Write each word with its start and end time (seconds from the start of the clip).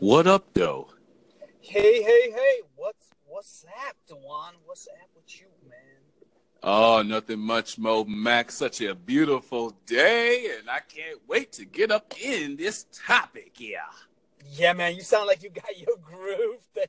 What 0.00 0.28
up, 0.28 0.54
though? 0.54 0.90
Hey, 1.60 2.00
hey, 2.04 2.30
hey! 2.30 2.60
What's 2.76 3.08
what's 3.26 3.66
up, 3.88 3.96
Dewan? 4.06 4.54
What's 4.64 4.86
up 4.86 5.10
with 5.16 5.40
you, 5.40 5.48
man? 5.68 5.78
Oh, 6.62 7.02
nothing 7.02 7.40
much, 7.40 7.78
Mo 7.78 8.04
Max. 8.04 8.54
Such 8.54 8.80
a 8.80 8.94
beautiful 8.94 9.76
day, 9.86 10.52
and 10.56 10.70
I 10.70 10.78
can't 10.78 11.18
wait 11.26 11.50
to 11.54 11.64
get 11.64 11.90
up 11.90 12.14
in 12.22 12.54
this 12.54 12.86
topic. 12.92 13.54
Yeah. 13.58 13.80
Yeah, 14.52 14.72
man. 14.72 14.94
You 14.94 15.02
sound 15.02 15.26
like 15.26 15.42
you 15.42 15.50
got 15.50 15.76
your 15.76 15.96
groove 16.00 16.62
thing. 16.72 16.86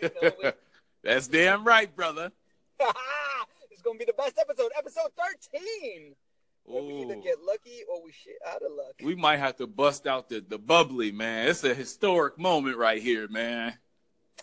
you 0.02 0.10
know 0.22 0.32
it. 0.44 0.60
That's 1.02 1.26
damn 1.26 1.64
right, 1.64 1.94
brother. 1.96 2.30
it's 3.72 3.82
gonna 3.82 3.98
be 3.98 4.04
the 4.04 4.12
best 4.12 4.38
episode, 4.38 4.70
episode 4.78 5.10
thirteen. 5.18 6.14
Where 6.64 6.82
we 6.82 7.02
either 7.02 7.16
get 7.16 7.38
lucky 7.44 7.80
or 7.88 8.02
we 8.04 8.12
shit 8.12 8.36
out 8.46 8.62
of 8.62 8.70
luck. 8.72 8.94
We 9.02 9.14
might 9.14 9.38
have 9.38 9.56
to 9.56 9.66
bust 9.66 10.06
out 10.06 10.28
the, 10.28 10.44
the 10.46 10.58
bubbly, 10.58 11.12
man. 11.12 11.48
It's 11.48 11.64
a 11.64 11.74
historic 11.74 12.38
moment 12.38 12.76
right 12.76 13.02
here, 13.02 13.28
man. 13.28 13.74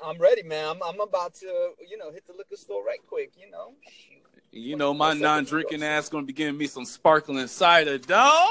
I'm 0.05 0.18
ready, 0.18 0.44
man. 0.44 0.70
I'm, 0.70 0.84
I'm 0.84 1.00
about 1.00 1.34
to, 1.36 1.72
you 1.90 1.98
know, 1.98 2.12
hit 2.12 2.27
the 2.27 2.34
liquor 2.34 2.55
store 2.55 2.84
right 2.86 3.00
quick. 3.08 3.34
You 3.38 3.50
know, 3.50 3.74
Shoot. 3.88 4.20
You 4.52 4.76
know, 4.76 4.94
my 4.94 5.13
non-drinking 5.13 5.84
ass 5.84 6.10
gonna 6.10 6.26
be 6.26 6.34
giving 6.34 6.58
me 6.58 6.66
some 6.68 6.86
sparkling 6.86 7.46
cider, 7.48 7.98
dog. 8.00 8.49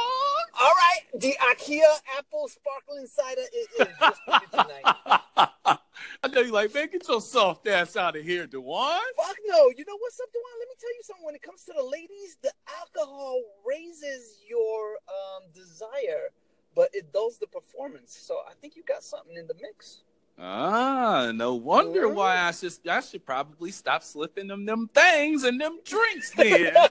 All 0.60 0.72
right, 0.72 1.20
the 1.20 1.36
IKEA 1.40 1.82
apple 2.16 2.48
sparkling 2.48 3.06
cider 3.06 3.42
is, 3.54 3.86
is 3.86 3.94
just 3.98 4.20
for 4.24 4.32
you 4.32 4.62
tonight. 4.62 5.78
I 6.22 6.28
know 6.28 6.40
you 6.40 6.52
like, 6.52 6.74
man, 6.74 6.88
get 6.90 7.06
your 7.06 7.20
soft 7.20 7.68
ass 7.68 7.96
out 7.96 8.16
of 8.16 8.24
here, 8.24 8.46
Dewan. 8.46 8.98
Fuck 9.16 9.36
no. 9.46 9.70
You 9.76 9.84
know 9.86 9.96
what's 9.98 10.18
up, 10.20 10.28
Dewan? 10.32 10.58
Let 10.58 10.68
me 10.68 10.74
tell 10.80 10.90
you 10.90 11.02
something. 11.02 11.24
When 11.24 11.34
it 11.36 11.42
comes 11.42 11.62
to 11.64 11.72
the 11.76 11.82
ladies, 11.84 12.36
the 12.42 12.52
alcohol 12.80 13.40
raises 13.64 14.40
your 14.48 14.96
um, 15.08 15.44
desire, 15.54 16.30
but 16.74 16.88
it 16.92 17.12
dulls 17.12 17.38
the 17.38 17.46
performance. 17.46 18.18
So 18.20 18.38
I 18.48 18.54
think 18.60 18.74
you 18.74 18.82
got 18.82 19.04
something 19.04 19.36
in 19.36 19.46
the 19.46 19.54
mix. 19.62 20.02
Ah, 20.40 21.32
no 21.34 21.54
wonder 21.54 22.08
why 22.08 22.38
I 22.38 22.52
should 22.52 22.72
I 22.88 23.00
should 23.00 23.26
probably 23.26 23.72
stop 23.72 24.04
slipping 24.04 24.46
them 24.46 24.64
them 24.66 24.88
things 24.94 25.42
and 25.42 25.60
them 25.60 25.80
drinks 25.84 26.30
then. 26.30 26.74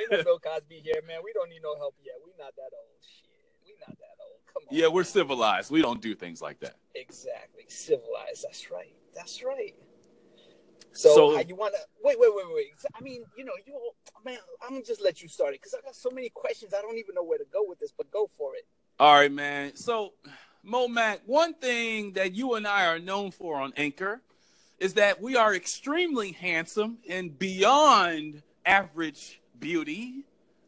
Ain't 0.00 0.10
no 0.10 0.22
Bill 0.24 0.38
Cosby 0.38 0.80
here, 0.84 1.00
man. 1.06 1.20
We 1.24 1.32
don't 1.32 1.48
need 1.48 1.62
no 1.62 1.76
help 1.76 1.94
yet. 2.04 2.16
We 2.24 2.32
not 2.38 2.54
that 2.56 2.72
old. 2.76 3.00
Shit. 3.00 3.32
We 3.64 3.72
not 3.80 3.96
that 3.96 4.16
old. 4.20 4.41
Come 4.52 4.62
on. 4.70 4.76
yeah, 4.76 4.88
we're 4.88 5.04
civilized. 5.04 5.70
We 5.70 5.82
don't 5.82 6.00
do 6.00 6.14
things 6.14 6.40
like 6.42 6.60
that. 6.60 6.76
Exactly. 6.94 7.64
Civilized. 7.68 8.44
That's 8.44 8.70
right. 8.70 8.94
That's 9.14 9.42
right. 9.42 9.74
So, 10.92 11.14
So- 11.14 11.36
how 11.36 11.42
you 11.42 11.54
want 11.54 11.74
to 11.74 11.80
wait, 12.04 12.18
wait, 12.18 12.30
wait, 12.34 12.46
wait. 12.54 12.66
I 12.94 13.00
mean, 13.00 13.24
you 13.36 13.44
know, 13.44 13.52
you 13.66 13.74
man, 14.24 14.38
I'm 14.62 14.70
gonna 14.70 14.84
just 14.84 15.00
let 15.02 15.22
you 15.22 15.28
start 15.28 15.54
it 15.54 15.60
because 15.60 15.74
I 15.74 15.80
got 15.80 15.96
so 15.96 16.10
many 16.10 16.28
questions. 16.28 16.74
I 16.74 16.80
don't 16.82 16.98
even 16.98 17.14
know 17.14 17.24
where 17.24 17.38
to 17.38 17.46
go 17.52 17.64
with 17.66 17.78
this, 17.78 17.92
but 17.96 18.10
go 18.10 18.28
for 18.36 18.54
it. 18.56 18.66
All 19.00 19.14
right, 19.14 19.32
man. 19.32 19.74
So, 19.74 20.12
Mo 20.62 20.86
Mac, 20.88 21.20
one 21.26 21.54
thing 21.54 22.12
that 22.12 22.34
you 22.34 22.54
and 22.54 22.66
I 22.66 22.86
are 22.86 22.98
known 22.98 23.30
for 23.30 23.56
on 23.60 23.72
Anchor 23.76 24.20
is 24.78 24.94
that 24.94 25.20
we 25.20 25.36
are 25.36 25.54
extremely 25.54 26.32
handsome 26.32 26.98
and 27.08 27.36
beyond 27.38 28.42
average 28.66 29.40
beauty. 29.58 30.24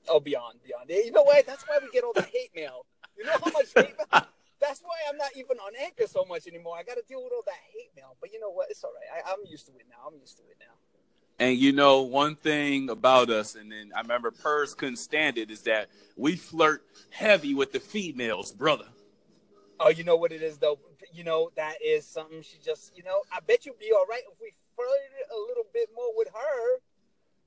Oh, 0.09 0.21
beyond, 0.21 0.59
beyond. 0.65 0.89
You 0.89 1.11
know 1.13 1.23
what? 1.23 1.47
That's 1.47 1.63
why 1.69 1.79
we 1.83 1.91
get 1.91 2.05
all 2.05 2.13
the 2.13 2.23
hate 2.23 2.51
mail. 2.55 2.87
You 3.17 3.25
know 3.25 3.33
how 3.33 3.51
much 3.53 3.67
hate 3.75 3.95
mail? 3.99 4.27
That's 4.61 4.81
why 4.81 4.97
I'm 5.11 5.19
not 5.19 5.31
even 5.37 5.59
on 5.59 5.73
Anchor 5.81 6.07
so 6.07 6.25
much 6.25 6.47
anymore. 6.47 6.77
I 6.79 6.83
got 6.83 6.95
to 6.95 7.03
deal 7.07 7.23
with 7.23 7.33
all 7.33 7.43
that 7.47 7.61
hate 7.73 7.91
mail. 7.97 8.17
But 8.21 8.33
you 8.33 8.41
know 8.41 8.51
what? 8.51 8.71
It's 8.71 8.83
all 8.83 8.93
right. 8.93 9.23
I, 9.25 9.33
I'm 9.33 9.45
used 9.47 9.67
to 9.67 9.73
it 9.73 9.87
now. 9.91 10.09
I'm 10.09 10.19
used 10.19 10.39
to 10.39 10.43
it 10.45 10.57
now. 10.59 10.75
And 11.39 11.59
you 11.59 11.73
know, 11.73 12.03
one 12.03 12.37
thing 12.37 12.91
about 12.91 13.29
us, 13.29 13.57
and 13.57 13.71
then 13.71 13.91
I 13.95 14.01
remember 14.01 14.31
Purrs 14.31 14.75
couldn't 14.75 14.97
stand 14.97 15.37
it, 15.37 15.51
is 15.51 15.63
that 15.63 15.89
we 16.17 16.37
flirt 16.37 16.85
heavy 17.11 17.55
with 17.55 17.73
the 17.73 17.81
females, 17.81 18.53
brother. 18.53 18.87
Oh, 19.81 19.89
you 19.89 20.05
know 20.05 20.17
what 20.17 20.31
it 20.31 20.43
is 20.43 20.59
though. 20.59 20.79
You 21.13 21.25
know 21.25 21.51
that 21.57 21.75
is 21.85 22.07
something 22.07 22.41
she 22.43 22.59
just. 22.65 22.97
You 22.97 23.03
know, 23.03 23.23
I 23.33 23.41
bet 23.47 23.67
you'd 23.67 23.79
be 23.79 23.91
all 23.93 24.07
right 24.09 24.23
if 24.31 24.39
we 24.41 24.53
flirted 24.77 25.27
a 25.31 25.39
little 25.49 25.67
bit 25.73 25.89
more 25.95 26.17
with 26.17 26.29
her. 26.29 26.81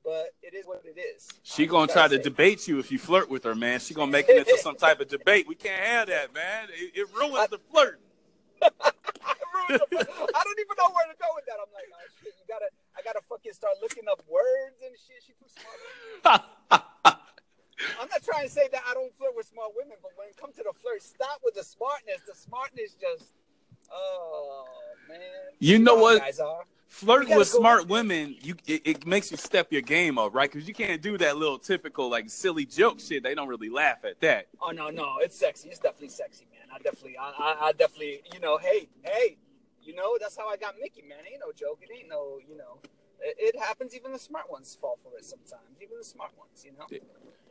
But 0.08 0.32
it 0.42 0.56
is 0.56 0.64
what 0.66 0.84
it 0.86 0.98
is. 0.98 1.28
She 1.44 1.64
I 1.64 1.66
gonna 1.66 1.92
try 1.92 2.08
to 2.08 2.16
say. 2.16 2.24
debate 2.24 2.66
you 2.66 2.80
if 2.80 2.94
you 2.94 2.98
flirt 2.98 3.30
with 3.30 3.44
her, 3.44 3.56
man. 3.56 3.82
She 3.82 3.94
gonna 3.94 4.10
make 4.10 4.30
it 4.30 4.38
into 4.38 4.58
some 4.58 4.78
type 4.78 5.02
of 5.02 5.10
debate. 5.10 5.50
We 5.50 5.56
can't 5.56 5.84
have 5.84 6.08
that, 6.08 6.34
man. 6.34 6.70
It, 6.72 6.96
it 6.96 7.08
ruins 7.14 7.50
the 7.50 7.60
flirt. 7.70 8.00
I 8.64 8.70
I 9.68 9.76
don't 9.76 10.60
even 10.64 10.76
know 10.80 10.96
where 10.96 11.12
to 11.12 11.18
go 11.20 11.28
with 11.36 11.44
that. 11.52 11.60
I'm 11.60 11.68
like, 11.76 11.92
oh 11.92 12.08
shit, 12.24 12.32
you 12.40 12.48
gotta, 12.48 12.72
I 12.96 13.04
gotta 13.04 13.20
fucking 13.28 13.52
start 13.52 13.76
looking 13.82 14.08
up 14.10 14.24
words 14.32 14.80
and 14.80 14.96
shit. 14.96 15.28
She 15.28 15.34
too 15.36 15.52
smart. 15.52 16.42
I'm 18.00 18.08
not 18.08 18.24
trying 18.24 18.48
to 18.48 18.54
say 18.54 18.70
that 18.72 18.84
I 18.90 18.94
don't 18.94 19.12
flirt 19.18 19.36
with 19.36 19.48
smart 19.48 19.72
women, 19.76 19.98
but 20.02 20.12
when 20.16 20.30
it 20.30 20.38
comes 20.38 20.56
to 20.56 20.64
the 20.64 20.72
flirt, 20.72 21.04
stop 21.04 21.42
with 21.44 21.56
the 21.56 21.66
smartness. 21.68 22.24
The 22.26 22.34
smartness 22.34 22.96
just, 22.96 23.36
oh 23.92 24.64
man. 25.10 25.20
You 25.60 25.80
know 25.80 25.98
how 25.98 26.02
what? 26.16 26.24
Flirting 26.88 27.36
with 27.36 27.48
smart 27.48 27.88
women, 27.88 28.36
you 28.42 28.56
it, 28.66 28.82
it 28.86 29.06
makes 29.06 29.30
you 29.30 29.38
step 29.38 29.72
your 29.72 29.82
game 29.82 30.18
up, 30.18 30.34
right? 30.34 30.52
Because 30.52 30.68
you 30.68 30.74
can't 30.74 31.02
do 31.02 31.18
that 31.18 31.38
little 31.38 31.60
typical 31.60 32.10
like 32.10 32.30
silly 32.30 32.66
joke 32.66 33.00
shit. 33.00 33.24
They 33.24 33.36
don't 33.36 33.48
really 33.48 33.70
laugh 33.70 34.04
at 34.06 34.20
that. 34.22 34.48
Oh 34.62 34.72
no, 34.72 34.90
no, 34.90 35.18
it's 35.22 35.38
sexy. 35.38 35.70
It's 35.70 35.80
definitely 35.80 36.10
sexy, 36.10 36.48
man. 36.52 36.68
I 36.74 36.78
definitely, 36.80 37.18
I, 37.18 37.34
I, 37.38 37.68
I 37.68 37.72
definitely, 37.74 38.22
you 38.34 38.40
know, 38.40 38.58
hey, 38.58 38.88
hey, 39.04 39.38
you 39.84 39.96
know, 39.96 40.18
that's 40.20 40.38
how 40.38 40.48
I 40.48 40.58
got 40.58 40.76
Mickey, 40.82 41.04
man. 41.08 41.20
Ain't 41.30 41.42
no 41.46 41.52
joke. 41.52 41.80
It 41.82 41.90
ain't 41.96 42.10
no, 42.10 42.40
you 42.48 42.58
know, 42.58 42.80
it, 43.22 43.36
it 43.56 43.60
happens. 43.60 43.94
Even 43.96 44.12
the 44.12 44.20
smart 44.20 44.50
ones 44.50 44.78
fall 44.80 44.98
for 45.04 45.18
it 45.18 45.26
sometimes. 45.26 45.82
Even 45.82 45.98
the 45.98 46.06
smart 46.06 46.32
ones, 46.38 46.66
you 46.66 46.72
know. 46.72 46.86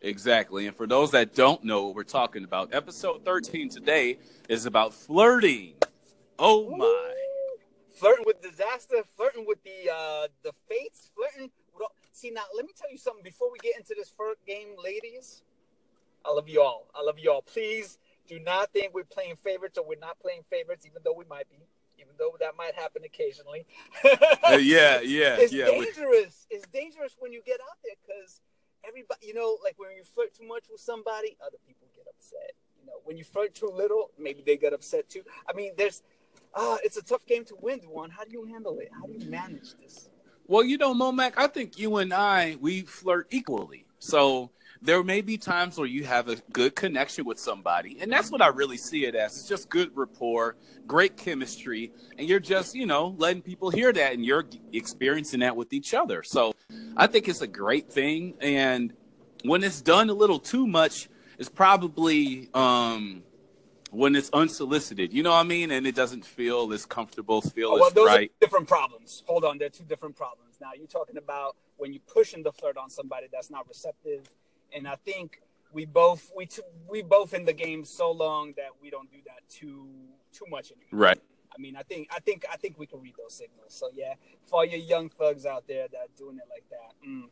Exactly. 0.03 0.67
And 0.67 0.77
for 0.77 0.87
those 0.87 1.11
that 1.13 1.35
don't 1.35 1.63
know 1.63 1.87
what 1.87 1.95
we're 1.95 2.05
talking 2.05 2.45
about, 2.45 2.75
episode 2.75 3.25
13 3.25 3.69
today 3.69 4.19
is 4.49 4.67
about 4.67 4.95
flirting. 4.95 5.75
Oh 6.39 6.77
my. 6.77 7.15
Flirting 7.97 8.27
with 8.27 8.43
disaster, 8.43 8.97
flirting 9.17 9.47
with 9.47 9.59
the 9.65 9.91
uh 9.91 10.29
the 10.43 10.53
fates, 10.69 11.11
flirting. 11.15 11.51
With 11.73 11.83
all... 11.83 11.93
See 12.12 12.31
now, 12.31 12.43
let 12.55 12.67
me 12.67 12.73
tell 12.77 12.91
you 12.91 12.99
something 12.99 13.25
before 13.25 13.51
we 13.51 13.59
get 13.59 13.77
into 13.77 13.95
this 13.97 14.11
flirt 14.11 14.39
game, 14.47 14.69
ladies. 14.83 15.43
I 16.25 16.33
love 16.33 16.49
you 16.49 16.61
all. 16.61 16.87
I 16.95 17.03
love 17.03 17.19
you 17.19 17.31
all. 17.31 17.43
Please 17.43 17.99
do 18.29 18.39
not 18.41 18.73
think 18.73 18.93
we're 18.95 19.05
playing 19.05 19.37
favorites 19.37 19.79
or 19.79 19.87
we're 19.87 19.99
not 19.99 20.19
playing 20.21 20.43
favorites, 20.51 20.85
even 20.85 21.01
though 21.05 21.15
we 21.15 21.25
might 21.31 21.49
be, 21.49 21.56
even 21.99 22.12
though 22.19 22.37
that 22.41 22.56
might 22.59 22.75
happen 22.75 23.03
occasionally. 23.05 23.65
Uh, 24.05 24.59
yeah, 24.61 25.01
yeah, 25.03 25.37
it's 25.39 25.53
yeah. 25.53 25.71
we- 25.71 25.87
dangerous. 25.87 26.47
It's 26.51 26.67
dangerous 26.69 27.17
when 27.19 27.33
you 27.33 27.41
get 27.47 27.61
out 27.61 27.79
there 27.85 27.95
because 28.06 28.41
everybody, 28.87 29.27
you 29.27 29.35
know, 29.35 29.56
like 29.65 29.75
when 29.79 29.91
you 29.97 30.05
flirt 30.05 30.35
too 30.35 30.47
much 30.47 30.65
with 30.71 30.81
somebody, 30.81 31.37
other 31.45 31.59
people 31.67 31.87
get 31.95 32.06
upset. 32.12 32.53
You 32.81 32.87
know, 32.87 32.99
when 33.05 33.17
you 33.17 33.25
flirt 33.25 33.55
too 33.55 33.71
little, 33.73 34.11
maybe 34.19 34.43
they 34.45 34.56
get 34.56 34.73
upset 34.73 35.09
too. 35.09 35.23
I 35.49 35.53
mean, 35.53 35.73
there's, 35.77 36.03
ah, 36.56 36.78
it's 36.83 36.97
a 36.97 37.03
tough 37.03 37.25
game 37.27 37.44
to 37.44 37.56
win, 37.61 37.78
Dewan. 37.78 38.11
How 38.11 38.25
do 38.25 38.33
you 38.33 38.44
handle 38.47 38.78
it? 38.78 38.91
How 38.93 39.06
do 39.06 39.12
you 39.12 39.31
manage 39.31 39.75
this? 39.81 40.09
Well, 40.49 40.65
you 40.65 40.78
know, 40.78 40.94
Momac, 40.94 41.34
I 41.37 41.49
think 41.49 41.78
you 41.78 41.97
and 41.97 42.12
I 42.12 42.56
we 42.61 42.83
flirt 42.83 43.28
equally. 43.31 43.84
So 43.99 44.50
there 44.83 45.03
may 45.03 45.21
be 45.21 45.39
times 45.39 45.78
where 45.78 45.87
you 45.87 46.05
have 46.05 46.28
a 46.28 46.37
good 46.53 46.77
connection 46.77 47.25
with 47.25 47.39
somebody, 47.39 47.99
and 48.00 48.12
that's 48.12 48.31
what 48.31 48.43
I 48.43 48.49
really 48.49 48.77
see 48.77 49.06
it 49.06 49.15
as. 49.15 49.37
It's 49.37 49.49
just 49.49 49.69
good 49.69 49.91
rapport, 49.94 50.56
great 50.87 51.17
chemistry, 51.17 51.93
and 52.19 52.28
you're 52.28 52.41
just, 52.41 52.75
you 52.75 52.87
know, 52.87 53.15
letting 53.19 53.43
people 53.43 53.71
hear 53.71 53.93
that, 53.93 54.12
and 54.12 54.25
you're 54.25 54.44
experiencing 54.73 55.41
that 55.41 55.56
with 55.56 55.73
each 55.73 55.94
other. 55.94 56.23
So 56.23 56.55
I 56.97 57.06
think 57.06 57.28
it's 57.28 57.41
a 57.41 57.47
great 57.47 57.91
thing, 57.91 58.34
and 58.41 58.93
when 59.43 59.65
it's 59.65 59.81
done 59.81 60.11
a 60.11 60.15
little 60.15 60.38
too 60.38 60.67
much, 60.67 61.09
it's 61.38 61.49
probably 61.49 62.49
um 62.55 63.23
when 63.97 64.15
it's 64.15 64.29
unsolicited. 64.34 65.12
You 65.12 65.23
know 65.23 65.31
what 65.31 65.39
I 65.41 65.45
mean? 65.45 65.71
And 65.71 65.87
it 65.87 65.95
doesn't 65.95 66.25
feel 66.25 66.71
as 66.75 66.84
comfortable, 66.84 67.41
feel 67.41 67.71
Oh, 67.71 67.75
well, 67.77 67.87
as 67.87 67.93
those 67.95 68.07
right. 68.07 68.31
are 68.31 68.34
different 68.41 68.69
problems. 68.69 69.23
Hold 69.27 69.45
on, 69.45 69.57
they're 69.57 69.71
two 69.71 69.84
different 69.84 70.17
problems. 70.17 70.59
Now 70.61 70.71
you're 70.77 70.87
talking 70.87 71.17
about 71.17 71.57
when 71.79 71.93
you're 71.93 72.03
pushing 72.06 72.43
the 72.43 72.53
flirt 72.53 72.77
on 72.77 72.91
somebody 72.91 73.27
that's 73.33 73.51
not 73.51 73.67
receptive, 73.67 74.29
and 74.75 74.87
I 74.87 74.97
think 74.97 75.41
we 75.73 75.87
both 75.87 76.31
we 76.37 76.47
t- 76.47 76.62
we 76.89 77.03
both 77.03 77.33
in 77.33 77.45
the 77.47 77.53
game 77.53 77.85
so 77.85 78.11
long 78.11 78.53
that 78.56 78.70
we 78.82 78.91
don't 78.91 79.11
do 79.11 79.19
that 79.26 79.49
too 79.49 79.88
too 80.32 80.44
much 80.50 80.73
anymore. 80.73 81.06
Right. 81.09 81.20
I 81.56 81.61
mean, 81.61 81.76
I 81.76 81.82
think 81.82 82.08
I 82.14 82.20
think 82.20 82.44
I 82.50 82.56
think 82.56 82.79
we 82.79 82.87
can 82.87 83.00
read 83.00 83.14
those 83.19 83.35
signals. 83.35 83.69
So 83.69 83.88
yeah, 83.94 84.14
for 84.47 84.56
all 84.56 84.64
your 84.64 84.81
young 84.81 85.08
thugs 85.08 85.47
out 85.47 85.67
there 85.67 85.87
that 85.91 85.99
are 85.99 86.17
doing 86.17 86.38
it 86.38 86.49
like 86.50 86.64
that, 86.70 87.08
mm, 87.08 87.29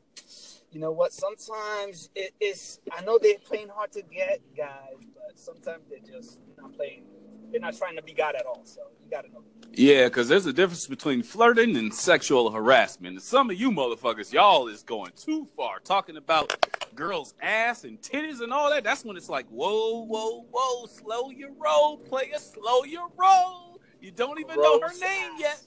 you 0.71 0.81
know 0.81 0.93
what? 0.93 1.12
Sometimes 1.12 2.11
it 2.15 2.35
is. 2.41 2.81
I 2.93 3.03
know 3.05 3.19
they're 3.21 3.38
playing 3.38 3.69
hard 3.69 3.93
to 3.93 4.03
get 4.03 4.41
guys, 4.56 5.06
but 5.15 5.38
sometimes 5.38 5.85
they're 5.88 5.99
just 6.00 6.38
not 6.59 6.75
playing. 6.75 7.05
They're 7.50 7.61
not 7.61 7.76
trying 7.76 7.97
to 7.97 8.03
be 8.03 8.15
God 8.15 8.35
at 8.35 8.47
all. 8.47 8.62
So 8.65 8.81
you 9.05 9.11
got 9.11 9.25
to 9.25 9.31
know. 9.31 9.44
Yeah, 9.73 10.05
because 10.05 10.29
there's 10.29 10.47
a 10.47 10.53
difference 10.53 10.87
between 10.87 11.23
flirting 11.23 11.76
and 11.76 11.93
sexual 11.93 12.50
harassment. 12.50 13.15
And 13.15 13.23
some 13.23 13.50
of 13.50 13.61
you 13.61 13.71
motherfuckers, 13.71 14.32
y'all 14.32 14.69
is 14.69 14.82
going 14.82 15.12
too 15.17 15.49
far. 15.56 15.79
Talking 15.81 16.17
about 16.17 16.67
girls' 16.94 17.35
ass 17.43 17.85
and 17.85 18.00
titties 18.00 18.41
and 18.41 18.53
all 18.53 18.71
that. 18.71 18.85
That's 18.85 19.05
when 19.05 19.17
it's 19.17 19.29
like, 19.29 19.47
whoa, 19.49 20.05
whoa, 20.05 20.47
whoa, 20.50 20.87
slow 20.87 21.31
your 21.31 21.50
roll, 21.53 21.99
player, 21.99 22.38
slow 22.38 22.85
your 22.85 23.09
roll. 23.17 23.74
You 24.05 24.11
don't 24.11 24.39
even 24.39 24.56
know 24.61 24.81
her 24.81 24.93
name 25.01 25.33
yet. 25.39 25.62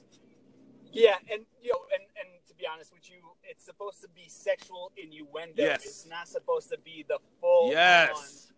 Yeah, 0.92 1.16
and 1.32 1.44
you 1.60 1.72
know, 1.72 1.80
and 1.92 2.04
and 2.20 2.28
to 2.46 2.54
be 2.54 2.66
honest 2.72 2.92
with 2.92 3.10
you, 3.10 3.16
it's 3.42 3.64
supposed 3.64 4.00
to 4.02 4.08
be 4.14 4.28
sexual 4.28 4.92
innuendo. 4.96 5.60
Yes. 5.60 5.84
It's 5.84 6.06
not 6.06 6.28
supposed 6.28 6.68
to 6.70 6.78
be 6.84 7.04
the 7.08 7.18
full. 7.40 7.70
Yes. 7.72 8.52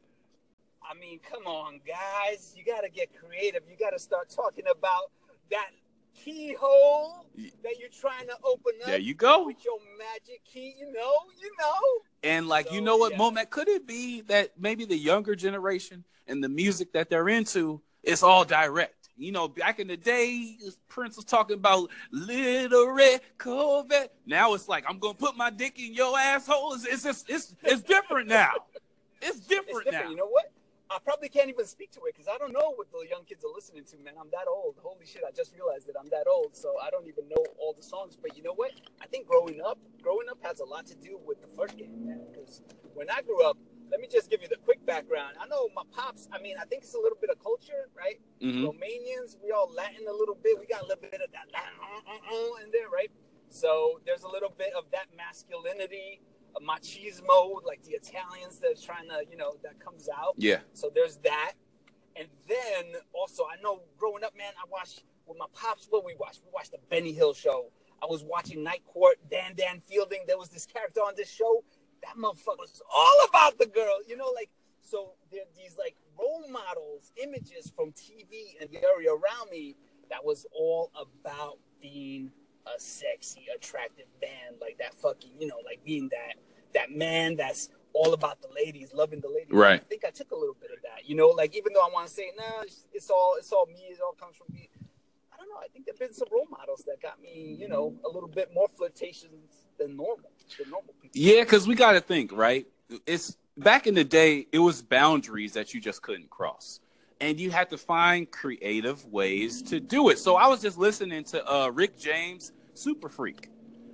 On, 0.83 0.91
I 0.91 1.01
mean, 1.01 1.19
come 1.21 1.47
on, 1.47 1.81
guys. 1.87 2.53
You 2.55 2.63
got 2.63 2.83
to 2.83 2.91
get 2.91 3.09
creative. 3.19 3.63
You 3.71 3.77
got 3.79 3.91
to 3.91 3.99
start 3.99 4.29
talking 4.29 4.67
about 4.71 5.13
that 5.51 5.71
keyhole 6.15 7.25
that 7.63 7.79
you're 7.79 7.89
trying 7.89 8.27
to 8.27 8.37
open 8.45 8.75
up. 8.83 8.87
There 8.87 8.99
you 8.99 9.15
go. 9.15 9.47
With 9.47 9.65
your 9.65 9.79
magic 9.99 10.45
key, 10.45 10.75
you 10.79 10.93
know, 10.93 11.13
you 11.41 11.51
know. 11.59 12.03
And 12.23 12.49
like, 12.49 12.69
So, 12.69 12.75
you 12.75 12.83
know 12.83 12.99
what, 12.99 13.13
yeah. 13.13 13.19
Momac, 13.19 13.49
could 13.49 13.69
it 13.69 13.87
be 13.87 14.21
that 14.23 14.53
maybe 14.59 14.85
the 14.85 14.99
younger 14.99 15.35
generation 15.35 16.05
and 16.27 16.45
the 16.45 16.51
music 16.51 16.93
that 16.93 17.09
they're 17.09 17.31
into 17.31 17.81
is 18.03 18.23
all 18.23 18.45
direct? 18.45 19.00
You 19.21 19.33
know, 19.33 19.49
back 19.49 19.79
in 19.81 19.87
the 19.87 19.99
day, 19.99 20.57
Prince 20.89 21.17
was 21.17 21.27
talking 21.27 21.55
about 21.55 21.91
little 22.11 22.91
red 22.91 23.21
Corvette. 23.37 24.15
Now 24.25 24.55
it's 24.55 24.67
like 24.67 24.85
I'm 24.89 24.99
gonna 24.99 25.13
put 25.13 25.37
my 25.37 25.51
dick 25.51 25.79
in 25.79 25.93
your 25.93 26.19
asshole. 26.19 26.73
It's, 26.73 27.05
it's 27.05 27.25
it's 27.29 27.55
it's 27.63 27.83
different 27.83 28.29
now. 28.29 28.53
It's 29.21 29.37
It's 29.37 29.47
different, 29.47 29.85
different. 29.85 30.07
now. 30.07 30.11
You 30.11 30.17
know 30.17 30.27
what? 30.27 30.51
I 30.89 30.97
probably 31.05 31.29
can't 31.29 31.51
even 31.51 31.67
speak 31.67 31.91
to 31.93 32.01
it 32.09 32.15
because 32.17 32.29
I 32.29 32.39
don't 32.39 32.53
know 32.53 32.73
what 32.75 32.91
the 32.91 33.07
young 33.11 33.25
kids 33.25 33.45
are 33.45 33.53
listening 33.55 33.85
to, 33.93 33.99
man. 33.99 34.15
I'm 34.19 34.31
that 34.33 34.49
old. 34.49 34.77
Holy 34.83 35.05
shit, 35.05 35.23
I 35.29 35.31
just 35.31 35.55
realized 35.55 35.87
that 35.89 35.95
I'm 36.01 36.09
that 36.09 36.25
old. 36.27 36.57
So 36.57 36.75
I 36.83 36.89
don't 36.91 37.07
even 37.07 37.29
know 37.29 37.45
all 37.61 37.75
the 37.77 37.83
songs. 37.83 38.17
But 38.21 38.37
you 38.39 38.43
know 38.43 38.55
what? 38.55 38.73
I 39.03 39.07
think 39.07 39.27
growing 39.29 39.61
up, 39.61 39.79
growing 40.03 40.29
up 40.31 40.39
has 40.43 40.61
a 40.61 40.65
lot 40.65 40.87
to 40.87 40.97
do 40.97 41.21
with 41.27 41.43
the 41.43 41.49
first 41.55 41.77
game, 41.77 42.07
man. 42.07 42.23
Because 42.33 42.63
when 42.95 43.09
I 43.11 43.21
grew 43.21 43.45
up, 43.45 43.59
let 43.91 44.01
me 44.01 44.09
just 44.11 44.31
give 44.31 44.41
you 44.43 44.49
the 44.49 44.57
quick 44.57 44.85
background. 44.87 45.35
I 45.41 45.47
know 45.47 45.69
my 45.75 45.83
pops, 45.93 46.29
I 46.33 46.41
mean, 46.41 46.57
I 46.61 46.65
think 46.65 46.83
it's 46.83 46.95
a 46.95 46.99
little 47.01 47.19
bit 47.21 47.30
culture, 47.43 47.89
right? 47.97 48.21
Mhm. 48.41 48.65
Romanians, 48.65 49.37
we 49.43 49.51
all 49.51 49.71
Latin 49.73 50.07
a 50.09 50.13
little 50.13 50.35
bit. 50.35 50.59
We 50.59 50.67
got 50.67 50.83
a 50.83 50.87
little 50.87 51.03
bit 51.03 51.21
of 51.21 51.31
that 51.33 51.51
Latin 51.53 51.79
uh, 51.81 52.11
uh, 52.11 52.35
uh, 52.35 52.65
in 52.65 52.71
there, 52.71 52.89
right? 52.89 53.11
So 53.49 54.01
there's 54.07 54.23
a 54.23 54.29
little 54.29 54.51
bit 54.57 54.73
of 54.75 54.85
that 54.93 55.07
masculinity, 55.17 56.21
a 56.57 56.61
machismo, 56.61 57.63
like 57.65 57.83
the 57.83 57.93
Italians 57.93 58.59
that's 58.59 58.83
trying 58.83 59.09
to, 59.09 59.25
you 59.31 59.37
know, 59.37 59.57
that 59.63 59.79
comes 59.81 60.09
out. 60.09 60.35
Yeah. 60.37 60.61
So 60.73 60.91
there's 60.95 61.19
that. 61.19 61.55
And 62.17 62.29
then 62.49 63.01
also, 63.13 63.45
I 63.45 63.61
know 63.63 63.83
growing 63.97 64.25
up, 64.25 64.37
man, 64.37 64.53
I 64.59 64.69
watched 64.71 65.05
with 65.27 65.39
my 65.39 65.47
pops. 65.53 65.87
What 65.91 66.05
we 66.05 66.15
watched? 66.17 66.43
We 66.45 66.51
watched 66.53 66.73
the 66.73 66.79
Benny 66.89 67.13
Hill 67.13 67.35
show. 67.35 67.71
I 68.03 68.07
was 68.07 68.25
watching 68.25 68.63
Night 68.63 68.83
Court, 68.87 69.17
Dan 69.31 69.55
Dan 69.57 69.81
Fielding. 69.81 70.25
There 70.27 70.39
was 70.39 70.49
this 70.49 70.67
character 70.67 71.01
on 71.01 71.15
this 71.17 71.31
show. 71.31 71.65
That 72.03 72.17
motherfucker 72.17 72.59
was 72.59 72.81
all 72.93 73.27
about 73.29 73.59
the 73.59 73.67
girl. 73.67 73.99
You 74.07 74.17
know, 74.17 74.33
like 74.35 74.51
so. 74.83 75.13
There 75.31 75.43
are 75.43 75.55
these 75.57 75.77
like 75.79 75.95
role 76.19 76.45
models, 76.51 77.13
images 77.23 77.73
from 77.75 77.93
TV 77.93 78.61
and 78.61 78.69
the 78.71 78.79
area 78.83 79.11
around 79.11 79.51
me 79.51 79.77
that 80.11 80.25
was 80.25 80.45
all 80.53 80.91
about 81.01 81.59
being 81.81 82.31
a 82.67 82.81
sexy, 82.81 83.47
attractive 83.55 84.07
man, 84.21 84.59
like 84.61 84.79
that 84.79 84.95
fucking, 84.95 85.31
you 85.39 85.47
know, 85.47 85.59
like 85.65 85.83
being 85.85 86.09
that 86.11 86.35
that 86.75 86.93
man 86.93 87.37
that's 87.37 87.71
all 87.93 88.13
about 88.15 88.41
the 88.41 88.49
ladies, 88.55 88.93
loving 88.95 89.21
the 89.21 89.29
ladies. 89.29 89.51
Right. 89.51 89.81
I 89.81 89.85
think 89.85 90.05
I 90.05 90.11
took 90.11 90.31
a 90.31 90.37
little 90.37 90.57
bit 90.61 90.71
of 90.71 90.83
that, 90.83 91.09
you 91.09 91.17
know, 91.17 91.29
like 91.29 91.57
even 91.57 91.73
though 91.73 91.81
I 91.81 91.91
want 91.93 92.07
to 92.07 92.13
say, 92.13 92.31
nah, 92.37 92.63
it's, 92.63 92.85
it's 92.93 93.11
all 93.11 93.37
it's 93.39 93.53
all 93.53 93.67
me, 93.67 93.89
it 93.91 93.99
all 94.05 94.13
comes 94.13 94.37
from 94.37 94.55
me. 94.55 94.69
I 95.33 95.37
don't 95.37 95.49
know. 95.49 95.57
I 95.63 95.69
think 95.69 95.87
there've 95.87 95.99
been 95.99 96.13
some 96.13 96.29
role 96.31 96.47
models 96.51 96.85
that 96.87 97.01
got 97.01 97.21
me, 97.21 97.57
you 97.59 97.69
know, 97.69 97.95
a 98.05 98.09
little 98.09 98.29
bit 98.29 98.51
more 98.55 98.69
flirtations 98.77 99.67
than 99.79 99.97
normal, 99.97 100.31
than 100.59 100.71
normal 100.71 100.95
people. 101.01 101.15
Yeah, 101.15 101.43
because 101.43 101.67
we 101.67 101.75
got 101.75 101.93
to 101.93 102.01
think, 102.01 102.33
right? 102.33 102.67
It's 103.07 103.37
back 103.57 103.87
in 103.87 103.95
the 103.95 104.05
day, 104.05 104.47
it 104.53 104.59
was 104.59 104.83
boundaries 104.83 105.53
that 105.55 105.75
you 105.75 105.81
just 105.81 106.03
couldn't 106.03 106.31
cross. 106.31 106.81
And 107.21 107.39
you 107.39 107.51
had 107.51 107.69
to 107.71 107.77
find 107.79 108.31
creative 108.31 109.05
ways 109.07 109.61
to 109.65 109.79
do 109.79 110.09
it. 110.09 110.19
So 110.19 110.37
I 110.37 110.47
was 110.49 110.63
just 110.63 110.79
listening 110.79 111.25
to 111.25 111.47
uh, 111.53 111.69
Rick 111.69 111.99
James, 111.99 112.53
Super 112.75 113.09
Freak. 113.11 113.49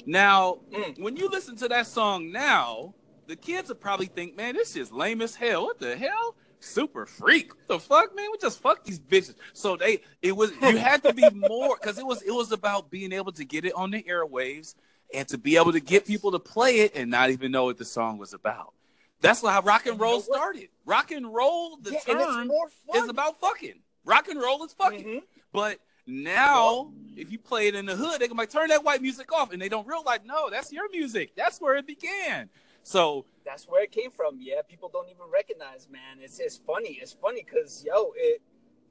Now, 0.07 0.59
Mm. 0.71 1.01
when 1.03 1.17
you 1.17 1.29
listen 1.29 1.57
to 1.57 1.69
that 1.69 1.89
song 1.89 2.31
now, 2.31 2.95
the 3.27 3.35
kids 3.35 3.69
will 3.69 3.75
probably 3.77 4.07
think, 4.07 4.37
man, 4.37 4.55
this 4.55 4.77
is 4.77 4.93
lame 4.93 5.21
as 5.21 5.35
hell. 5.35 5.65
What 5.65 5.81
the 5.81 5.97
hell? 5.97 6.37
Super 6.61 7.05
freak. 7.07 7.49
What 7.55 7.69
the 7.69 7.79
fuck, 7.81 8.15
man? 8.17 8.29
We 8.31 8.39
just 8.39 8.61
fuck 8.61 8.85
these 8.85 9.01
bitches. 9.01 9.35
So 9.53 9.77
they 9.77 10.03
it 10.23 10.35
was 10.37 10.53
you 10.63 10.77
had 10.79 11.03
to 11.03 11.13
be 11.13 11.29
more 11.31 11.77
because 11.81 11.99
it 11.99 12.07
was 12.07 12.23
it 12.23 12.31
was 12.31 12.53
about 12.53 12.91
being 12.91 13.13
able 13.13 13.33
to 13.33 13.45
get 13.45 13.65
it 13.65 13.73
on 13.75 13.91
the 13.91 14.03
airwaves 14.05 14.75
and 15.13 15.27
to 15.29 15.39
be 15.39 15.57
able 15.57 15.73
to 15.73 15.81
get 15.81 16.07
people 16.07 16.31
to 16.33 16.39
play 16.39 16.81
it 16.81 16.93
and 16.95 17.11
not 17.11 17.31
even 17.31 17.51
know 17.51 17.65
what 17.65 17.77
the 17.79 17.85
song 17.85 18.17
was 18.19 18.33
about. 18.33 18.73
That's 19.21 19.43
how 19.43 19.63
rock 19.63 19.87
and 19.87 19.99
roll 19.99 20.21
started. 20.21 20.69
Rock 20.85 21.11
and 21.11 21.33
roll, 21.33 21.77
the 21.79 21.93
yeah, 21.93 22.01
term 22.01 22.51
is 22.95 23.09
about 23.09 23.41
fucking. 23.41 23.81
Rock 24.05 24.29
and 24.29 24.41
roll 24.41 24.65
is 24.65 24.73
fucking. 24.73 25.05
Mhm. 25.05 25.23
But 25.53 25.81
now, 26.07 26.93
if 27.17 27.33
you 27.33 27.39
play 27.39 27.67
it 27.67 27.75
in 27.75 27.87
the 27.87 27.97
hood, 27.97 28.21
they 28.21 28.29
can 28.29 28.37
like 28.37 28.51
turn 28.51 28.69
that 28.69 28.85
white 28.85 29.03
music 29.03 29.33
off, 29.33 29.53
and 29.53 29.61
they 29.61 29.69
don't 29.69 29.87
realize, 29.87 30.21
no, 30.25 30.49
that's 30.51 30.73
your 30.73 30.89
music. 30.91 31.35
That's 31.35 31.61
where 31.61 31.77
it 31.77 31.87
began. 31.87 32.51
So 32.83 33.27
That's 33.45 33.67
where 33.69 33.83
it 33.83 33.91
came 33.91 34.11
from. 34.13 34.39
Yeah, 34.41 34.63
people 34.63 34.89
don't 34.89 35.09
even 35.09 35.27
recognize, 35.33 35.89
man. 35.91 36.19
It's 36.21 36.39
it's 36.39 36.57
funny. 36.57 36.99
It's 37.03 37.13
funny 37.13 37.43
because 37.45 37.85
yo, 37.85 38.13
it. 38.17 38.43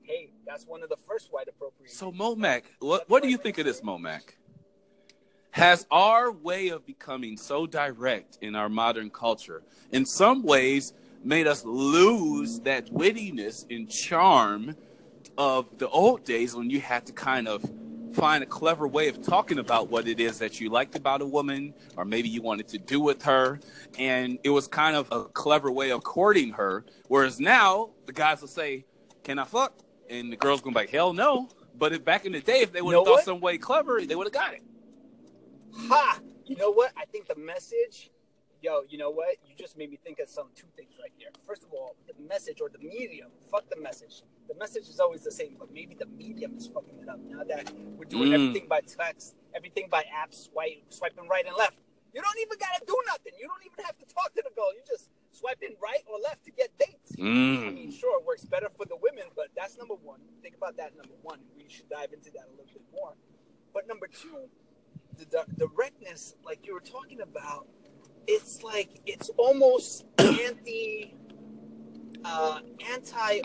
Hey, 0.02 0.32
that's 0.46 0.68
one 0.68 0.84
of 0.84 0.90
the 0.90 0.98
first 0.98 1.32
white 1.32 1.48
appropriations. 1.48 1.98
So 1.98 2.12
Momac, 2.12 2.64
what 2.80 3.10
what 3.10 3.24
do 3.24 3.30
you 3.30 3.38
think 3.38 3.58
of 3.58 3.66
this, 3.66 3.82
Momac? 3.82 4.22
Has 5.56 5.88
our 5.90 6.34
way 6.34 6.68
of 6.68 6.86
becoming 6.86 7.38
so 7.38 7.66
direct 7.66 8.40
in 8.42 8.56
our 8.58 8.68
modern 8.68 9.10
culture, 9.10 9.64
in 9.90 10.06
some 10.06 10.44
ways, 10.44 10.92
made 11.24 11.48
us 11.48 11.64
lose 11.64 12.60
that 12.60 12.88
wittiness 12.88 13.66
and 13.74 13.90
charm 13.90 14.76
of 15.38 15.78
the 15.78 15.88
old 15.88 16.26
days 16.26 16.58
when 16.58 16.70
you 16.70 16.82
had 16.82 17.06
to 17.06 17.14
kind 17.14 17.48
of 17.48 17.64
find 18.12 18.44
a 18.44 18.46
clever 18.46 18.86
way 18.86 19.08
of 19.08 19.22
talking 19.22 19.58
about 19.58 19.90
what 19.90 20.10
it 20.10 20.20
is 20.20 20.40
that 20.40 20.60
you 20.60 20.70
liked 20.70 20.98
about 20.98 21.22
a 21.22 21.26
woman, 21.26 21.74
or 21.96 22.04
maybe 22.04 22.28
you 22.28 22.42
wanted 22.42 22.68
to 22.68 22.78
do 22.78 23.00
with 23.00 23.24
her, 23.24 23.62
and 23.98 24.38
it 24.44 24.50
was 24.50 24.68
kind 24.68 24.98
of 24.98 25.08
a 25.10 25.24
clever 25.24 25.72
way 25.72 25.90
of 25.90 26.04
courting 26.04 26.52
her. 26.52 26.84
Whereas 27.08 27.40
now, 27.40 27.92
the 28.08 28.12
guys 28.12 28.42
will 28.42 28.50
say, 28.50 28.84
"Can 29.24 29.40
I 29.40 29.46
fuck?" 29.46 29.74
and 30.10 30.34
the 30.34 30.36
girls 30.36 30.60
gonna 30.60 30.74
be 30.74 30.82
like, 30.82 30.90
"Hell 30.90 31.14
no." 31.14 31.48
But 31.78 31.94
if 31.94 32.04
back 32.04 32.26
in 32.26 32.34
the 32.34 32.42
day, 32.42 32.60
if 32.60 32.74
they 32.74 32.82
would 32.82 32.94
have 32.94 33.06
know 33.06 33.06
thought 33.06 33.16
what? 33.20 33.24
some 33.24 33.40
way 33.40 33.58
clever, 33.58 34.02
they 34.02 34.16
would 34.16 34.28
have 34.28 34.34
got 34.34 34.54
it. 34.54 34.62
Ha! 35.90 36.20
You 36.46 36.56
know 36.56 36.72
what? 36.72 36.92
I 36.98 37.06
think 37.06 37.28
the 37.28 37.36
message, 37.36 38.12
yo, 38.62 38.82
you 38.88 38.98
know 38.98 39.10
what? 39.10 39.36
You 39.46 39.56
just 39.56 39.78
made 39.78 39.90
me 39.92 39.98
think 40.04 40.20
of 40.20 40.30
some 40.30 40.48
two 40.56 40.68
things 40.76 40.94
right 41.02 41.12
here. 41.18 41.30
First 41.48 41.64
of 41.64 41.74
all, 41.74 41.96
the 42.08 42.14
message 42.28 42.62
or 42.62 42.70
the 42.70 42.80
medium. 42.80 43.30
Fuck 43.52 43.70
the 43.70 43.80
message. 43.82 44.24
The 44.48 44.56
message 44.56 44.88
is 44.88 45.00
always 45.00 45.24
the 45.24 45.32
same, 45.32 45.56
but 45.60 45.72
maybe 45.74 45.96
the 45.96 46.06
medium 46.06 46.56
is 46.58 46.68
fucking 46.68 47.00
it 47.02 47.10
up. 47.10 47.20
Now 47.20 47.44
that 47.44 47.72
we're 47.98 48.06
doing 48.06 48.30
Mm. 48.30 48.36
everything 48.36 48.68
by 48.68 48.82
text, 48.82 49.36
everything 49.56 49.88
by 49.90 50.04
apps, 50.14 50.46
swipe, 50.50 50.84
swiping 50.90 51.28
right 51.28 51.46
and 51.46 51.56
left. 51.56 51.78
You 52.14 52.22
don't 52.22 52.40
even 52.40 52.58
gotta 52.58 52.86
do 52.86 52.98
nothing. 53.08 53.34
You 53.38 53.48
don't 53.48 53.66
even 53.66 53.84
have 53.84 53.98
to 53.98 54.06
talk 54.06 54.34
to 54.36 54.42
the 54.42 54.52
girl. 54.56 54.72
You 54.74 54.82
just 54.88 55.10
swiping 55.32 55.76
right 55.82 56.02
or 56.08 56.18
left 56.20 56.46
to 56.46 56.52
get 56.52 56.70
dates. 56.78 57.12
I 57.20 57.24
mean, 57.24 57.90
Mm. 57.90 58.00
sure, 58.00 58.20
it 58.20 58.26
works 58.26 58.46
better 58.46 58.70
for 58.70 58.86
the 58.86 58.96
women, 58.96 59.26
but 59.36 59.50
that's 59.54 59.76
number 59.78 59.96
one. 59.96 60.22
Think 60.42 60.56
about 60.56 60.78
that. 60.78 60.96
Number 60.96 61.16
one, 61.24 61.40
we 61.58 61.68
should 61.68 61.90
dive 61.90 62.14
into 62.14 62.32
that 62.32 62.48
a 62.48 62.52
little 62.52 62.72
bit 62.72 62.84
more. 62.94 63.16
But 63.74 63.88
number 63.88 64.08
two, 64.08 64.50
the 65.18 65.26
the 65.58 65.68
directness, 65.68 66.36
like 66.46 66.66
you 66.66 66.74
were 66.74 66.80
talking 66.82 67.22
about, 67.22 67.68
it's 68.28 68.64
like 68.64 69.02
it's 69.06 69.30
almost 69.38 70.06
anti, 70.20 71.16
uh, 72.24 72.60
anti 72.92 73.42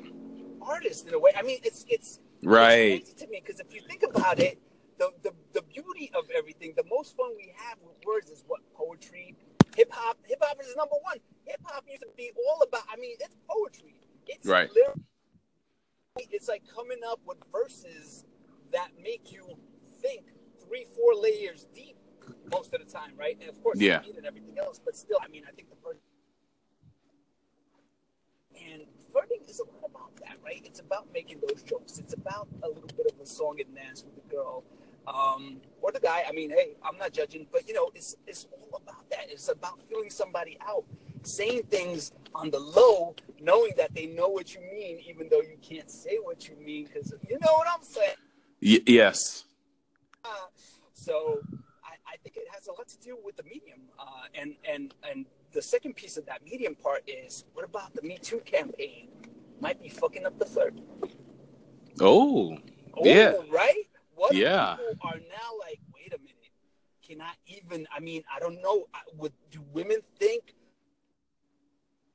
artist 0.62 1.08
in 1.08 1.14
a 1.14 1.18
way. 1.18 1.32
I 1.36 1.42
mean, 1.42 1.58
it's 1.62 1.84
it's 1.88 2.20
Right. 2.42 3.02
it's 3.02 3.12
to 3.14 3.26
me 3.28 3.42
because 3.44 3.60
if 3.60 3.74
you 3.74 3.82
think 3.82 4.02
about 4.02 4.38
it, 4.40 4.58
the, 4.98 5.10
the 5.22 5.32
the 5.52 5.62
beauty 5.62 6.10
of 6.14 6.24
everything, 6.36 6.72
the 6.76 6.84
most 6.88 7.16
fun 7.16 7.32
we 7.36 7.52
have 7.56 7.78
with 7.82 7.96
words 8.06 8.30
is 8.30 8.44
what 8.46 8.60
poetry, 8.74 9.36
hip 9.76 9.90
hop. 9.92 10.18
Hip 10.24 10.38
hop 10.40 10.58
is 10.60 10.74
number 10.76 10.96
one. 11.02 11.18
Hip 11.46 11.60
hop 11.64 11.84
used 11.88 12.02
to 12.02 12.08
be 12.16 12.30
all 12.48 12.62
about. 12.62 12.82
I 12.90 12.96
mean, 12.96 13.16
it's 13.20 13.36
poetry. 13.48 13.94
It's 14.26 14.46
Right. 14.46 14.70
It's 16.16 16.48
like 16.48 16.62
coming 16.74 16.98
up 17.06 17.20
with 17.26 17.38
verses 17.52 18.24
that 18.72 18.88
make 19.02 19.32
you 19.32 19.58
think 20.00 20.26
three, 20.70 20.86
four 20.94 21.14
layers 21.20 21.66
deep 21.74 21.96
most 22.52 22.72
of 22.72 22.78
the 22.84 22.90
time, 22.90 23.12
right? 23.18 23.36
And 23.40 23.50
of 23.50 23.60
course, 23.62 23.80
Yeah. 23.80 24.02
and 24.16 24.24
everything 24.24 24.56
else. 24.58 24.80
But 24.82 24.96
still, 24.96 25.18
I 25.20 25.26
mean, 25.28 25.42
I 25.48 25.50
think 25.50 25.68
the 25.68 25.76
first 25.82 25.98
and 28.54 28.82
flirting 29.10 29.40
is 29.48 29.58
a 29.58 29.64
lot 29.64 29.84
about 29.84 30.14
that, 30.16 30.36
right? 30.44 30.62
It's 30.64 30.78
about 30.78 31.08
making 31.12 31.40
those 31.46 31.62
jokes. 31.64 31.98
It's 31.98 32.14
about 32.14 32.46
a 32.62 32.68
little 32.68 32.88
bit 32.96 33.06
of 33.12 33.20
a 33.20 33.26
song 33.26 33.60
and 33.60 33.74
dance 33.74 34.04
with 34.04 34.14
the 34.14 34.34
girl. 34.34 34.62
Um, 35.08 35.60
or 35.80 35.90
the 35.90 35.98
guy. 35.98 36.24
I 36.28 36.32
mean, 36.32 36.50
hey, 36.50 36.76
I'm 36.84 36.96
not 36.98 37.12
judging, 37.12 37.46
but 37.50 37.66
you 37.66 37.74
know, 37.74 37.90
it's 37.94 38.14
it's 38.28 38.46
all 38.52 38.80
about 38.80 39.08
that. 39.10 39.26
It's 39.28 39.48
about 39.48 39.80
feeling 39.88 40.10
somebody 40.10 40.56
out, 40.60 40.84
saying 41.24 41.64
things 41.64 42.12
on 42.34 42.50
the 42.50 42.60
low, 42.60 43.16
knowing 43.40 43.72
that 43.76 43.92
they 43.94 44.06
know 44.06 44.28
what 44.28 44.54
you 44.54 44.60
mean, 44.60 45.00
even 45.08 45.28
though 45.28 45.40
you 45.40 45.56
can't 45.62 45.90
say 45.90 46.18
what 46.22 46.48
you 46.48 46.54
mean, 46.64 46.84
because 46.84 47.12
you 47.28 47.38
know 47.40 47.52
what 47.54 47.66
I'm 47.74 47.82
saying. 47.82 48.14
Y- 48.62 48.82
yes. 48.86 49.44
So 51.00 51.40
I, 51.82 51.94
I 52.12 52.16
think 52.22 52.36
it 52.36 52.46
has 52.52 52.66
a 52.66 52.72
lot 52.72 52.86
to 52.88 52.98
do 52.98 53.16
with 53.24 53.36
the 53.36 53.42
medium, 53.44 53.80
uh, 53.98 54.04
and 54.34 54.54
and 54.68 54.94
and 55.10 55.24
the 55.52 55.62
second 55.62 55.94
piece 55.96 56.18
of 56.18 56.26
that 56.26 56.44
medium 56.44 56.74
part 56.74 57.02
is 57.08 57.44
what 57.54 57.64
about 57.64 57.94
the 57.94 58.02
Me 58.02 58.18
Too 58.18 58.40
campaign? 58.40 59.08
Might 59.60 59.80
be 59.82 59.88
fucking 59.88 60.26
up 60.26 60.38
the 60.38 60.44
flirt. 60.44 60.74
Oh. 62.00 62.56
Oh, 62.94 63.04
Yeah. 63.04 63.32
right. 63.50 63.84
What 64.14 64.34
Yeah. 64.34 64.76
people 64.76 64.94
are 65.08 65.18
now 65.18 65.50
like, 65.58 65.80
wait 65.94 66.12
a 66.12 66.18
minute, 66.18 66.52
can 67.06 67.22
I 67.22 67.32
even? 67.46 67.86
I 67.96 68.00
mean, 68.00 68.22
I 68.34 68.38
don't 68.38 68.60
know. 68.60 68.86
I- 68.92 69.00
Would 69.16 69.32
do 69.50 69.60
women 69.72 70.00
think 70.18 70.54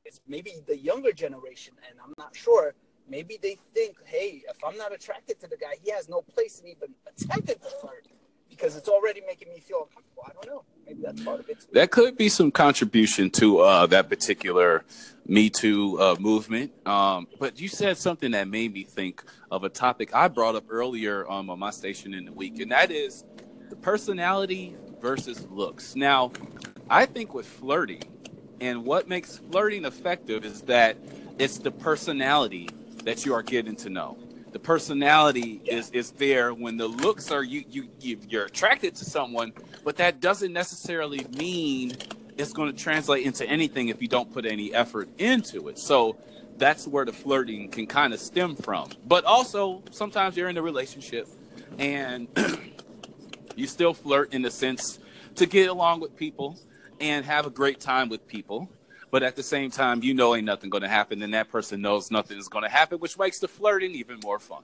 it's 0.06 0.22
maybe 0.28 0.52
the 0.68 0.78
younger 0.78 1.12
generation, 1.12 1.74
and 1.90 1.98
I'm 2.04 2.14
not 2.20 2.36
sure. 2.36 2.76
Maybe 3.08 3.38
they 3.42 3.58
think, 3.74 3.98
hey, 4.06 4.44
if 4.48 4.64
I'm 4.64 4.78
not 4.78 4.94
attracted 4.94 5.40
to 5.42 5.48
the 5.48 5.58
guy, 5.58 5.74
he 5.84 5.90
has 5.92 6.08
no 6.10 6.22
place 6.22 6.60
in 6.60 6.68
even 6.68 6.94
attempting 7.08 7.58
to 7.60 7.70
flirt 7.82 8.08
because 8.50 8.76
it's 8.76 8.90
already 8.90 9.22
making 9.26 9.50
me 9.50 9.60
feel 9.60 9.88
uncomfortable. 9.88 10.24
I 10.26 10.34
don't 10.34 10.48
know. 10.48 10.64
Maybe 10.86 11.02
that's 11.02 11.22
part 11.24 11.40
of 11.40 11.50
it. 11.50 11.60
Too. 11.60 11.68
That 11.74 11.92
could 11.92 12.18
be 12.18 12.30
some 12.30 12.52
contribution 12.52 13.30
to 13.32 13.60
uh, 13.60 13.86
that 13.88 14.10
particular 14.10 14.84
Me 15.28 15.50
Too 15.50 16.00
uh, 16.00 16.16
movement. 16.20 16.72
Um, 16.88 17.28
but 17.40 17.60
you 17.60 17.68
said 17.68 17.98
something 17.98 18.32
that 18.32 18.48
made 18.48 18.74
me 18.74 18.84
think 18.84 19.24
of 19.52 19.64
a 19.64 19.70
topic 19.70 20.14
I 20.14 20.28
brought 20.28 20.56
up 20.56 20.66
earlier 20.70 21.30
um, 21.30 21.50
on 21.50 21.60
my 21.60 21.72
station 21.72 22.14
in 22.14 22.26
the 22.26 22.32
week, 22.32 22.60
and 22.60 22.72
that 22.72 22.92
is 22.92 23.24
the 23.70 23.76
personality 23.76 24.76
versus 25.02 25.46
looks. 25.50 25.96
Now, 25.96 26.32
I 26.90 27.06
think 27.06 27.34
with 27.34 27.48
flirting, 27.48 28.04
and 28.62 28.86
what 28.86 29.08
makes 29.08 29.38
flirting 29.38 29.86
effective 29.86 30.46
is 30.46 30.62
that 30.64 30.98
it's 31.40 31.58
the 31.58 31.72
personality 31.72 32.70
that 33.04 33.26
you 33.26 33.34
are 33.34 33.44
getting 33.44 33.76
to 33.78 33.90
know 33.90 34.18
the 34.56 34.60
personality 34.60 35.60
yeah. 35.66 35.74
is 35.74 35.90
is 35.92 36.12
there. 36.12 36.54
When 36.54 36.78
the 36.78 36.88
looks 36.88 37.30
are 37.30 37.44
you 37.44 37.66
you 37.68 37.90
you're 38.00 38.46
attracted 38.46 38.96
to 38.96 39.04
someone 39.04 39.52
but 39.84 39.98
that 39.98 40.22
doesn't 40.22 40.54
necessarily 40.54 41.28
mean 41.38 41.92
it's 42.38 42.54
going 42.54 42.74
to 42.74 42.82
translate 42.82 43.26
into 43.26 43.46
anything 43.46 43.90
if 43.90 44.02
you 44.02 44.08
don't 44.08 44.32
put 44.32 44.46
any 44.46 44.74
effort 44.74 45.10
into 45.18 45.68
it. 45.68 45.78
So 45.78 46.16
that's 46.58 46.88
where 46.88 47.04
the 47.04 47.12
flirting 47.12 47.70
can 47.70 47.86
kind 47.86 48.14
of 48.14 48.22
stem 48.22 48.56
from. 48.56 48.92
But 49.06 49.26
also 49.26 49.84
sometimes 49.92 50.38
you're 50.38 50.48
in 50.48 50.56
a 50.56 50.62
relationship 50.62 51.28
and 51.78 52.30
you 53.58 53.68
still 53.68 53.94
flirt 53.94 54.34
in 54.34 54.42
the 54.42 54.52
sense 54.52 55.00
to 55.36 55.46
get 55.46 55.68
along 55.68 56.00
with 56.00 56.16
people 56.16 56.58
and 57.02 57.26
have 57.26 57.46
a 57.46 57.50
great 57.50 57.82
time 57.82 58.08
with 58.08 58.26
people 58.26 58.70
but 59.16 59.24
at 59.24 59.38
the 59.38 59.44
same 59.44 59.72
time, 59.72 60.04
you 60.04 60.14
know 60.14 60.36
ain't 60.36 60.44
nothing 60.44 60.70
going 60.70 60.82
to 60.82 60.90
happen, 60.90 61.22
and 61.22 61.34
that 61.34 61.48
person 61.48 61.80
knows 61.80 62.12
nothing 62.12 62.38
is 62.38 62.50
going 62.50 62.66
to 62.66 62.70
happen, 62.70 63.00
which 63.00 63.18
makes 63.18 63.40
the 63.40 63.48
flirting 63.48 63.92
even 63.92 64.20
more 64.22 64.40
fun. 64.40 64.62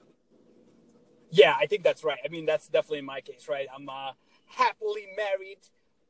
Yeah, 1.30 1.54
I 1.58 1.64
think 1.64 1.82
that's 1.82 2.04
right. 2.04 2.18
I 2.22 2.28
mean, 2.28 2.44
that's 2.44 2.68
definitely 2.68 3.00
my 3.00 3.22
case, 3.22 3.48
right? 3.48 3.66
I'm 3.74 3.88
uh, 3.88 4.10
happily 4.44 5.06
married, 5.16 5.56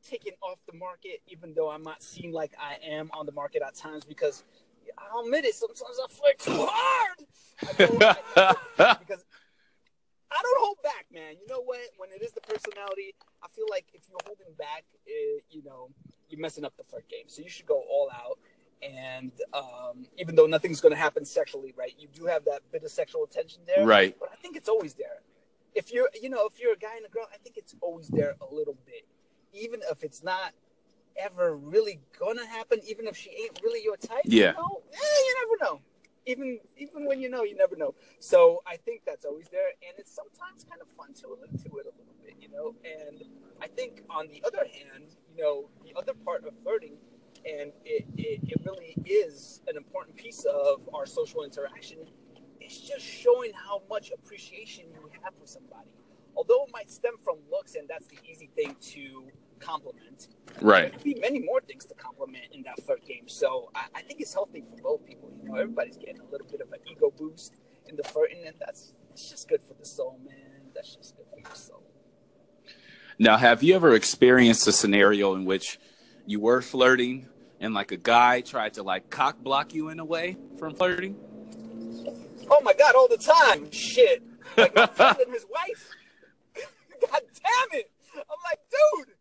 taken 0.05 0.33
off 0.41 0.59
the 0.69 0.77
market, 0.77 1.21
even 1.29 1.53
though 1.53 1.69
I'm 1.69 1.83
not 1.83 2.03
seen 2.03 2.33
like 2.33 2.51
I 2.59 2.85
am 2.85 3.09
on 3.13 3.25
the 3.25 3.31
market 3.31 3.61
at 3.65 3.75
times 3.75 4.03
because 4.03 4.43
I'll 4.97 5.23
admit 5.23 5.45
it, 5.45 5.55
sometimes 5.55 5.97
I 6.03 6.11
flirt 6.11 6.39
too 6.39 6.67
hard. 6.69 7.19
I 7.61 8.97
because 8.99 9.23
I 10.29 10.41
don't 10.43 10.59
hold 10.59 10.79
back, 10.83 11.05
man. 11.13 11.35
You 11.39 11.47
know 11.47 11.61
what? 11.63 11.79
When 11.95 12.09
it 12.09 12.21
is 12.21 12.33
the 12.33 12.41
personality, 12.41 13.15
I 13.41 13.47
feel 13.55 13.67
like 13.69 13.85
if 13.93 14.01
you're 14.09 14.19
holding 14.25 14.53
back, 14.57 14.83
it, 15.05 15.45
you 15.49 15.63
know, 15.63 15.91
you're 16.33 16.41
messing 16.41 16.65
up 16.65 16.75
the 16.77 16.83
flirt 16.83 17.07
game. 17.07 17.25
So 17.27 17.41
you 17.43 17.49
should 17.49 17.67
go 17.67 17.83
all 17.89 18.09
out. 18.11 18.39
And 18.81 19.31
um, 19.53 20.07
even 20.17 20.35
though 20.35 20.47
nothing's 20.47 20.81
going 20.81 20.93
to 20.93 20.99
happen 20.99 21.23
sexually, 21.23 21.73
right? 21.77 21.93
You 21.97 22.07
do 22.11 22.25
have 22.25 22.43
that 22.45 22.61
bit 22.71 22.83
of 22.83 22.91
sexual 22.91 23.23
attention 23.23 23.61
there, 23.65 23.85
right? 23.85 24.15
But 24.19 24.29
I 24.33 24.35
think 24.35 24.57
it's 24.57 24.67
always 24.67 24.93
there. 24.95 25.21
If 25.73 25.93
you're, 25.93 26.09
you 26.21 26.29
know, 26.29 26.45
if 26.51 26.59
you're 26.59 26.73
a 26.73 26.77
guy 26.77 26.97
and 26.97 27.05
a 27.05 27.09
girl, 27.09 27.27
I 27.33 27.37
think 27.37 27.55
it's 27.57 27.75
always 27.81 28.09
there 28.09 28.35
a 28.41 28.53
little 28.53 28.75
bit, 28.85 29.05
even 29.53 29.79
if 29.89 30.03
it's 30.03 30.21
not 30.23 30.51
ever 31.17 31.55
really 31.55 31.99
gonna 32.19 32.45
happen. 32.45 32.79
Even 32.87 33.07
if 33.07 33.15
she 33.15 33.29
ain't 33.29 33.59
really 33.63 33.83
your 33.83 33.95
type, 33.97 34.21
yeah, 34.25 34.49
you, 34.49 34.53
know, 34.53 34.81
eh, 34.91 34.97
you 34.97 35.35
never 35.39 35.63
know. 35.63 35.81
Even 36.25 36.59
even 36.77 37.05
when 37.05 37.21
you 37.21 37.29
know, 37.29 37.43
you 37.43 37.55
never 37.55 37.75
know. 37.75 37.93
So 38.19 38.63
I 38.65 38.77
think 38.77 39.01
that's 39.05 39.25
always 39.25 39.47
there, 39.49 39.67
and 39.87 39.97
it's 39.97 40.13
sometimes 40.13 40.65
kind 40.69 40.81
of 40.81 40.87
fun 40.89 41.13
to 41.21 41.27
allude 41.27 41.63
to 41.63 41.77
it 41.77 41.85
a 41.85 41.93
little 41.97 42.15
bit, 42.23 42.35
you 42.41 42.49
know. 42.49 42.75
And 42.83 43.23
I 43.61 43.67
think 43.67 44.03
on 44.09 44.27
the 44.27 44.43
other 44.45 44.65
hand, 44.65 45.15
you 45.35 45.43
know, 45.43 45.69
the 45.83 45.97
other 45.97 46.13
part 46.25 46.45
of 46.45 46.53
flirting, 46.63 46.97
and 47.45 47.71
it, 47.85 48.05
it, 48.17 48.39
it 48.43 48.61
really 48.65 48.95
is 49.05 49.61
an 49.67 49.75
important 49.77 50.15
piece 50.15 50.45
of 50.45 50.81
our 50.93 51.05
social 51.05 51.43
interaction, 51.43 51.99
is 52.61 52.77
just 52.77 53.05
showing 53.05 53.51
how 53.53 53.81
much 53.89 54.11
appreciation 54.11 54.85
you 54.93 55.09
have 55.23 55.33
for 55.39 55.45
somebody. 55.47 55.89
Although 56.35 56.63
it 56.63 56.71
might 56.73 56.89
stem 56.89 57.13
from 57.23 57.37
looks, 57.51 57.75
and 57.75 57.87
that's 57.87 58.07
the 58.07 58.17
easy 58.29 58.49
thing 58.55 58.75
to 58.81 59.27
compliment. 59.59 60.29
Right. 60.61 60.81
There 60.81 60.91
could 60.91 61.03
be 61.03 61.17
many 61.19 61.39
more 61.39 61.61
things 61.61 61.85
to 61.85 61.93
compliment 61.93 62.47
in 62.51 62.63
that 62.63 62.81
flirt 62.83 63.05
game. 63.05 63.27
So 63.27 63.69
I, 63.75 63.85
I 63.95 64.01
think 64.01 64.19
it's 64.19 64.33
healthy 64.33 64.61
for 64.61 64.81
both 64.81 65.05
people. 65.05 65.31
You 65.41 65.49
know, 65.49 65.55
everybody's 65.55 65.97
getting 65.97 66.19
a 66.19 66.25
little 66.31 66.47
bit 66.47 66.61
of 66.61 66.71
an 66.71 66.79
ego 66.89 67.13
boost 67.15 67.55
in 67.87 67.95
the 67.95 68.03
flirting, 68.03 68.45
and 68.47 68.55
that's 68.59 68.93
it's 69.11 69.29
just 69.29 69.47
good 69.47 69.61
for 69.67 69.75
the 69.75 69.85
soul, 69.85 70.19
man. 70.25 70.61
That's 70.73 70.95
just 70.95 71.15
good 71.15 71.25
for 71.31 71.39
your 71.39 71.55
soul. 71.55 71.83
Now, 73.23 73.37
have 73.37 73.63
you 73.63 73.73
ever 73.73 73.95
experienced 73.95 74.67
a 74.67 74.73
scenario 74.73 75.33
in 75.35 75.45
which 75.45 75.79
you 76.25 76.41
were 76.41 76.61
flirting 76.61 77.29
and 77.61 77.73
like 77.73 77.93
a 77.93 77.97
guy 77.97 78.41
tried 78.41 78.73
to 78.73 78.83
like 78.83 79.09
cock 79.09 79.39
block 79.41 79.73
you 79.73 79.87
in 79.87 80.01
a 80.01 80.03
way 80.03 80.35
from 80.59 80.75
flirting? 80.75 81.15
Oh 82.51 82.59
my 82.63 82.73
god, 82.73 82.95
all 82.95 83.07
the 83.07 83.15
time. 83.15 83.71
Shit. 83.71 84.23
Like 84.57 84.75
my 84.75 84.87
friend 84.87 85.15
and 85.23 85.31
his 85.33 85.45
wife. 85.49 85.89
god 86.99 87.21
damn 87.21 87.79
it. 87.79 87.89
I'm 88.13 88.41
like, 88.43 88.59
dude, 88.69 89.15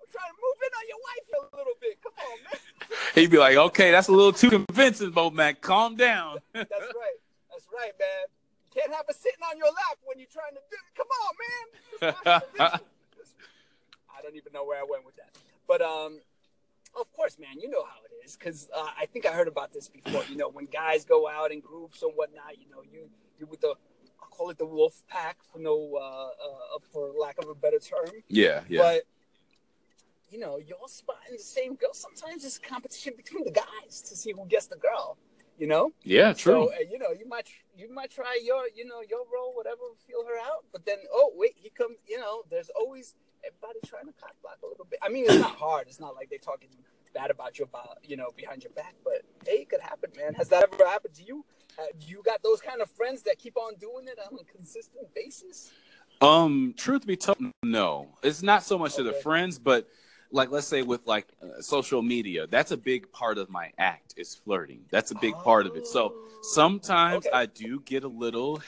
I'm 0.00 0.08
trying 0.10 0.32
to 0.32 0.38
move 0.42 0.58
in 0.66 0.72
on 0.74 0.88
your 0.88 0.98
wife 0.98 1.52
a 1.52 1.56
little 1.56 1.74
bit. 1.80 2.02
Come 2.02 2.12
on, 2.18 2.38
man. 2.50 2.60
He'd 3.14 3.30
be 3.30 3.38
like, 3.38 3.56
okay, 3.56 3.92
that's 3.92 4.08
a 4.08 4.12
little 4.12 4.32
too 4.32 4.50
convincing, 4.50 5.12
Bo 5.12 5.30
Mac. 5.30 5.60
Calm 5.60 5.94
down. 5.94 6.38
that's 6.52 6.72
right. 6.72 7.20
That's 7.52 7.68
right, 7.72 7.92
man. 8.00 8.26
You 8.74 8.80
can't 8.80 8.92
have 8.92 9.04
her 9.06 9.14
sitting 9.14 9.44
on 9.48 9.56
your 9.58 9.68
lap 9.68 9.98
when 10.02 10.18
you're 10.18 10.26
trying 10.26 10.54
to 10.54 10.60
do 10.72 10.76
it. 10.76 12.14
Come 12.24 12.24
on, 12.26 12.72
man. 12.72 12.80
Don't 14.24 14.36
even 14.36 14.52
know 14.52 14.64
where 14.64 14.78
I 14.78 14.84
went 14.88 15.04
with 15.04 15.16
that. 15.16 15.30
But 15.68 15.82
um, 15.82 16.20
of 16.98 17.12
course, 17.12 17.38
man, 17.38 17.60
you 17.60 17.70
know 17.70 17.84
how 17.84 17.98
it 18.04 18.24
is 18.24 18.36
because 18.36 18.68
uh, 18.74 18.86
I 18.98 19.06
think 19.06 19.26
I 19.26 19.32
heard 19.32 19.48
about 19.48 19.72
this 19.72 19.88
before. 19.88 20.24
You 20.28 20.36
know, 20.36 20.48
when 20.48 20.66
guys 20.66 21.04
go 21.04 21.28
out 21.28 21.52
in 21.52 21.60
groups 21.60 22.02
or 22.02 22.10
whatnot, 22.12 22.58
you 22.58 22.66
know, 22.70 22.82
you 22.90 23.08
you 23.38 23.46
with 23.46 23.60
the 23.60 23.74
I'll 24.22 24.28
call 24.30 24.50
it 24.50 24.58
the 24.58 24.66
wolf 24.66 25.02
pack 25.08 25.38
for 25.52 25.58
no 25.58 25.96
uh, 25.96 26.26
uh, 26.26 26.78
for 26.92 27.12
lack 27.20 27.38
of 27.38 27.48
a 27.48 27.54
better 27.54 27.78
term. 27.78 28.10
Yeah, 28.28 28.62
yeah. 28.68 28.80
But 28.80 29.02
you 30.30 30.38
know, 30.38 30.58
you're 30.58 30.78
all 30.78 30.88
spotting 30.88 31.32
the 31.32 31.38
same 31.38 31.74
girl. 31.74 31.94
Sometimes 31.94 32.44
it's 32.44 32.58
competition 32.58 33.12
between 33.16 33.44
the 33.44 33.52
guys 33.52 34.02
to 34.08 34.16
see 34.16 34.32
who 34.32 34.46
gets 34.46 34.66
the 34.66 34.76
girl. 34.76 35.16
You 35.58 35.68
know. 35.68 35.92
Yeah, 36.02 36.32
true. 36.32 36.68
So, 36.68 36.72
uh, 36.72 36.90
you 36.90 36.98
know, 36.98 37.12
you 37.16 37.28
might 37.28 37.46
you 37.76 37.92
might 37.92 38.10
try 38.10 38.40
your 38.42 38.64
you 38.74 38.84
know 38.84 39.02
your 39.08 39.24
role, 39.32 39.54
whatever, 39.54 39.82
feel 40.06 40.24
her 40.26 40.38
out. 40.38 40.64
But 40.72 40.84
then, 40.86 40.98
oh 41.12 41.32
wait, 41.34 41.54
he 41.56 41.70
comes. 41.70 41.96
You 42.08 42.18
know, 42.18 42.42
there's 42.50 42.70
always 42.70 43.14
everybody 43.46 43.78
trying 43.86 44.06
to 44.06 44.12
cock 44.20 44.34
block 44.42 44.58
a 44.62 44.66
little 44.66 44.86
bit. 44.88 44.98
I 45.02 45.08
mean, 45.08 45.24
it's 45.24 45.40
not 45.40 45.56
hard. 45.56 45.86
It's 45.88 46.00
not 46.00 46.14
like 46.14 46.30
they're 46.30 46.38
talking 46.38 46.68
bad 47.14 47.30
about 47.30 47.58
you 47.58 47.64
about 47.64 47.98
you 48.02 48.16
know 48.16 48.30
behind 48.36 48.62
your 48.64 48.72
back, 48.72 48.94
but 49.04 49.22
hey, 49.46 49.62
it 49.62 49.68
could 49.68 49.80
happen, 49.80 50.10
man. 50.16 50.34
Has 50.34 50.48
that 50.48 50.68
ever 50.72 50.86
happened 50.86 51.14
to 51.14 51.22
you? 51.22 51.44
Have 51.78 52.02
you 52.06 52.22
got 52.24 52.42
those 52.42 52.60
kind 52.60 52.80
of 52.80 52.90
friends 52.90 53.22
that 53.22 53.38
keep 53.38 53.56
on 53.56 53.74
doing 53.76 54.06
it 54.06 54.18
on 54.18 54.38
a 54.38 54.44
consistent 54.44 55.12
basis? 55.14 55.70
Um, 56.20 56.74
truth 56.76 57.06
be 57.06 57.16
told, 57.16 57.38
no. 57.62 58.08
It's 58.22 58.42
not 58.42 58.62
so 58.62 58.78
much 58.78 58.94
okay. 58.94 59.02
to 59.02 59.10
the 59.10 59.12
friends, 59.14 59.58
but 59.58 59.88
like 60.30 60.50
let's 60.50 60.66
say 60.66 60.82
with 60.82 61.06
like 61.06 61.26
uh, 61.42 61.60
social 61.60 62.02
media, 62.02 62.46
that's 62.46 62.70
a 62.70 62.76
big 62.76 63.10
part 63.12 63.38
of 63.38 63.50
my 63.50 63.72
act 63.78 64.14
is 64.16 64.34
flirting. 64.34 64.84
That's 64.90 65.10
a 65.10 65.16
big 65.16 65.34
oh. 65.36 65.42
part 65.42 65.66
of 65.66 65.76
it. 65.76 65.86
So 65.86 66.14
sometimes 66.42 67.26
okay. 67.26 67.36
I 67.36 67.46
do 67.46 67.80
get 67.80 68.04
a 68.04 68.08
little 68.08 68.60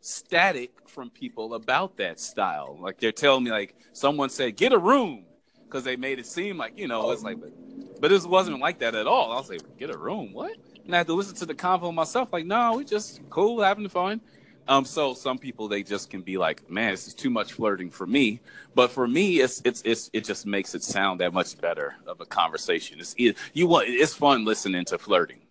static 0.00 0.70
from 0.86 1.10
people 1.10 1.54
about 1.54 1.96
that 1.96 2.20
style. 2.20 2.78
Like 2.80 2.98
they're 3.00 3.12
telling 3.12 3.44
me, 3.44 3.50
like 3.50 3.74
someone 3.92 4.30
said, 4.30 4.56
"Get 4.56 4.72
a 4.72 4.78
room," 4.78 5.24
because 5.64 5.84
they 5.84 5.96
made 5.96 6.18
it 6.18 6.26
seem 6.26 6.56
like 6.56 6.78
you 6.78 6.88
know 6.88 7.10
it's 7.10 7.22
like, 7.22 7.40
but, 7.40 8.00
but 8.00 8.12
it 8.12 8.24
wasn't 8.24 8.60
like 8.60 8.78
that 8.80 8.94
at 8.94 9.06
all. 9.06 9.32
I 9.32 9.36
was 9.36 9.48
like, 9.48 9.62
"Get 9.78 9.90
a 9.90 9.98
room? 9.98 10.32
What?" 10.32 10.52
And 10.84 10.94
I 10.94 10.98
had 10.98 11.06
to 11.06 11.14
listen 11.14 11.34
to 11.36 11.46
the 11.46 11.54
convo 11.54 11.92
myself. 11.92 12.32
Like, 12.32 12.46
no, 12.46 12.74
we 12.76 12.84
just 12.84 13.20
cool, 13.30 13.62
having 13.62 13.88
fun. 13.88 14.20
Um, 14.66 14.86
so 14.86 15.12
some 15.12 15.38
people 15.38 15.68
they 15.68 15.82
just 15.82 16.08
can 16.08 16.22
be 16.22 16.38
like, 16.38 16.68
"Man, 16.70 16.92
this 16.92 17.06
is 17.06 17.14
too 17.14 17.30
much 17.30 17.52
flirting 17.52 17.90
for 17.90 18.06
me." 18.06 18.40
But 18.74 18.90
for 18.90 19.06
me, 19.06 19.40
it's 19.40 19.60
it's 19.64 19.82
it's 19.84 20.10
it 20.12 20.24
just 20.24 20.46
makes 20.46 20.74
it 20.74 20.82
sound 20.82 21.20
that 21.20 21.32
much 21.32 21.58
better 21.60 21.96
of 22.06 22.20
a 22.20 22.26
conversation. 22.26 23.00
It's 23.00 23.14
it, 23.18 23.36
you 23.52 23.66
want 23.66 23.88
it's 23.88 24.14
fun 24.14 24.44
listening 24.44 24.84
to 24.86 24.98
flirting 24.98 25.43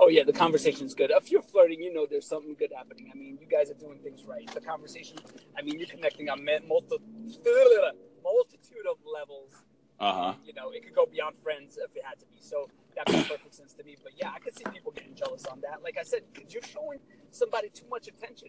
oh 0.00 0.08
yeah, 0.08 0.24
the 0.24 0.32
conversation's 0.32 0.94
good. 0.94 1.12
If 1.14 1.30
you're 1.30 1.42
flirting, 1.42 1.80
you 1.80 1.92
know 1.92 2.06
there's 2.10 2.26
something 2.26 2.56
good 2.58 2.72
happening. 2.74 3.10
I 3.12 3.16
mean, 3.16 3.38
you 3.40 3.46
guys 3.46 3.70
are 3.70 3.74
doing 3.74 4.00
things 4.02 4.24
right. 4.24 4.50
The 4.52 4.60
conversation, 4.60 5.18
I 5.56 5.62
mean, 5.62 5.78
you're 5.78 5.88
connecting 5.88 6.28
on 6.30 6.44
multi- 6.66 6.96
multitude 7.22 8.86
of 8.90 8.96
levels. 9.04 9.52
Uh-huh. 10.00 10.32
You 10.44 10.54
know, 10.54 10.70
it 10.70 10.82
could 10.82 10.94
go 10.94 11.04
beyond 11.04 11.36
friends 11.42 11.76
if 11.76 11.94
it 11.94 12.02
had 12.02 12.18
to 12.20 12.24
be. 12.26 12.38
So 12.40 12.70
that 12.96 13.12
makes 13.12 13.28
perfect 13.28 13.54
sense 13.54 13.74
to 13.74 13.84
me. 13.84 13.96
But 14.02 14.12
yeah, 14.16 14.30
I 14.34 14.38
could 14.38 14.56
see 14.56 14.64
people 14.72 14.92
getting 14.92 15.14
jealous 15.14 15.44
on 15.44 15.60
that. 15.60 15.82
Like 15.84 15.98
I 16.00 16.02
said, 16.02 16.22
because 16.32 16.52
you're 16.54 16.62
showing 16.62 16.98
somebody 17.30 17.68
too 17.68 17.84
much 17.90 18.08
attention, 18.08 18.48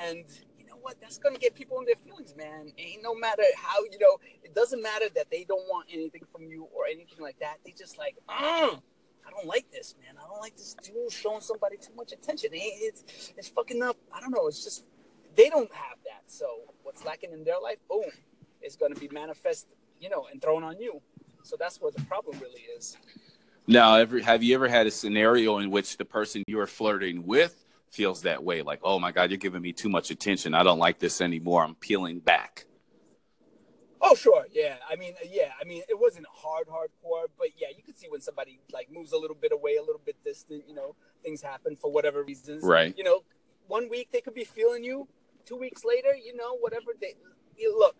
and 0.00 0.24
you 0.56 0.66
know 0.66 0.76
what? 0.80 1.00
That's 1.00 1.18
gonna 1.18 1.38
get 1.38 1.56
people 1.56 1.80
in 1.80 1.86
their 1.86 1.96
feelings, 1.96 2.36
man. 2.36 2.70
Ain't 2.78 3.02
no 3.02 3.16
matter 3.16 3.42
how 3.56 3.82
you 3.90 3.98
know. 3.98 4.18
It 4.44 4.54
doesn't 4.54 4.80
matter 4.80 5.06
that 5.16 5.26
they 5.32 5.44
don't 5.44 5.66
want 5.68 5.88
anything 5.92 6.22
from 6.32 6.44
you 6.44 6.68
or 6.72 6.86
anything 6.86 7.18
like 7.20 7.40
that. 7.40 7.56
They 7.64 7.74
just 7.76 7.98
like, 7.98 8.14
mm, 8.28 8.80
I 9.26 9.30
don't 9.30 9.46
like 9.46 9.70
this, 9.70 9.94
man. 10.02 10.16
I 10.18 10.26
don't 10.28 10.40
like 10.40 10.56
this 10.56 10.74
dude 10.82 11.12
showing 11.12 11.40
somebody 11.40 11.76
too 11.76 11.92
much 11.96 12.12
attention. 12.12 12.50
It's 12.52 13.32
it's 13.36 13.48
fucking 13.48 13.82
up. 13.82 13.96
I 14.12 14.20
don't 14.20 14.30
know. 14.30 14.46
It's 14.48 14.64
just 14.64 14.84
they 15.36 15.48
don't 15.48 15.72
have 15.72 15.98
that. 16.04 16.22
So 16.26 16.46
what's 16.82 17.04
lacking 17.04 17.32
in 17.32 17.44
their 17.44 17.60
life, 17.60 17.78
boom, 17.88 18.04
is 18.62 18.76
going 18.76 18.92
to 18.94 19.00
be 19.00 19.08
manifest, 19.08 19.66
you 20.00 20.08
know, 20.08 20.26
and 20.30 20.40
thrown 20.40 20.64
on 20.64 20.78
you. 20.78 21.00
So 21.42 21.56
that's 21.58 21.80
where 21.80 21.92
the 21.92 22.02
problem 22.04 22.38
really 22.40 22.62
is. 22.76 22.96
Now, 23.66 23.96
ever 23.96 24.20
have 24.20 24.42
you 24.42 24.54
ever 24.54 24.68
had 24.68 24.86
a 24.86 24.90
scenario 24.90 25.58
in 25.58 25.70
which 25.70 25.96
the 25.96 26.04
person 26.04 26.42
you 26.46 26.58
are 26.60 26.66
flirting 26.66 27.26
with 27.26 27.64
feels 27.90 28.22
that 28.22 28.42
way? 28.42 28.62
Like, 28.62 28.80
oh 28.82 28.98
my 28.98 29.12
God, 29.12 29.30
you're 29.30 29.38
giving 29.38 29.62
me 29.62 29.72
too 29.72 29.88
much 29.88 30.10
attention. 30.10 30.54
I 30.54 30.62
don't 30.62 30.78
like 30.78 30.98
this 30.98 31.20
anymore. 31.20 31.62
I'm 31.62 31.74
peeling 31.76 32.18
back. 32.20 32.66
Oh 34.02 34.14
sure, 34.14 34.46
yeah. 34.52 34.76
I 34.90 34.96
mean, 34.96 35.14
yeah. 35.28 35.50
I 35.60 35.64
mean, 35.64 35.82
it 35.88 35.98
wasn't 35.98 36.26
hard, 36.32 36.68
hardcore, 36.68 37.26
but 37.38 37.48
yeah, 37.56 37.68
you 37.76 37.82
could 37.82 37.96
see 37.98 38.08
when 38.08 38.20
somebody 38.20 38.60
like 38.72 38.88
moves 38.90 39.12
a 39.12 39.18
little 39.18 39.36
bit 39.36 39.52
away, 39.52 39.76
a 39.76 39.80
little 39.82 40.00
bit 40.04 40.16
distant. 40.24 40.64
You 40.68 40.74
know, 40.74 40.94
things 41.22 41.42
happen 41.42 41.76
for 41.76 41.90
whatever 41.92 42.22
reasons. 42.24 42.64
Right. 42.64 42.94
You 42.96 43.04
know, 43.04 43.24
one 43.66 43.88
week 43.90 44.08
they 44.12 44.20
could 44.20 44.34
be 44.34 44.44
feeling 44.44 44.84
you. 44.84 45.08
Two 45.44 45.56
weeks 45.56 45.84
later, 45.84 46.14
you 46.16 46.34
know, 46.36 46.56
whatever 46.58 46.92
they 47.00 47.14
you 47.56 47.76
look. 47.78 47.96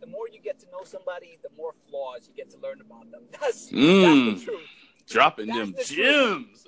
The 0.00 0.06
more 0.06 0.28
you 0.32 0.40
get 0.40 0.60
to 0.60 0.66
know 0.70 0.84
somebody, 0.84 1.38
the 1.42 1.48
more 1.56 1.74
flaws 1.88 2.28
you 2.28 2.34
get 2.36 2.50
to 2.50 2.58
learn 2.58 2.80
about 2.80 3.10
them. 3.10 3.22
That's, 3.40 3.68
Mm. 3.72 4.26
that's 4.30 4.40
the 4.44 4.46
truth. 4.52 4.60
Dropping 5.08 5.46
That's 5.48 5.58
them 5.58 5.72
the 5.72 5.84
gems. 5.84 6.64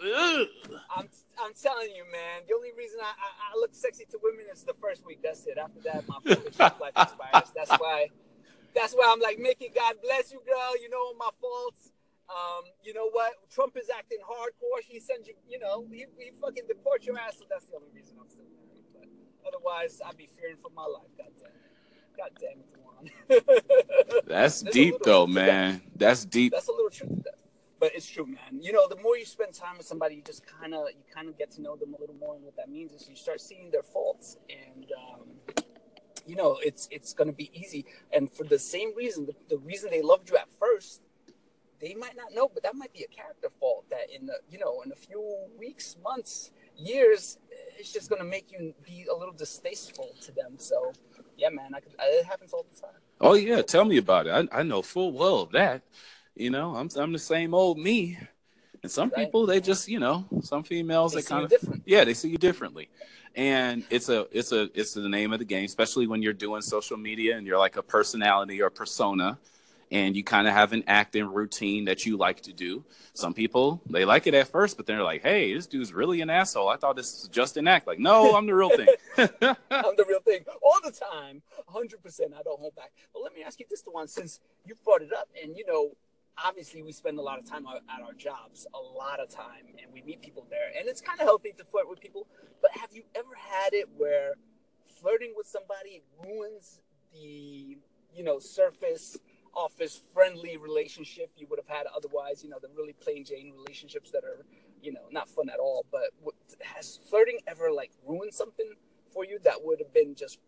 I'm 0.97 1.09
I'm 1.39 1.53
telling 1.63 1.91
you, 1.95 2.05
man. 2.11 2.43
The 2.49 2.55
only 2.55 2.71
reason 2.77 2.99
I, 3.03 3.05
I, 3.05 3.55
I 3.55 3.61
look 3.61 3.71
sexy 3.73 4.05
to 4.11 4.19
women 4.23 4.47
is 4.53 4.65
the 4.65 4.75
first 4.81 5.05
week. 5.07 5.21
That's 5.23 5.47
it. 5.47 5.59
After 5.59 5.81
that, 5.83 6.05
my 6.09 6.17
life 6.81 6.93
expires. 6.97 7.53
That's 7.55 7.71
why. 7.79 8.09
That's 8.75 8.95
why 8.95 9.11
I'm 9.13 9.21
like, 9.21 9.39
Mickey, 9.39 9.71
God 9.75 9.97
bless 10.03 10.33
you, 10.33 10.41
girl. 10.47 10.81
You 10.81 10.91
know 10.91 11.15
my 11.19 11.31
faults. 11.41 11.93
Um, 12.29 12.65
you 12.85 12.95
know 12.95 13.11
what? 13.11 13.33
Trump 13.51 13.77
is 13.77 13.91
acting 13.97 14.19
hardcore. 14.23 14.81
He 14.87 15.01
sends 15.01 15.27
you, 15.27 15.35
you 15.49 15.59
know, 15.59 15.85
he, 15.91 16.07
he 16.17 16.31
fucking 16.41 16.65
deport 16.69 17.05
your 17.05 17.19
ass. 17.19 17.39
So 17.39 17.45
that's 17.51 17.67
the 17.67 17.77
only 17.77 17.89
reason 17.93 18.17
I'm 18.21 18.29
still 18.29 18.45
married. 18.55 19.11
But 19.43 19.55
otherwise, 19.55 20.01
I'd 20.07 20.17
be 20.17 20.29
fearing 20.39 20.57
for 20.63 20.71
my 20.71 20.85
life. 20.87 21.11
God 21.19 21.33
damn 21.39 21.51
it. 21.51 21.71
God 22.17 22.31
damn 22.39 22.59
it. 22.59 24.25
That's 24.27 24.61
There's 24.61 24.75
deep 24.75 24.95
though, 25.03 25.27
that. 25.27 25.33
man. 25.33 25.83
That's 25.97 26.25
deep. 26.25 26.53
That's 26.53 26.69
a 26.69 26.73
little 26.73 26.91
truth 26.91 27.09
to 27.11 27.23
that. 27.25 27.39
But 27.81 27.93
it's 27.95 28.07
true, 28.07 28.27
man. 28.27 28.61
You 28.61 28.73
know, 28.73 28.87
the 28.89 28.97
more 28.97 29.17
you 29.17 29.25
spend 29.25 29.55
time 29.55 29.79
with 29.79 29.87
somebody, 29.87 30.17
you 30.17 30.23
just 30.23 30.45
kind 30.47 30.75
of 30.75 30.89
you 30.91 31.03
kind 31.13 31.29
of 31.29 31.39
get 31.39 31.51
to 31.53 31.63
know 31.63 31.77
them 31.77 31.95
a 31.95 32.01
little 32.01 32.17
more, 32.17 32.35
and 32.35 32.45
what 32.45 32.57
that 32.57 32.69
means 32.69 32.93
is 32.93 33.09
you 33.09 33.17
start 33.17 33.41
seeing 33.41 33.71
their 33.71 33.83
faults, 33.83 34.37
and 34.51 34.87
um, 34.99 35.65
you 36.31 36.37
know, 36.37 36.59
it's 36.63 36.89
it's 36.91 37.13
going 37.13 37.31
to 37.35 37.39
be 37.45 37.51
easy. 37.53 37.85
And 38.13 38.31
for 38.31 38.45
the 38.45 38.59
same 38.59 38.91
reason, 38.97 39.27
the, 39.27 39.35
the 39.49 39.59
reason 39.59 39.91
they 39.91 40.03
loved 40.03 40.31
you 40.31 40.37
at 40.37 40.49
first, 40.59 41.03
they 41.81 41.95
might 41.95 42.17
not 42.17 42.33
know, 42.33 42.49
but 42.53 42.63
that 42.63 42.77
might 42.77 42.93
be 42.93 43.03
a 43.03 43.09
character 43.09 43.49
fault 43.59 43.85
that 43.91 44.07
in 44.15 44.27
the 44.27 44.37
you 44.49 44.59
know 44.59 44.83
in 44.85 44.93
a 44.93 44.95
few 44.95 45.21
weeks, 45.59 45.97
months, 46.09 46.53
years, 46.77 47.39
it's 47.79 47.93
just 47.93 48.09
going 48.09 48.23
to 48.23 48.29
make 48.37 48.53
you 48.53 48.75
be 48.85 49.07
a 49.13 49.17
little 49.17 49.35
distasteful 49.35 50.11
to 50.23 50.33
them. 50.33 50.53
So, 50.59 50.93
yeah, 51.37 51.49
man, 51.49 51.75
I 51.75 51.81
could, 51.81 51.95
it 51.99 52.27
happens 52.27 52.53
all 52.53 52.67
the 52.73 52.81
time. 52.81 53.01
Oh 53.21 53.35
yeah, 53.35 53.63
tell 53.63 53.85
me 53.85 53.97
about 53.97 54.27
it. 54.27 54.49
I, 54.53 54.61
I 54.61 54.63
know 54.63 54.83
full 54.83 55.13
well 55.13 55.47
that. 55.47 55.83
You 56.37 56.51
know, 56.51 56.77
I'm 56.77 56.89
I'm 56.97 57.13
the 57.13 57.19
same 57.19 57.55
old 57.55 57.79
me. 57.79 58.19
And 58.83 58.91
some 58.91 59.11
Right. 59.11 59.27
people 59.27 59.47
they 59.47 59.61
just, 59.61 59.89
you 59.89 59.99
know, 59.99 60.27
some 60.43 60.63
females 60.63 61.13
They 61.13 61.21
they 61.21 61.27
kind 61.27 61.45
of 61.45 61.51
different. 61.51 61.83
yeah, 61.87 62.05
they 62.05 62.15
see 62.15 62.29
you 62.31 62.39
differently. 62.39 62.89
And 63.35 63.85
it's 63.91 64.09
a 64.09 64.27
it's 64.33 64.53
a 64.53 64.69
it's 64.75 64.95
the 64.95 65.09
name 65.09 65.33
of 65.33 65.39
the 65.39 65.45
game, 65.45 65.65
especially 65.65 66.07
when 66.07 66.23
you're 66.23 66.33
doing 66.33 66.63
social 66.63 66.97
media 66.97 67.37
and 67.37 67.47
you're 67.47 67.59
like 67.59 67.77
a 67.77 67.83
personality 67.83 68.61
or 68.63 68.71
persona 68.71 69.39
and 69.93 70.17
you 70.17 70.23
kind 70.23 70.47
of 70.47 70.55
have 70.55 70.73
an 70.73 70.85
acting 70.87 71.27
routine 71.27 71.85
that 71.87 72.07
you 72.07 72.17
like 72.17 72.41
to 72.43 72.53
do. 72.53 72.85
Some 73.13 73.35
people 73.35 73.83
they 73.91 74.05
like 74.05 74.27
it 74.27 74.35
at 74.35 74.49
first, 74.49 74.77
but 74.77 74.87
then 74.87 74.97
they're 74.97 75.05
like, 75.05 75.23
"Hey, 75.23 75.53
this 75.53 75.67
dude's 75.67 75.93
really 75.93 76.21
an 76.23 76.31
asshole. 76.31 76.69
I 76.69 76.77
thought 76.77 76.97
this 76.97 77.23
was 77.23 77.29
just 77.29 77.57
an 77.57 77.69
act." 77.69 77.87
Like, 77.87 77.99
no, 77.99 78.35
I'm 78.35 78.47
the 78.47 78.55
real 78.55 78.71
thing. 78.71 78.89
I'm 79.19 79.97
the 79.97 80.05
real 80.09 80.21
thing 80.21 80.45
all 80.63 80.79
the 80.85 80.93
time, 80.93 81.43
100%. 81.69 82.35
I 82.39 82.43
don't 82.43 82.59
hold 82.61 82.75
back. 82.77 82.93
But 83.13 83.23
let 83.23 83.35
me 83.35 83.43
ask 83.43 83.59
you 83.61 83.67
this, 83.69 83.83
one, 83.85 84.09
since 84.09 84.41
you 84.65 84.75
brought 84.85 85.03
it 85.03 85.13
up, 85.13 85.29
and 85.43 85.57
you 85.57 85.65
know, 85.67 85.91
obviously 86.45 86.83
we 86.83 86.93
spend 86.93 87.19
a 87.19 87.23
lot 87.23 87.39
of 87.39 87.49
time 87.49 87.67
at 87.67 88.03
our 88.03 88.13
jobs, 88.15 88.67
a 88.75 88.79
lot 88.79 89.21
of 89.21 89.29
time, 89.29 89.67
and 89.83 89.93
we 89.93 90.03
meet 90.03 90.21
people 90.23 90.47
there, 90.51 90.71
and 90.79 90.89
it's 90.89 91.01
kind 91.01 91.21
of 91.21 91.27
healthy 91.27 91.53
to 91.57 91.65
flirt 91.65 91.89
with 91.89 92.01
people. 92.01 92.27
But 92.63 92.73
have 92.73 92.91
you 92.93 93.03
ever 93.15 93.35
had 93.37 93.73
it 93.73 93.89
where 93.97 94.35
flirting 95.01 95.35
with 95.37 95.47
somebody 95.47 96.03
ruins 96.23 96.81
the, 97.13 97.79
you 98.15 98.25
know, 98.25 98.39
surface 98.39 99.19
office 99.55 100.01
friendly 100.15 100.57
relationship 100.57 101.31
you 101.37 101.47
would 101.51 101.59
have 101.59 101.69
had 101.69 101.87
otherwise? 101.95 102.43
You 102.45 102.51
know, 102.51 102.59
the 102.61 102.69
really 102.77 102.95
plain 102.95 103.25
Jane 103.25 103.53
relationships 103.57 104.11
that 104.11 104.25
are, 104.25 104.45
you 104.83 104.93
know, 104.93 105.09
not 105.11 105.29
fun 105.29 105.49
at 105.49 105.59
all. 105.59 105.85
But 105.91 106.11
has 106.63 107.01
flirting 107.09 107.39
ever 107.47 107.71
like 107.71 107.91
ruined 108.07 108.35
something 108.35 108.73
for 109.13 109.25
you 109.25 109.39
that 109.45 109.57
would 109.63 109.81
have 109.81 109.93
been 109.93 110.15
just 110.15 110.39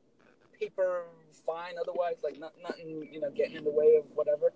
paper 0.58 1.06
fine 1.44 1.74
otherwise, 1.80 2.16
like 2.22 2.38
not, 2.38 2.52
nothing, 2.62 3.08
you 3.10 3.20
know, 3.20 3.30
getting 3.30 3.56
in 3.56 3.64
the 3.64 3.70
way 3.70 3.96
of 3.96 4.04
whatever? 4.14 4.52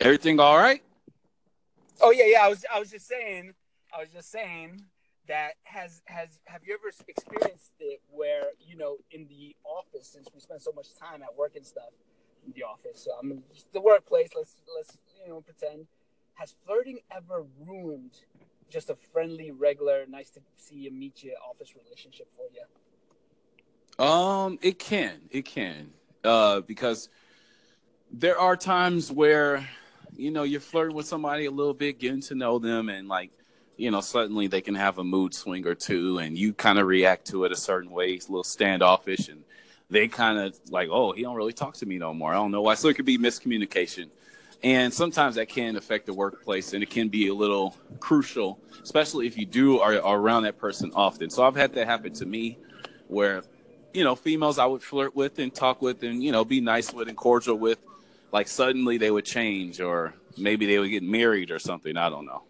Everything 0.00 0.40
all 0.40 0.56
right? 0.56 0.82
Oh 2.00 2.10
yeah, 2.10 2.24
yeah. 2.26 2.42
I 2.42 2.48
was 2.48 2.64
I 2.72 2.78
was 2.78 2.90
just 2.90 3.06
saying, 3.06 3.52
I 3.94 4.00
was 4.00 4.08
just 4.10 4.30
saying 4.30 4.82
that 5.28 5.52
has 5.64 6.02
has 6.06 6.40
have 6.44 6.62
you 6.64 6.74
ever 6.74 6.90
experienced 7.06 7.72
it 7.78 8.00
where 8.10 8.44
you 8.58 8.76
know 8.76 8.96
in 9.10 9.26
the 9.28 9.54
office 9.64 10.08
since 10.08 10.28
we 10.34 10.40
spend 10.40 10.62
so 10.62 10.72
much 10.74 10.86
time 10.98 11.22
at 11.22 11.36
work 11.36 11.56
and 11.56 11.66
stuff 11.66 11.92
in 12.46 12.52
the 12.56 12.62
office, 12.62 13.04
so 13.04 13.10
I'm 13.20 13.30
in 13.30 13.42
the 13.72 13.80
workplace. 13.80 14.30
Let's 14.34 14.56
let's 14.74 14.96
you 15.22 15.28
know 15.30 15.40
pretend. 15.42 15.86
Has 16.34 16.54
flirting 16.64 17.00
ever 17.14 17.44
ruined 17.66 18.12
just 18.70 18.88
a 18.88 18.94
friendly, 19.12 19.50
regular, 19.50 20.06
nice 20.08 20.30
to 20.30 20.40
see 20.56 20.76
you, 20.76 20.90
meet 20.90 21.22
you 21.22 21.34
office 21.48 21.74
relationship 21.76 22.28
for 22.36 22.46
you? 22.54 24.04
Um, 24.04 24.58
it 24.62 24.78
can, 24.78 25.20
it 25.30 25.44
can, 25.44 25.90
uh, 26.24 26.60
because 26.60 27.10
there 28.10 28.38
are 28.38 28.56
times 28.56 29.12
where, 29.12 29.68
you 30.16 30.30
know, 30.30 30.42
you're 30.42 30.60
flirting 30.60 30.96
with 30.96 31.06
somebody 31.06 31.46
a 31.46 31.50
little 31.50 31.74
bit, 31.74 31.98
getting 31.98 32.20
to 32.22 32.34
know 32.34 32.58
them, 32.58 32.88
and 32.88 33.08
like, 33.08 33.30
you 33.76 33.90
know, 33.90 34.00
suddenly 34.00 34.46
they 34.46 34.60
can 34.60 34.74
have 34.74 34.98
a 34.98 35.04
mood 35.04 35.34
swing 35.34 35.66
or 35.66 35.74
two, 35.74 36.18
and 36.18 36.36
you 36.36 36.52
kind 36.52 36.78
of 36.78 36.86
react 36.86 37.26
to 37.28 37.44
it 37.44 37.52
a 37.52 37.56
certain 37.56 37.90
way, 37.90 38.12
it's 38.12 38.28
a 38.28 38.30
little 38.30 38.44
standoffish, 38.44 39.28
and 39.28 39.42
they 39.88 40.08
kind 40.08 40.38
of 40.38 40.58
like, 40.70 40.88
oh, 40.90 41.12
he 41.12 41.22
don't 41.22 41.36
really 41.36 41.52
talk 41.52 41.74
to 41.74 41.86
me 41.86 41.98
no 41.98 42.14
more. 42.14 42.32
I 42.32 42.34
don't 42.34 42.50
know 42.50 42.62
why. 42.62 42.74
So 42.74 42.88
it 42.88 42.94
could 42.94 43.06
be 43.06 43.18
miscommunication, 43.18 44.08
and 44.62 44.92
sometimes 44.92 45.36
that 45.36 45.48
can 45.48 45.76
affect 45.76 46.06
the 46.06 46.14
workplace, 46.14 46.74
and 46.74 46.82
it 46.82 46.90
can 46.90 47.08
be 47.08 47.28
a 47.28 47.34
little 47.34 47.76
crucial, 47.98 48.58
especially 48.82 49.26
if 49.26 49.38
you 49.38 49.46
do 49.46 49.80
are, 49.80 50.00
are 50.02 50.18
around 50.18 50.42
that 50.42 50.58
person 50.58 50.92
often. 50.94 51.30
So 51.30 51.44
I've 51.44 51.56
had 51.56 51.74
that 51.74 51.86
happen 51.86 52.12
to 52.14 52.26
me, 52.26 52.58
where 53.08 53.42
you 53.92 54.04
know, 54.04 54.14
females 54.14 54.58
I 54.58 54.66
would 54.66 54.82
flirt 54.82 55.16
with 55.16 55.38
and 55.38 55.52
talk 55.52 55.82
with 55.82 56.02
and, 56.02 56.22
you 56.22 56.30
know, 56.32 56.44
be 56.44 56.60
nice 56.60 56.92
with 56.92 57.08
and 57.08 57.16
cordial 57.16 57.56
with, 57.56 57.78
like 58.32 58.48
suddenly 58.48 58.98
they 58.98 59.10
would 59.10 59.24
change 59.24 59.80
or 59.80 60.14
maybe 60.36 60.66
they 60.66 60.78
would 60.78 60.90
get 60.90 61.02
married 61.02 61.50
or 61.50 61.58
something. 61.58 61.96
I 61.96 62.08
don't 62.08 62.26
know. 62.26 62.42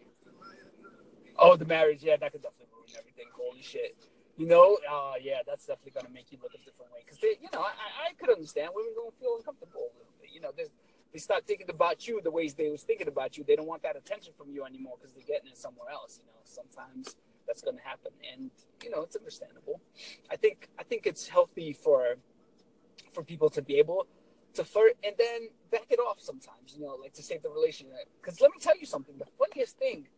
Oh, 1.38 1.57
the 1.57 1.64
marriage, 1.64 2.03
yeah, 2.03 2.16
that 2.16 2.33
could 2.33 2.43
definitely 2.43 2.69
ruin 2.75 2.90
everything. 2.99 3.27
Holy 3.35 3.62
shit. 3.62 3.97
You 4.37 4.47
know, 4.47 4.79
uh, 4.90 5.14
yeah, 5.21 5.38
that's 5.47 5.66
definitely 5.66 5.93
gonna 6.01 6.12
make 6.12 6.31
you 6.31 6.38
look 6.43 6.53
a 6.55 6.59
different 6.59 6.93
way. 6.93 7.01
Because 7.05 7.19
they, 7.21 7.37
you 7.40 7.49
know, 7.53 7.61
I, 7.61 7.73
I 8.09 8.12
could 8.19 8.31
understand 8.31 8.71
women 8.75 8.93
gonna 8.97 9.11
feel 9.19 9.37
uncomfortable. 9.37 9.88
You 10.33 10.40
know, 10.40 10.51
they 10.57 11.19
start 11.19 11.47
thinking 11.47 11.69
about 11.71 12.07
you 12.07 12.21
the 12.23 12.31
ways 12.31 12.55
they 12.55 12.69
was 12.69 12.83
thinking 12.83 13.09
about 13.09 13.37
you. 13.37 13.45
They 13.45 13.57
don't 13.57 13.66
want 13.66 13.83
that 13.83 13.97
attention 13.97 14.33
from 14.37 14.51
you 14.51 14.64
anymore 14.64 14.95
because 15.01 15.14
they're 15.14 15.27
getting 15.27 15.51
it 15.51 15.59
somewhere 15.59 15.90
else. 15.90 16.21
You 16.23 16.27
know, 16.29 16.38
sometimes 16.45 17.16
that's 17.47 17.62
gonna 17.62 17.81
happen, 17.83 18.12
and 18.33 18.51
you 18.85 18.90
know, 18.90 19.03
it's 19.03 19.16
understandable. 19.16 19.81
I 20.31 20.37
think, 20.37 20.69
I 20.79 20.83
think 20.85 21.07
it's 21.07 21.27
healthy 21.27 21.73
for, 21.73 22.16
for 23.12 23.23
people 23.23 23.51
to 23.51 23.62
be 23.62 23.79
able 23.79 24.07
to 24.55 24.65
flirt 24.65 24.97
and 25.05 25.15
then 25.19 25.49
back 25.71 25.87
it 25.91 25.99
off 25.99 26.21
sometimes. 26.21 26.75
You 26.75 26.85
know, 26.85 26.97
like 27.01 27.13
to 27.15 27.23
save 27.23 27.43
the 27.43 27.51
relationship. 27.51 28.09
Because 28.21 28.41
let 28.41 28.51
me 28.51 28.59
tell 28.61 28.77
you 28.79 28.87
something. 28.87 29.17
The 29.19 29.27
funniest 29.39 29.79
thing 29.79 30.09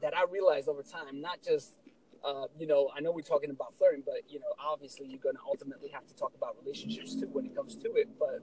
that 0.00 0.16
I 0.16 0.24
realized 0.30 0.68
over 0.68 0.82
time, 0.82 1.20
not 1.20 1.40
just, 1.42 1.78
uh, 2.24 2.46
you 2.58 2.66
know, 2.66 2.90
I 2.96 3.00
know 3.00 3.12
we're 3.12 3.22
talking 3.22 3.50
about 3.50 3.74
flirting, 3.74 4.02
but, 4.04 4.22
you 4.28 4.40
know, 4.40 4.52
obviously 4.58 5.06
you're 5.06 5.20
going 5.20 5.36
to 5.36 5.42
ultimately 5.46 5.90
have 5.90 6.06
to 6.06 6.14
talk 6.14 6.32
about 6.36 6.56
relationships 6.62 7.14
too 7.14 7.28
when 7.32 7.46
it 7.46 7.54
comes 7.54 7.76
to 7.76 7.92
it. 7.94 8.08
But 8.18 8.40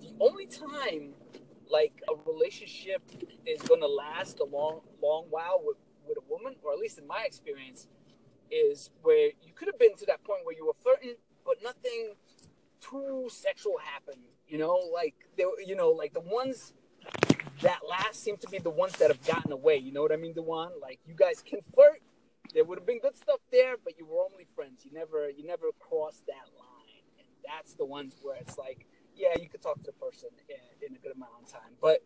the 0.00 0.12
only 0.20 0.46
time, 0.46 1.14
like, 1.70 2.02
a 2.08 2.30
relationship 2.30 3.02
is 3.46 3.62
going 3.62 3.80
to 3.80 3.86
last 3.86 4.40
a 4.40 4.44
long, 4.44 4.80
long 5.02 5.26
while 5.30 5.60
with, 5.64 5.78
with 6.06 6.18
a 6.18 6.24
woman, 6.28 6.56
or 6.62 6.72
at 6.72 6.78
least 6.78 6.98
in 6.98 7.06
my 7.06 7.24
experience, 7.24 7.88
is 8.50 8.90
where 9.02 9.30
you 9.42 9.52
could 9.54 9.68
have 9.68 9.78
been 9.78 9.94
to 9.96 10.06
that 10.06 10.22
point 10.24 10.40
where 10.44 10.56
you 10.56 10.66
were 10.66 10.76
flirting, 10.82 11.14
but 11.44 11.56
nothing 11.62 12.14
too 12.80 13.28
sexual 13.30 13.76
happened. 13.78 14.24
You 14.50 14.58
know, 14.58 14.76
like, 14.92 15.14
they, 15.36 15.44
you 15.64 15.76
know, 15.76 15.90
like 15.90 16.12
the 16.12 16.20
ones 16.20 16.74
that 17.62 17.80
last 17.88 18.22
seem 18.22 18.36
to 18.38 18.48
be 18.48 18.58
the 18.58 18.70
ones 18.70 18.92
that 18.94 19.08
have 19.10 19.24
gotten 19.24 19.52
away. 19.52 19.76
You 19.76 19.92
know 19.92 20.02
what 20.02 20.12
I 20.12 20.16
mean, 20.16 20.32
Dewan? 20.32 20.70
Like 20.80 20.98
you 21.06 21.14
guys 21.14 21.42
can 21.44 21.60
flirt. 21.74 22.00
There 22.54 22.64
would 22.64 22.78
have 22.78 22.86
been 22.86 23.00
good 23.00 23.16
stuff 23.16 23.40
there, 23.52 23.76
but 23.82 23.98
you 23.98 24.06
were 24.06 24.22
only 24.30 24.46
friends. 24.56 24.84
You 24.84 24.92
never 24.92 25.30
you 25.30 25.46
never 25.46 25.66
crossed 25.78 26.26
that 26.26 26.48
line. 26.58 27.04
And 27.18 27.26
that's 27.46 27.74
the 27.74 27.84
ones 27.84 28.16
where 28.22 28.36
it's 28.36 28.58
like, 28.58 28.86
yeah, 29.14 29.34
you 29.40 29.48
could 29.48 29.62
talk 29.62 29.76
to 29.76 29.84
the 29.84 29.92
person 29.92 30.30
in, 30.48 30.88
in 30.88 30.96
a 30.96 30.98
good 30.98 31.14
amount 31.14 31.32
of 31.42 31.52
time. 31.52 31.72
But 31.80 32.02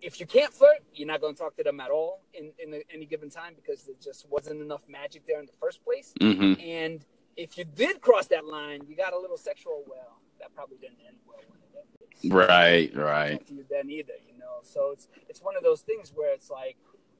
if 0.00 0.18
you 0.20 0.26
can't 0.26 0.52
flirt, 0.52 0.78
you're 0.94 1.06
not 1.06 1.20
going 1.20 1.34
to 1.34 1.38
talk 1.38 1.56
to 1.56 1.62
them 1.62 1.78
at 1.80 1.90
all 1.90 2.22
in, 2.32 2.52
in 2.58 2.82
any 2.92 3.04
given 3.04 3.30
time 3.30 3.52
because 3.54 3.82
there 3.84 3.94
just 4.02 4.26
wasn't 4.30 4.60
enough 4.60 4.82
magic 4.88 5.26
there 5.26 5.40
in 5.40 5.46
the 5.46 5.52
first 5.60 5.84
place. 5.84 6.12
hmm 6.20 6.54
And 6.60 7.04
if 7.36 7.58
you 7.58 7.64
did 7.64 8.00
cross 8.00 8.26
that 8.28 8.44
line, 8.46 8.80
you 8.88 8.96
got 8.96 9.12
a 9.12 9.18
little 9.18 9.36
sexual. 9.36 9.84
Well, 9.86 10.20
that 10.40 10.54
probably 10.54 10.78
didn't 10.78 10.98
end 11.06 11.16
well 11.26 11.38
when 11.48 11.58
it 11.60 11.86
ended. 12.22 12.48
Right, 12.48 12.94
right. 12.96 13.46
To 13.46 13.54
you 13.54 13.64
then 13.70 13.90
either, 13.90 14.14
you 14.26 14.38
know. 14.38 14.58
So 14.62 14.90
it's 14.92 15.08
it's 15.28 15.40
one 15.40 15.56
of 15.56 15.62
those 15.62 15.82
things 15.82 16.12
where 16.14 16.32
it's 16.32 16.50
like, 16.50 16.76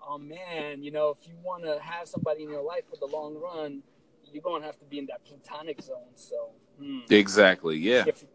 oh 0.07 0.19
man, 0.19 0.83
you 0.83 0.91
know, 0.91 1.17
if 1.19 1.29
you 1.29 1.35
want 1.43 1.65
to 1.65 1.79
have 1.81 2.09
somebody 2.09 2.43
in 2.43 2.51
your 2.51 2.63
life 2.63 2.83
for 2.89 2.97
the 2.97 3.07
long 3.07 3.37
run, 3.41 3.83
you're 4.33 4.43
gonna 4.43 4.65
have 4.65 4.79
to 4.79 4.85
be 4.87 4.99
in 4.99 5.07
that 5.07 5.25
platonic 5.25 5.81
zone. 5.83 6.15
So 6.15 6.51
hmm. 6.79 7.01
exactly, 7.11 7.77
yeah. 7.77 8.05
See 8.05 8.11
if, 8.11 8.23
you, 8.23 8.29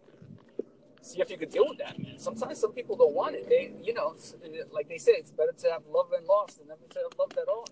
see 1.01 1.21
if 1.21 1.29
you 1.29 1.37
could 1.37 1.49
deal 1.49 1.67
with 1.67 1.79
that, 1.79 1.99
man. 1.99 2.17
Sometimes 2.17 2.59
some 2.59 2.71
people 2.71 2.95
don't 2.95 3.13
want 3.13 3.35
it. 3.35 3.47
They, 3.49 3.73
you 3.81 3.93
know, 3.93 4.15
like 4.71 4.89
they 4.89 4.97
say, 4.97 5.13
it's 5.13 5.31
better 5.31 5.53
to 5.57 5.71
have 5.71 5.83
love 5.91 6.11
and 6.17 6.25
lost 6.25 6.59
than 6.59 6.67
never 6.67 6.81
to 6.89 6.99
have 6.99 7.17
loved 7.19 7.37
at 7.37 7.47
all. 7.47 7.67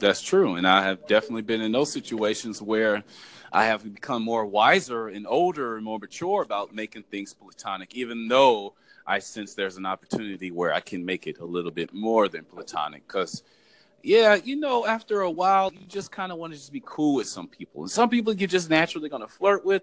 That's 0.00 0.20
true, 0.20 0.56
and 0.56 0.66
I 0.66 0.82
have 0.82 1.06
definitely 1.06 1.42
been 1.42 1.60
in 1.60 1.70
those 1.70 1.92
situations 1.92 2.60
where 2.60 3.04
I 3.52 3.66
have 3.66 3.84
become 3.84 4.24
more 4.24 4.44
wiser 4.44 5.08
and 5.08 5.26
older 5.26 5.76
and 5.76 5.84
more 5.84 5.98
mature 5.98 6.42
about 6.42 6.74
making 6.74 7.04
things 7.04 7.34
platonic, 7.34 7.94
even 7.94 8.26
though 8.26 8.74
I 9.06 9.20
sense 9.20 9.54
there's 9.54 9.76
an 9.76 9.86
opportunity 9.86 10.50
where 10.50 10.72
I 10.72 10.80
can 10.80 11.04
make 11.04 11.26
it 11.26 11.38
a 11.38 11.44
little 11.44 11.70
bit 11.70 11.92
more 11.92 12.28
than 12.28 12.44
platonic. 12.44 13.06
Because, 13.06 13.42
yeah, 14.02 14.34
you 14.34 14.56
know, 14.56 14.86
after 14.86 15.20
a 15.20 15.30
while, 15.30 15.72
you 15.72 15.86
just 15.86 16.10
kind 16.10 16.32
of 16.32 16.38
want 16.38 16.52
to 16.52 16.58
just 16.58 16.72
be 16.72 16.82
cool 16.84 17.14
with 17.14 17.28
some 17.28 17.46
people, 17.46 17.82
and 17.82 17.90
some 17.90 18.08
people 18.08 18.32
you're 18.32 18.48
just 18.48 18.70
naturally 18.70 19.08
going 19.08 19.22
to 19.22 19.28
flirt 19.28 19.64
with. 19.64 19.82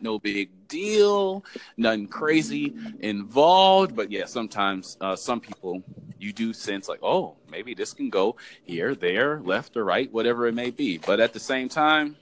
No 0.00 0.20
big 0.20 0.68
deal, 0.68 1.44
nothing 1.76 2.06
crazy 2.06 2.72
involved. 3.00 3.96
But 3.96 4.12
yeah, 4.12 4.26
sometimes 4.26 4.96
uh, 5.00 5.16
some 5.16 5.40
people 5.40 5.82
you 6.20 6.32
do 6.32 6.52
sense 6.52 6.88
like, 6.88 7.00
oh, 7.02 7.36
maybe 7.50 7.74
this 7.74 7.92
can 7.92 8.10
go 8.10 8.36
here, 8.62 8.94
there, 8.94 9.40
left 9.40 9.76
or 9.76 9.84
right, 9.84 10.12
whatever 10.12 10.46
it 10.46 10.54
may 10.54 10.70
be. 10.70 10.98
But 10.98 11.20
at 11.20 11.32
the 11.32 11.40
same 11.40 11.68
time, 11.68 12.16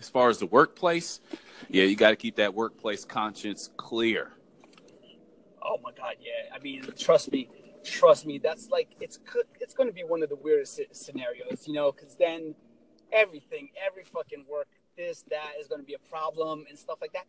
as 0.00 0.08
far 0.08 0.28
as 0.28 0.38
the 0.38 0.46
workplace, 0.46 1.20
yeah, 1.68 1.84
you 1.84 1.96
got 1.96 2.10
to 2.10 2.16
keep 2.16 2.36
that 2.36 2.54
workplace 2.54 3.04
conscience 3.04 3.70
clear. 3.76 4.32
Oh 5.62 5.78
my 5.82 5.92
God, 5.92 6.16
yeah. 6.20 6.54
I 6.54 6.58
mean, 6.58 6.84
trust 6.98 7.32
me, 7.32 7.48
trust 7.84 8.26
me. 8.26 8.38
That's 8.38 8.68
like 8.68 8.88
it's 9.00 9.18
it's 9.60 9.72
going 9.72 9.88
to 9.88 9.94
be 9.94 10.04
one 10.04 10.22
of 10.22 10.28
the 10.28 10.36
weirdest 10.36 10.80
scenarios, 10.92 11.66
you 11.66 11.72
know, 11.72 11.90
because 11.90 12.16
then 12.16 12.54
everything, 13.12 13.70
every 13.84 14.04
fucking 14.04 14.44
work, 14.50 14.68
this, 14.96 15.24
that 15.30 15.52
is 15.58 15.66
going 15.66 15.80
to 15.80 15.86
be 15.86 15.94
a 15.94 16.10
problem 16.10 16.66
and 16.68 16.78
stuff 16.78 16.98
like 17.00 17.12
that. 17.14 17.24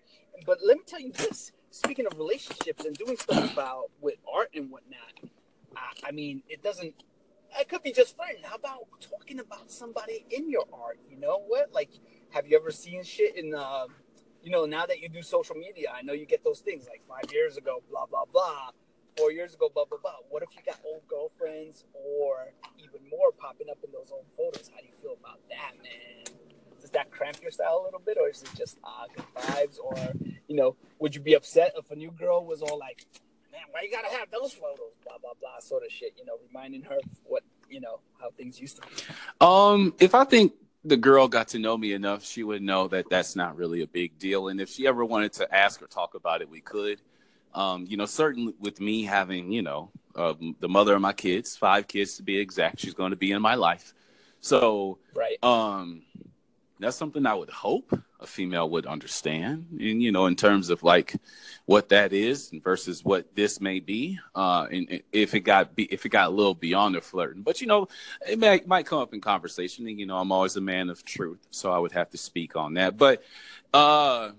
But 0.45 0.59
let 0.65 0.77
me 0.77 0.83
tell 0.85 0.99
you 0.99 1.13
this: 1.13 1.53
speaking 1.71 2.05
of 2.05 2.17
relationships 2.17 2.83
and 2.83 2.95
doing 2.95 3.15
stuff 3.17 3.53
about 3.53 3.85
with 4.01 4.15
art 4.31 4.49
and 4.53 4.69
whatnot, 4.69 5.31
I, 6.03 6.11
mean, 6.11 6.43
it 6.49 6.63
doesn't 6.63 6.93
it 7.57 7.69
could 7.69 7.83
be 7.83 7.93
just 7.93 8.17
fun. 8.17 8.27
How 8.43 8.55
about 8.55 8.87
talking 8.99 9.39
about 9.39 9.71
somebody 9.71 10.25
in 10.29 10.49
your 10.49 10.65
art? 10.73 10.99
You 11.09 11.17
know 11.17 11.43
what? 11.47 11.73
Like 11.73 11.91
have 12.31 12.47
you 12.47 12.57
ever 12.57 12.71
seen 12.71 13.03
shit 13.03 13.37
in 13.37 13.53
uh, 13.55 13.85
you 14.45 14.51
know, 14.51 14.65
now 14.65 14.85
that 14.85 14.99
you 14.99 15.09
do 15.09 15.23
social 15.23 15.55
media, 15.55 15.87
I 15.93 16.03
know 16.03 16.13
you 16.13 16.27
get 16.27 16.43
those 16.43 16.59
things 16.59 16.85
like 16.87 17.01
five 17.09 17.33
years 17.33 17.57
ago, 17.57 17.81
blah 17.89 18.05
blah 18.05 18.25
blah, 18.31 18.69
four 19.17 19.31
years 19.31 19.55
ago, 19.55 19.71
blah 19.73 19.85
blah 19.85 19.97
blah. 19.97 20.17
What 20.29 20.43
if 20.43 20.49
you 20.55 20.61
got 20.63 20.79
old 20.85 21.01
girlfriends 21.07 21.83
or 21.93 22.53
even 22.77 22.99
more 23.09 23.31
popping 23.31 23.69
up 23.71 23.79
in 23.83 23.91
those 23.91 24.11
old 24.11 24.25
photos? 24.37 24.69
How 24.73 24.81
do 24.81 24.85
you 24.85 24.93
feel 25.01 25.17
about 25.19 25.39
that, 25.49 25.71
man? 25.81 26.35
Does 26.79 26.91
that 26.91 27.09
cramp 27.09 27.37
your 27.41 27.49
style 27.49 27.79
a 27.81 27.85
little 27.85 27.99
bit, 27.99 28.17
or 28.21 28.29
is 28.29 28.43
it 28.43 28.51
just 28.55 28.77
ah 28.83 29.05
good 29.15 29.25
vibes? 29.35 29.79
Or 29.83 29.97
you 30.47 30.55
know, 30.55 30.75
would 30.99 31.15
you 31.15 31.21
be 31.21 31.33
upset 31.33 31.73
if 31.75 31.89
a 31.89 31.95
new 31.95 32.11
girl 32.11 32.45
was 32.45 32.61
all 32.61 32.77
like, 32.77 33.03
"Man, 33.13 33.24
why 33.71 33.81
you 33.81 33.91
gotta 33.91 34.15
have 34.15 34.29
those 34.31 34.53
photos?" 34.53 34.93
Blah 35.03 35.17
blah 35.19 35.33
blah, 35.39 35.59
sort 35.59 35.83
of 35.83 35.91
shit. 35.91 36.13
You 36.17 36.25
know, 36.25 36.37
reminding 36.47 36.83
her 36.83 36.99
what 37.23 37.43
you 37.69 37.81
know 37.81 37.99
how 38.19 38.29
things 38.31 38.59
used 38.59 38.77
to 38.77 38.81
be. 38.83 39.13
Um, 39.41 39.93
if 39.99 40.15
I 40.15 40.23
think 40.23 40.53
the 40.85 40.97
girl 40.97 41.27
got 41.27 41.49
to 41.49 41.59
know 41.59 41.75
me 41.75 41.93
enough, 41.93 42.23
she 42.23 42.43
would 42.43 42.61
know 42.61 42.87
that 42.87 43.09
that's 43.09 43.35
not 43.35 43.57
really 43.57 43.81
a 43.81 43.87
big 43.87 44.17
deal. 44.19 44.49
And 44.49 44.61
if 44.61 44.69
she 44.69 44.85
ever 44.85 45.03
wanted 45.03 45.33
to 45.33 45.53
ask 45.53 45.81
or 45.81 45.87
talk 45.87 46.13
about 46.13 46.41
it, 46.41 46.49
we 46.49 46.61
could. 46.61 47.01
Um, 47.55 47.85
you 47.87 47.97
know, 47.97 48.05
certainly 48.05 48.53
with 48.59 48.79
me 48.79 49.03
having, 49.03 49.51
you 49.51 49.61
know, 49.61 49.89
uh, 50.15 50.33
the 50.59 50.69
mother 50.69 50.93
of 50.93 51.01
my 51.01 51.13
kids, 51.13 51.55
five 51.55 51.87
kids 51.87 52.17
to 52.17 52.23
be 52.23 52.37
exact, 52.37 52.79
she's 52.79 52.93
going 52.93 53.11
to 53.11 53.15
be 53.15 53.31
in 53.31 53.41
my 53.41 53.55
life. 53.55 53.93
So, 54.41 54.99
right. 55.15 55.43
Um, 55.43 56.03
that's 56.79 56.97
something 56.97 57.25
I 57.25 57.33
would 57.33 57.49
hope 57.49 57.97
a 58.19 58.27
female 58.27 58.69
would 58.69 58.85
understand. 58.85 59.67
And, 59.71 60.01
you 60.01 60.11
know, 60.11 60.25
in 60.25 60.35
terms 60.35 60.69
of 60.69 60.83
like 60.83 61.15
what 61.65 61.89
that 61.89 62.11
is 62.11 62.51
versus 62.63 63.03
what 63.03 63.33
this 63.35 63.61
may 63.61 63.79
be. 63.79 64.19
Uh, 64.33 64.67
and 64.71 65.01
if 65.11 65.33
it 65.33 65.41
got, 65.41 65.75
be, 65.75 65.83
if 65.83 66.05
it 66.05 66.09
got 66.09 66.27
a 66.27 66.31
little 66.31 66.53
beyond 66.53 66.95
the 66.95 67.01
flirting, 67.01 67.43
but 67.43 67.61
you 67.61 67.67
know, 67.67 67.87
it 68.27 68.39
may, 68.39 68.61
might 68.65 68.85
come 68.85 68.99
up 68.99 69.13
in 69.13 69.21
conversation 69.21 69.87
and, 69.87 69.99
you 69.99 70.05
know, 70.05 70.17
I'm 70.17 70.31
always 70.31 70.55
a 70.57 70.61
man 70.61 70.89
of 70.89 71.03
truth. 71.05 71.39
So 71.49 71.71
I 71.71 71.77
would 71.77 71.93
have 71.93 72.09
to 72.11 72.17
speak 72.17 72.55
on 72.55 72.73
that. 72.75 72.97
But, 72.97 73.23
uh, 73.73 74.31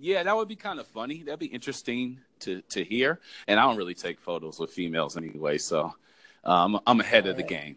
yeah, 0.00 0.22
that 0.22 0.36
would 0.36 0.48
be 0.48 0.56
kind 0.56 0.80
of 0.80 0.86
funny. 0.88 1.22
That'd 1.22 1.40
be 1.40 1.46
interesting 1.46 2.20
to, 2.40 2.60
to 2.70 2.82
hear. 2.84 3.20
And 3.46 3.60
I 3.60 3.64
don't 3.64 3.76
really 3.76 3.94
take 3.94 4.20
photos 4.20 4.58
with 4.58 4.70
females 4.70 5.16
anyway. 5.16 5.58
So, 5.58 5.94
um, 6.44 6.80
I'm 6.86 7.00
ahead 7.00 7.26
of 7.28 7.36
the 7.36 7.44
game 7.44 7.76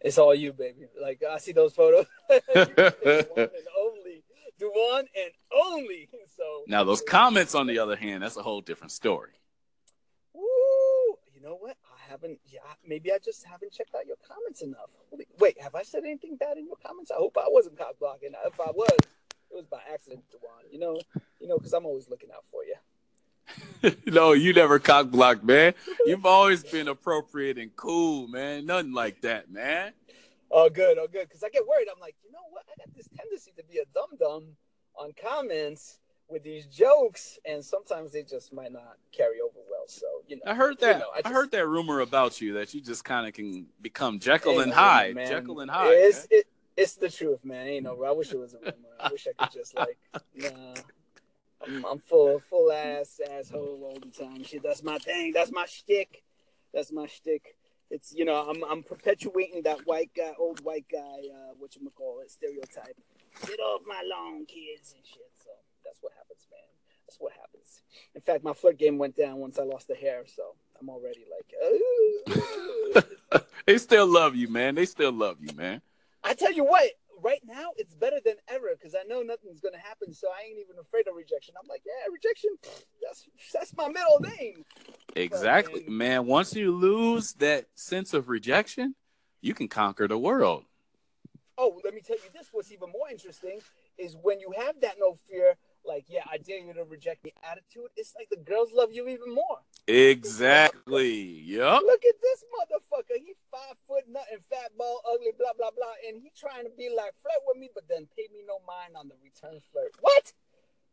it's 0.00 0.18
all 0.18 0.34
you, 0.34 0.52
baby. 0.52 0.86
Like 1.00 1.22
I 1.28 1.38
see 1.38 1.52
those 1.52 1.74
photos. 1.74 2.06
only, 2.30 4.22
the 4.58 4.68
one 4.72 5.06
and 5.16 5.32
only. 5.52 6.08
So 6.36 6.64
now 6.66 6.84
those 6.84 7.02
comments, 7.02 7.54
on 7.54 7.66
the 7.66 7.78
other 7.78 7.96
hand, 7.96 8.22
that's 8.22 8.36
a 8.36 8.42
whole 8.42 8.60
different 8.60 8.92
story. 8.92 9.32
Woo! 10.32 10.42
You 11.34 11.42
know 11.42 11.56
what? 11.56 11.76
I 11.84 12.10
haven't. 12.10 12.38
Yeah, 12.46 12.60
maybe 12.86 13.12
I 13.12 13.18
just 13.24 13.44
haven't 13.44 13.72
checked 13.72 13.94
out 13.94 14.06
your 14.06 14.16
comments 14.26 14.62
enough. 14.62 14.90
Holy, 15.10 15.26
wait, 15.38 15.60
have 15.60 15.74
I 15.74 15.82
said 15.82 16.04
anything 16.04 16.36
bad 16.36 16.56
in 16.58 16.66
your 16.66 16.76
comments? 16.84 17.10
I 17.10 17.16
hope 17.16 17.36
I 17.38 17.46
wasn't 17.48 17.78
cock 17.78 17.98
blocking. 17.98 18.32
If 18.46 18.60
I 18.60 18.70
was, 18.70 18.96
it 19.50 19.54
was 19.54 19.66
by 19.66 19.80
accident, 19.92 20.24
Dewan. 20.30 20.70
You 20.70 20.78
know, 20.78 21.00
you 21.40 21.48
know, 21.48 21.56
because 21.56 21.72
I'm 21.72 21.86
always 21.86 22.08
looking 22.08 22.30
out 22.34 22.44
for 22.50 22.64
you. 22.64 22.74
no, 24.06 24.32
you 24.32 24.52
never 24.52 24.78
cock 24.78 25.10
blocked, 25.10 25.44
man. 25.44 25.74
You've 26.04 26.26
always 26.26 26.64
been 26.64 26.88
appropriate 26.88 27.58
and 27.58 27.74
cool, 27.76 28.28
man. 28.28 28.66
Nothing 28.66 28.92
like 28.92 29.20
that, 29.22 29.50
man. 29.50 29.92
Oh, 30.50 30.70
good. 30.70 30.98
Oh, 30.98 31.06
good. 31.06 31.28
Because 31.28 31.42
I 31.42 31.48
get 31.48 31.66
worried. 31.66 31.88
I'm 31.92 32.00
like, 32.00 32.16
you 32.24 32.32
know 32.32 32.38
what? 32.50 32.64
I 32.68 32.74
got 32.78 32.94
this 32.94 33.08
tendency 33.16 33.52
to 33.56 33.64
be 33.64 33.78
a 33.78 33.84
dum 33.94 34.16
dum 34.18 34.56
on 34.96 35.12
comments 35.20 35.98
with 36.28 36.42
these 36.42 36.66
jokes, 36.66 37.38
and 37.44 37.64
sometimes 37.64 38.12
they 38.12 38.22
just 38.22 38.52
might 38.52 38.72
not 38.72 38.96
carry 39.12 39.40
over 39.40 39.58
well. 39.70 39.84
So, 39.86 40.06
you 40.26 40.36
know, 40.36 40.42
I 40.46 40.54
heard 40.54 40.78
that. 40.80 40.94
You 40.94 40.98
know, 41.00 41.10
I, 41.14 41.18
just, 41.18 41.26
I, 41.26 41.32
heard 41.32 41.50
that 41.52 41.66
rumor 41.66 42.00
about 42.00 42.40
you 42.40 42.54
that 42.54 42.74
you 42.74 42.80
just 42.80 43.04
kind 43.04 43.26
of 43.26 43.32
can 43.32 43.66
become 43.80 44.18
Jekyll 44.18 44.60
and 44.60 44.72
Hyde. 44.72 45.14
Man. 45.14 45.28
Jekyll 45.28 45.60
and 45.60 45.70
Hyde. 45.70 45.92
It's, 45.92 46.26
it, 46.30 46.46
it's 46.76 46.94
the 46.94 47.08
truth, 47.08 47.44
man. 47.44 47.66
Ain't 47.66 47.84
no. 47.84 48.02
I 48.04 48.10
wish 48.12 48.32
it 48.32 48.38
was 48.38 48.54
a 48.54 48.58
rumor. 48.58 48.72
I 48.98 49.10
wish 49.10 49.26
I 49.26 49.44
could 49.44 49.52
just 49.52 49.74
like, 49.76 49.98
nah. 50.34 50.50
I'm, 51.66 51.84
I'm 51.84 51.98
full 51.98 52.38
full 52.38 52.72
ass 52.72 53.20
asshole 53.30 53.80
all 53.82 53.98
the 54.00 54.10
time. 54.10 54.42
Shit, 54.44 54.62
that's 54.62 54.82
my 54.82 54.98
thing. 54.98 55.32
That's 55.32 55.52
my 55.52 55.66
shtick. 55.66 56.22
That's 56.72 56.92
my 56.92 57.06
shtick. 57.06 57.56
It's 57.90 58.12
you 58.14 58.24
know 58.24 58.48
I'm 58.48 58.62
I'm 58.64 58.82
perpetuating 58.82 59.62
that 59.62 59.86
white 59.86 60.10
guy, 60.16 60.32
old 60.38 60.60
white 60.64 60.86
guy, 60.90 60.98
uh, 60.98 61.54
what 61.58 61.76
you 61.76 61.90
call 61.94 62.20
it, 62.20 62.30
stereotype. 62.30 62.96
Get 63.46 63.60
off 63.60 63.82
my 63.86 64.02
lawn, 64.04 64.46
kids 64.46 64.94
and 64.96 65.04
shit. 65.04 65.30
So 65.44 65.50
that's 65.84 65.98
what 66.00 66.12
happens, 66.16 66.46
man. 66.50 66.60
That's 67.06 67.18
what 67.18 67.32
happens. 67.32 67.82
In 68.14 68.20
fact, 68.20 68.42
my 68.42 68.52
flirt 68.52 68.78
game 68.78 68.98
went 68.98 69.16
down 69.16 69.36
once 69.36 69.58
I 69.58 69.62
lost 69.62 69.88
the 69.88 69.94
hair, 69.94 70.24
so 70.26 70.54
I'm 70.80 70.88
already 70.88 71.24
like, 71.30 71.46
they 73.66 73.78
still 73.78 74.06
love 74.06 74.34
you, 74.34 74.48
man. 74.48 74.74
They 74.74 74.86
still 74.86 75.12
love 75.12 75.36
you, 75.40 75.54
man. 75.54 75.80
I 76.24 76.34
tell 76.34 76.52
you 76.52 76.64
what, 76.64 76.90
right 77.22 77.40
now 77.44 77.70
it's 77.76 77.94
better 77.94 78.18
than 78.24 78.34
ever 78.48 78.68
because 78.78 78.94
I 78.94 79.06
know 79.06 79.22
nothing's 79.22 79.60
gonna 79.60 79.78
happen, 79.78 80.12
so 80.12 80.28
I 80.28 80.48
ain't 80.48 80.58
even 80.58 80.76
afraid 80.80 81.08
of 81.08 81.14
rejection. 81.14 81.54
I'm 81.60 81.68
like, 81.68 81.82
yeah, 81.84 82.12
rejection. 82.12 82.50
That's 83.02 83.26
that's 83.52 83.76
my 83.76 83.88
middle 83.88 84.20
name. 84.38 84.64
Exactly, 85.14 85.82
but, 85.84 85.92
man. 85.92 86.08
man. 86.08 86.26
Once 86.26 86.54
you 86.54 86.72
lose 86.72 87.32
that 87.34 87.66
sense 87.74 88.14
of 88.14 88.28
rejection, 88.28 88.94
you 89.40 89.54
can 89.54 89.68
conquer 89.68 90.08
the 90.08 90.18
world. 90.18 90.64
Oh, 91.58 91.80
let 91.84 91.94
me 91.94 92.02
tell 92.02 92.16
you 92.16 92.30
this. 92.34 92.48
What's 92.52 92.70
even 92.70 92.90
more 92.90 93.08
interesting 93.10 93.60
is 93.98 94.16
when 94.20 94.40
you 94.40 94.52
have 94.58 94.80
that 94.82 94.96
no 94.98 95.16
fear 95.28 95.56
like, 95.86 96.06
yeah, 96.08 96.24
I 96.30 96.38
dare 96.38 96.58
you 96.58 96.72
to 96.74 96.84
reject 96.84 97.24
me 97.24 97.32
attitude, 97.42 97.90
it's 97.96 98.14
like 98.16 98.28
the 98.30 98.36
girls 98.36 98.70
love 98.72 98.90
you 98.92 99.08
even 99.08 99.34
more. 99.34 99.60
Exactly. 99.86 101.42
Yep. 101.46 101.82
Look 101.86 102.04
at 102.04 102.20
this 102.20 102.44
motherfucker. 102.50 103.18
He 103.18 103.34
five 103.50 103.76
foot 103.86 104.04
nothing, 104.08 104.38
fat 104.50 104.76
ball, 104.76 105.00
ugly, 105.12 105.32
blah 105.38 105.52
blah 105.56 105.70
blah, 105.70 105.94
and 106.08 106.20
he 106.20 106.30
trying 106.36 106.64
to 106.64 106.70
be 106.76 106.90
like 106.94 107.14
flirt 107.22 107.42
with 107.46 107.58
me, 107.58 107.70
but 107.74 107.84
then 107.88 108.08
pay 108.16 108.26
me 108.32 108.42
no 108.46 108.58
mind 108.66 108.96
on 108.96 109.08
the 109.08 109.14
return 109.22 109.60
flirt. 109.72 109.92
What? 110.00 110.32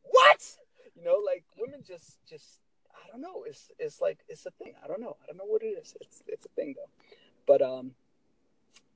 What? 0.04 0.58
You 0.96 1.04
know, 1.04 1.22
like 1.26 1.44
women 1.58 1.82
just 1.86 2.20
just 2.30 2.60
I 2.94 3.10
don't 3.12 3.22
know. 3.22 3.44
It's 3.48 3.72
it's 3.80 4.00
like 4.00 4.20
it's 4.30 4.46
a 4.46 4.52
thing. 4.52 4.74
I 4.84 4.88
don't 4.88 5.02
know. 5.02 5.18
I 5.24 5.28
don't 5.28 5.38
know 5.38 5.46
what 5.46 5.64
it 5.64 5.74
is. 5.74 5.96
It's 6.00 6.22
it's 6.28 6.46
a 6.46 6.50
thing 6.50 6.76
though. 6.78 6.92
But 7.46 7.62
um 7.62 7.92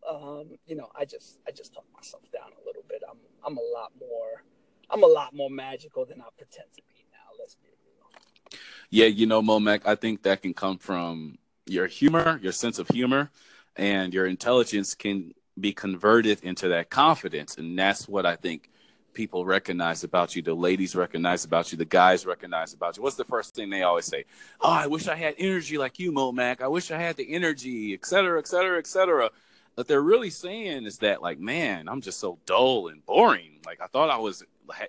um, 0.07 0.57
you 0.65 0.75
know, 0.75 0.89
I 0.95 1.05
just 1.05 1.39
I 1.47 1.51
just 1.51 1.73
talk 1.73 1.85
myself 1.93 2.23
down 2.31 2.51
a 2.61 2.65
little 2.65 2.83
bit. 2.87 3.01
I'm 3.09 3.17
I'm 3.45 3.57
a 3.57 3.67
lot 3.73 3.91
more 3.99 4.43
I'm 4.89 5.03
a 5.03 5.07
lot 5.07 5.33
more 5.33 5.49
magical 5.49 6.05
than 6.05 6.21
I 6.21 6.25
pretend 6.37 6.67
to 6.75 6.81
be 6.87 7.05
now. 7.11 7.35
Let's 7.39 7.55
be 7.55 7.67
real. 7.67 8.59
Yeah, 8.89 9.07
you 9.07 9.25
know, 9.25 9.41
Momac, 9.41 9.81
I 9.85 9.95
think 9.95 10.23
that 10.23 10.41
can 10.41 10.53
come 10.53 10.77
from 10.77 11.37
your 11.65 11.87
humor, 11.87 12.39
your 12.41 12.53
sense 12.53 12.79
of 12.79 12.87
humor, 12.87 13.29
and 13.75 14.13
your 14.13 14.25
intelligence 14.25 14.95
can 14.95 15.33
be 15.59 15.73
converted 15.73 16.39
into 16.43 16.69
that 16.69 16.89
confidence, 16.89 17.57
and 17.57 17.77
that's 17.77 18.07
what 18.07 18.25
I 18.25 18.35
think 18.35 18.69
people 19.17 19.45
recognize 19.45 20.03
about 20.03 20.35
you, 20.35 20.43
the 20.43 20.53
ladies 20.53 20.95
recognize 20.95 21.43
about 21.43 21.71
you, 21.71 21.77
the 21.77 21.85
guys 21.85 22.23
recognize 22.27 22.73
about 22.75 22.95
you? 22.95 23.01
What's 23.01 23.15
the 23.15 23.25
first 23.25 23.55
thing 23.55 23.71
they 23.71 23.81
always 23.81 24.05
say? 24.05 24.25
Oh, 24.61 24.69
I 24.69 24.85
wish 24.85 25.07
I 25.07 25.15
had 25.15 25.33
energy 25.39 25.79
like 25.79 25.97
you, 25.97 26.11
Mo 26.11 26.31
Mac. 26.31 26.61
I 26.61 26.67
wish 26.67 26.91
I 26.91 26.99
had 26.99 27.17
the 27.17 27.33
energy, 27.33 27.95
et 27.95 28.05
cetera, 28.05 28.37
et 28.37 28.47
cetera, 28.47 28.77
et 28.77 28.85
cetera. 28.85 29.31
What 29.73 29.87
they're 29.87 30.01
really 30.01 30.29
saying 30.29 30.85
is 30.85 30.99
that, 30.99 31.23
like, 31.23 31.39
man, 31.39 31.89
I'm 31.89 32.01
just 32.01 32.19
so 32.19 32.37
dull 32.45 32.89
and 32.89 33.03
boring. 33.07 33.59
Like, 33.65 33.81
I 33.81 33.87
thought 33.87 34.11
I 34.11 34.17
was 34.17 34.43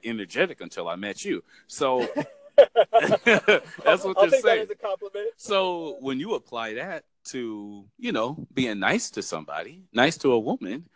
energetic 0.05 0.61
until 0.61 0.88
I 0.88 0.97
met 0.97 1.25
you. 1.25 1.43
So 1.67 2.09
that's 3.25 4.05
what 4.05 4.19
I'll 4.19 4.29
they're 4.29 4.41
saying. 4.41 4.67
That 4.69 4.71
a 4.71 4.75
compliment. 4.75 5.29
So 5.37 5.97
when 6.01 6.19
you 6.19 6.35
apply 6.35 6.75
that 6.75 7.05
to, 7.27 7.85
you 7.99 8.12
know, 8.12 8.47
being 8.53 8.79
nice 8.79 9.11
to 9.11 9.23
somebody, 9.23 9.83
nice 9.93 10.17
to 10.19 10.33
a 10.33 10.38
woman, 10.38 10.88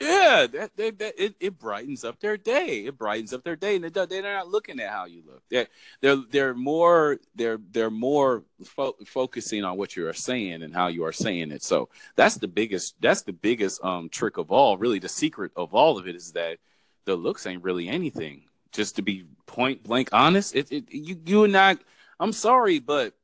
yeah, 0.00 0.46
that, 0.52 0.76
that, 0.76 0.98
that 1.00 1.14
it, 1.22 1.34
it 1.40 1.58
brightens 1.58 2.04
up 2.04 2.20
their 2.20 2.36
day. 2.36 2.84
It 2.86 2.96
brightens 2.96 3.32
up 3.32 3.42
their 3.42 3.56
day, 3.56 3.74
and 3.74 3.92
does, 3.92 4.06
they're 4.06 4.22
not 4.22 4.48
looking 4.48 4.78
at 4.78 4.90
how 4.90 5.06
you 5.06 5.22
look. 5.26 5.42
They're 5.50 5.66
they're 6.00 6.22
they're 6.30 6.54
more 6.54 7.18
they're 7.34 7.58
they're 7.72 7.90
more 7.90 8.44
fo- 8.64 8.96
focusing 9.06 9.64
on 9.64 9.76
what 9.76 9.96
you 9.96 10.06
are 10.06 10.12
saying 10.12 10.62
and 10.62 10.72
how 10.72 10.86
you 10.86 11.04
are 11.04 11.12
saying 11.12 11.50
it. 11.50 11.64
So 11.64 11.88
that's 12.14 12.36
the 12.36 12.46
biggest 12.46 12.94
that's 13.00 13.22
the 13.22 13.32
biggest 13.32 13.82
um 13.84 14.08
trick 14.08 14.36
of 14.36 14.52
all. 14.52 14.78
Really, 14.78 15.00
the 15.00 15.08
secret 15.08 15.50
of 15.56 15.74
all 15.74 15.98
of 15.98 16.06
it 16.06 16.14
is 16.14 16.30
that 16.32 16.58
the 17.08 17.16
looks 17.16 17.46
ain't 17.46 17.64
really 17.64 17.88
anything. 17.88 18.42
Just 18.70 18.96
to 18.96 19.02
be 19.02 19.24
point 19.46 19.82
blank 19.82 20.10
honest, 20.12 20.54
it, 20.54 20.70
it 20.70 20.84
you 20.92 21.18
you 21.24 21.44
and 21.44 21.56
I. 21.56 21.76
I'm 22.20 22.32
sorry, 22.32 22.78
but 22.80 23.14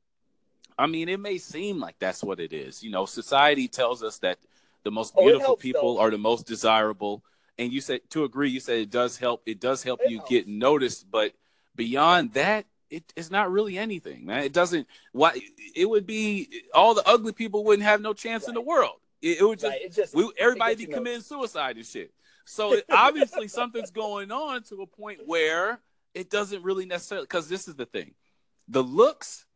I 0.78 0.86
mean, 0.86 1.08
it 1.08 1.20
may 1.20 1.38
seem 1.38 1.78
like 1.80 1.96
that's 1.98 2.24
what 2.24 2.40
it 2.40 2.52
is. 2.52 2.82
You 2.82 2.90
know, 2.90 3.04
society 3.06 3.68
tells 3.68 4.02
us 4.02 4.18
that 4.20 4.38
the 4.84 4.90
most 4.90 5.14
Oh, 5.16 5.22
beautiful 5.22 5.46
helps, 5.48 5.62
people 5.62 5.94
though. 5.96 6.00
are 6.00 6.10
the 6.10 6.18
most 6.18 6.46
desirable. 6.46 7.22
And 7.58 7.72
you 7.72 7.80
said 7.80 8.00
to 8.10 8.24
agree, 8.24 8.50
you 8.50 8.58
said 8.58 8.78
it 8.78 8.90
does 8.90 9.18
help. 9.18 9.42
It 9.46 9.60
does 9.60 9.82
help 9.82 10.00
It 10.02 10.10
you 10.10 10.16
helps. 10.18 10.30
get 10.30 10.48
noticed, 10.48 11.08
but 11.10 11.32
beyond 11.76 12.32
that, 12.34 12.64
it, 12.90 13.12
it's 13.16 13.30
not 13.30 13.52
really 13.52 13.76
anything, 13.78 14.24
man. 14.26 14.44
It 14.44 14.52
doesn't. 14.52 14.88
Why 15.12 15.38
it 15.76 15.88
would 15.88 16.06
be 16.06 16.62
all 16.74 16.94
the 16.94 17.06
ugly 17.06 17.32
people 17.32 17.64
wouldn't 17.64 17.86
have 17.86 18.00
no 18.00 18.12
chance 18.14 18.48
in 18.48 18.54
the 18.54 18.60
world. 18.60 18.96
It, 19.22 19.40
it 19.40 19.44
would 19.44 19.58
just 19.58 19.70
Right, 19.72 19.82
it 19.82 19.92
just 19.92 20.14
we 20.14 20.30
everybody 20.38 20.74
be 20.74 20.86
committing 20.86 21.20
suicide 21.20 21.76
and 21.76 21.86
shit. 21.86 22.12
So 22.44 22.74
it, 22.74 22.84
obviously 22.90 23.48
something's 23.48 23.90
going 23.90 24.30
on 24.30 24.62
to 24.64 24.82
a 24.82 24.86
point 24.86 25.20
where 25.26 25.80
it 26.14 26.30
doesn't 26.30 26.62
really 26.62 26.86
necessarily 26.86 27.24
because 27.24 27.48
this 27.48 27.68
is 27.68 27.74
the 27.74 27.86
thing, 27.86 28.14
the 28.68 28.82
looks 28.82 29.46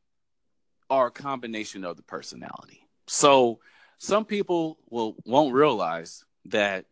are 0.91 1.09
a 1.09 1.11
combination 1.11 1.85
of 1.85 1.97
the 1.97 2.03
personality. 2.03 2.87
So 3.07 3.61
some 3.99 4.25
people 4.25 4.79
will 4.91 5.17
won't 5.25 5.55
realize 5.55 6.25
that 6.47 6.87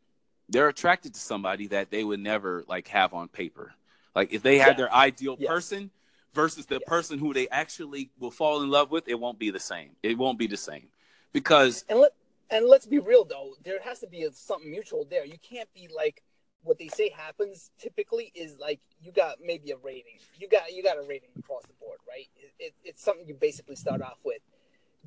they're 0.49 0.69
attracted 0.69 1.15
to 1.15 1.21
somebody 1.21 1.69
that 1.69 1.91
they 1.91 2.05
would 2.05 2.21
never 2.21 2.65
like 2.69 2.89
have 2.89 3.15
on 3.15 3.29
paper. 3.29 3.73
Like 4.15 4.33
if 4.33 4.43
they 4.43 4.59
had 4.59 4.71
Yeah. 4.71 4.75
their 4.75 4.95
ideal 4.95 5.37
Yes. 5.39 5.49
person 5.49 5.91
versus 6.35 6.67
the 6.67 6.77
Yes. 6.81 6.89
person 6.89 7.19
who 7.19 7.33
they 7.33 7.49
actually 7.49 8.11
will 8.19 8.31
fall 8.31 8.63
in 8.63 8.71
love 8.71 8.91
with, 8.91 9.09
it 9.09 9.19
won't 9.19 9.39
be 9.39 9.51
the 9.51 9.61
same. 9.61 9.97
It 10.03 10.19
won't 10.19 10.39
be 10.39 10.47
the 10.47 10.57
same 10.57 10.89
because 11.33 11.85
let 11.89 12.13
and 12.51 12.67
let's 12.67 12.87
be 12.87 12.99
real 12.99 13.25
though, 13.25 13.55
there 13.65 13.81
has 13.83 14.01
to 14.01 14.07
be 14.07 14.23
a, 14.23 14.33
something 14.33 14.71
mutual 14.71 15.07
there. 15.09 15.25
You 15.25 15.39
can't 15.43 15.73
be 15.75 15.89
like 15.95 16.23
what 16.63 16.79
they 16.79 16.89
say 16.89 17.11
happens 17.11 17.71
typically 17.79 18.33
is 18.35 18.59
like 18.59 18.81
you 19.01 19.13
got 19.13 19.37
maybe 19.45 19.71
a 19.71 19.77
rating. 19.77 20.19
You 20.39 20.49
got 20.49 20.73
you 20.73 20.83
got 20.83 20.99
a 20.99 21.03
rating 21.03 21.31
across 21.39 21.63
the 21.63 21.75
board, 21.81 21.99
right? 22.09 22.27
It, 22.37 22.53
it, 22.59 22.75
it's 22.85 23.03
something 23.03 23.27
you 23.27 23.35
basically 23.35 23.77
start 23.77 24.03
off 24.03 24.19
with. 24.25 24.41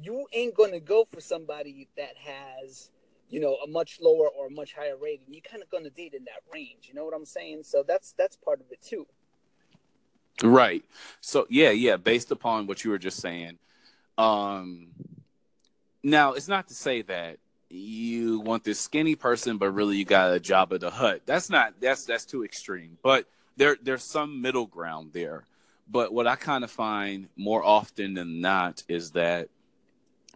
You 0.02 0.26
ain't 0.34 0.56
gonna 0.56 0.80
go 0.80 1.06
for 1.06 1.20
somebody 1.22 1.88
that 1.98 2.16
has 2.18 2.90
you 3.30 3.40
know 3.40 3.56
a 3.56 3.68
much 3.68 4.00
lower 4.02 4.30
or 4.30 4.48
a 4.48 4.52
much 4.52 4.74
higher 4.74 4.98
rating. 4.98 5.28
You're 5.30 5.42
kind 5.42 5.62
of 5.62 5.70
gonna 5.70 5.90
date 5.90 6.14
in 6.14 6.24
that 6.26 6.42
range. 6.54 6.88
You 6.88 6.94
know 6.94 7.06
what 7.06 7.14
I'm 7.14 7.26
saying? 7.26 7.64
So 7.64 7.84
that's 7.88 8.14
that's 8.18 8.38
part 8.38 8.62
of 8.62 8.72
it 8.72 8.82
too. 8.82 9.06
Right. 10.42 10.84
So 11.20 11.46
yeah, 11.50 11.72
yeah, 11.72 11.98
based 11.98 12.32
upon 12.32 12.68
what 12.68 12.84
you 12.84 12.92
were 12.92 13.00
just 13.00 13.18
saying. 13.18 13.58
Um 14.18 14.88
now 16.04 16.34
it's 16.34 16.48
not 16.48 16.68
to 16.68 16.74
say 16.74 17.02
that 17.04 17.38
you 17.70 18.40
want 18.40 18.64
this 18.64 18.80
skinny 18.80 19.16
person 19.16 19.58
but 19.58 19.72
really 19.72 19.98
you 19.98 20.06
got 20.06 20.34
a 20.34 20.40
job 20.40 20.74
at 20.74 20.82
the 20.82 20.90
hut. 20.90 21.22
That's 21.26 21.50
not 21.50 21.74
that's 21.80 22.06
that's 22.06 22.26
too 22.26 22.44
extreme. 22.44 22.98
But 23.04 23.26
there 23.58 23.78
there's 23.82 24.04
some 24.04 24.42
middle 24.42 24.66
ground 24.66 25.12
there. 25.14 25.44
But 25.92 26.14
what 26.14 26.28
I 26.28 26.36
kind 26.36 26.64
of 26.64 26.72
find 26.72 27.30
more 27.36 27.64
often 27.64 28.14
than 28.14 28.42
not 28.42 28.84
is 28.88 29.12
that 29.12 29.50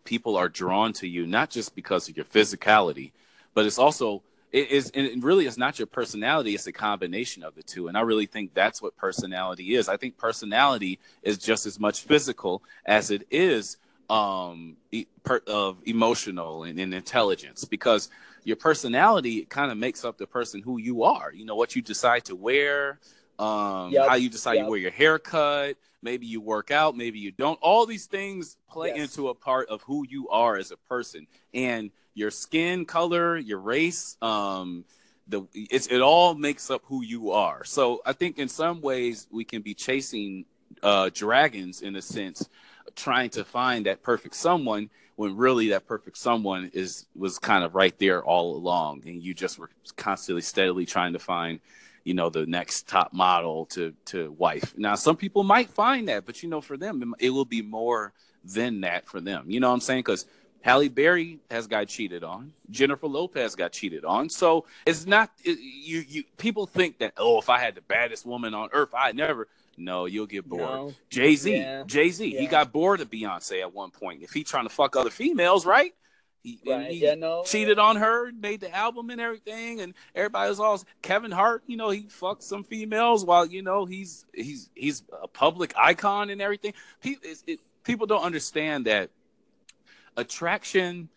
people 0.04 0.36
are 0.36 0.50
drawn 0.50 0.94
to 0.94 1.08
you 1.08 1.26
not 1.26 1.50
just 1.50 1.76
because 1.76 2.10
of 2.10 2.18
your 2.18 2.26
physicality, 2.26 3.12
but 3.54 3.66
it's 3.66 3.78
also 3.80 4.24
it 4.52 4.70
is 4.70 4.92
and 4.94 5.24
really 5.24 5.46
is 5.48 5.58
not 5.58 5.80
your 5.80 5.88
personality 5.88 6.54
it's 6.54 6.68
a 6.68 6.72
combination 6.72 7.44
of 7.44 7.56
the 7.56 7.64
two 7.64 7.88
and 7.88 7.98
i 7.98 8.02
really 8.02 8.28
think 8.28 8.54
that's 8.54 8.82
what 8.82 8.96
personality 8.96 9.74
is 9.76 9.90
i 9.90 9.98
think 9.98 10.16
personality 10.16 11.00
is 11.24 11.40
just 11.40 11.66
as 11.66 11.80
much 11.80 12.04
physical 12.04 12.62
as 12.86 13.10
it 13.10 13.26
is 13.32 13.78
um 14.14 14.78
e- 14.92 15.08
per, 15.24 15.42
of 15.48 15.78
emotional 15.86 16.64
and, 16.64 16.80
and 16.80 16.94
intelligence 16.94 17.66
because 17.66 18.10
your 18.44 18.58
personality 18.58 19.46
kind 19.46 19.72
of 19.72 19.78
makes 19.78 20.06
up 20.06 20.18
the 20.18 20.28
person 20.28 20.62
who 20.62 20.78
you 20.78 21.04
are 21.04 21.34
you 21.34 21.46
know 21.46 21.56
what 21.56 21.76
you 21.76 21.82
decide 21.82 22.24
to 22.26 22.36
wear 22.36 23.00
um 23.40 23.92
Yep. 23.92 24.08
how 24.10 24.16
you 24.16 24.30
decide 24.30 24.54
Yep. 24.56 24.66
you 24.66 24.70
wear 24.70 24.80
your 24.80 24.92
haircut 24.92 25.78
maybe 26.04 26.28
you 26.28 26.42
work 26.42 26.70
out 26.70 26.96
maybe 26.96 27.18
you 27.20 27.32
don't 27.32 27.58
all 27.62 27.86
these 27.88 28.06
things 28.06 28.58
play 28.70 28.90
Yes. 28.90 28.98
into 28.98 29.30
a 29.30 29.34
part 29.34 29.68
of 29.70 29.82
who 29.84 30.06
you 30.08 30.30
are 30.30 30.58
as 30.58 30.72
a 30.72 30.78
person 30.78 31.26
and 31.54 31.90
your 32.14 32.30
skin 32.30 32.86
color 32.86 33.38
your 33.38 33.60
race 33.60 34.18
um 34.22 34.86
the 35.28 35.42
it's 35.56 35.88
it 35.88 36.02
all 36.02 36.36
makes 36.36 36.70
up 36.70 36.82
who 36.86 37.02
you 37.04 37.32
are 37.32 37.64
so 37.64 38.02
i 38.06 38.14
think 38.14 38.38
in 38.38 38.48
some 38.50 38.82
ways 38.82 39.28
we 39.32 39.44
can 39.44 39.62
be 39.62 39.74
chasing 39.74 40.46
uh 40.84 41.10
dragons 41.14 41.82
in 41.82 41.96
a 41.96 42.02
sense 42.02 42.50
trying 42.96 43.30
to 43.32 43.44
find 43.44 43.86
that 43.86 44.04
perfect 44.04 44.36
someone 44.36 44.90
when 45.16 45.36
really 45.38 45.70
that 45.70 45.86
perfect 45.86 46.18
someone 46.18 46.72
is 46.74 47.06
was 47.16 47.40
kind 47.40 47.64
of 47.64 47.76
right 47.76 47.98
there 48.00 48.24
all 48.24 48.56
along 48.56 49.04
and 49.06 49.22
you 49.22 49.34
just 49.34 49.60
were 49.60 49.70
constantly 49.96 50.42
steadily 50.42 50.86
trying 50.86 51.14
to 51.14 51.20
find 51.20 51.60
you 52.04 52.14
know 52.14 52.30
the 52.30 52.46
next 52.46 52.88
top 52.88 53.14
model 53.14 53.66
to 53.66 53.94
to 54.06 54.32
wife 54.34 54.74
now 54.78 54.96
some 54.96 55.16
people 55.16 55.44
might 55.44 55.70
find 55.70 56.08
that 56.08 56.26
but 56.26 56.42
you 56.44 56.50
know 56.50 56.62
for 56.62 56.78
them 56.78 57.14
it 57.20 57.30
will 57.30 57.46
be 57.46 57.62
more 57.62 58.12
than 58.44 58.82
that 58.82 59.06
for 59.06 59.22
them 59.22 59.46
you 59.48 59.60
know 59.60 59.70
what 59.70 59.76
i'm 59.76 59.80
saying 59.80 60.00
because 60.00 60.26
Halle 60.64 60.88
Berry 60.88 61.40
has 61.52 61.68
got 61.68 61.90
cheated 61.90 62.24
on. 62.24 62.54
Jennifer 62.72 63.08
Lopez 63.08 63.54
got 63.54 63.74
cheated 63.74 64.06
on. 64.06 64.30
So 64.30 64.66
it's 64.86 65.06
not 65.06 65.30
it, 65.44 65.60
you. 65.60 66.06
You 66.08 66.24
people 66.38 66.66
think 66.66 67.00
that 67.00 67.14
oh, 67.18 67.38
if 67.38 67.50
I 67.50 67.60
had 67.60 67.76
the 67.76 67.82
baddest 67.82 68.26
woman 68.26 68.54
on 68.54 68.70
earth, 68.72 68.94
I 68.98 69.12
never. 69.12 69.50
No, 69.78 70.06
you'll 70.06 70.28
get 70.28 70.48
bored. 70.48 70.62
No. 70.62 70.94
Jay 71.10 71.36
Z, 71.36 71.56
Yeah. 71.56 71.84
Jay 71.86 72.10
Z, 72.10 72.30
he 72.38 72.48
got 72.48 72.72
bored 72.72 73.02
of 73.02 73.10
Beyonce 73.10 73.62
at 73.62 73.74
one 73.74 73.92
point. 73.92 74.22
If 74.22 74.32
he 74.32 74.44
trying 74.44 74.66
to 74.66 74.70
fuck 74.74 74.96
other 74.96 75.10
females, 75.10 75.66
right? 75.66 75.94
He, 76.44 76.60
Right. 76.66 76.92
he 76.92 76.98
Yeah, 76.98 77.16
no. 77.16 77.44
cheated 77.44 77.80
on 77.80 77.96
her, 77.96 78.32
made 78.34 78.60
the 78.60 78.70
album 78.76 79.10
and 79.10 79.22
everything, 79.22 79.80
and 79.80 79.94
everybody 80.14 80.50
was 80.50 80.60
all 80.60 80.82
Kevin 81.02 81.32
Hart. 81.32 81.64
You 81.68 81.78
know, 81.78 81.90
he 81.90 82.08
fucked 82.10 82.44
some 82.44 82.64
females 82.64 83.24
while 83.26 83.46
you 83.46 83.62
know 83.62 83.86
he's 83.86 84.26
he's 84.34 84.70
he's 84.76 85.04
a 85.22 85.28
public 85.28 85.74
icon 85.78 86.30
and 86.30 86.42
everything. 86.42 86.74
People, 87.02 87.30
it, 87.48 87.60
people 87.84 88.08
don't 88.08 88.24
understand 88.24 88.86
that 88.88 89.10
attraction 90.18 91.10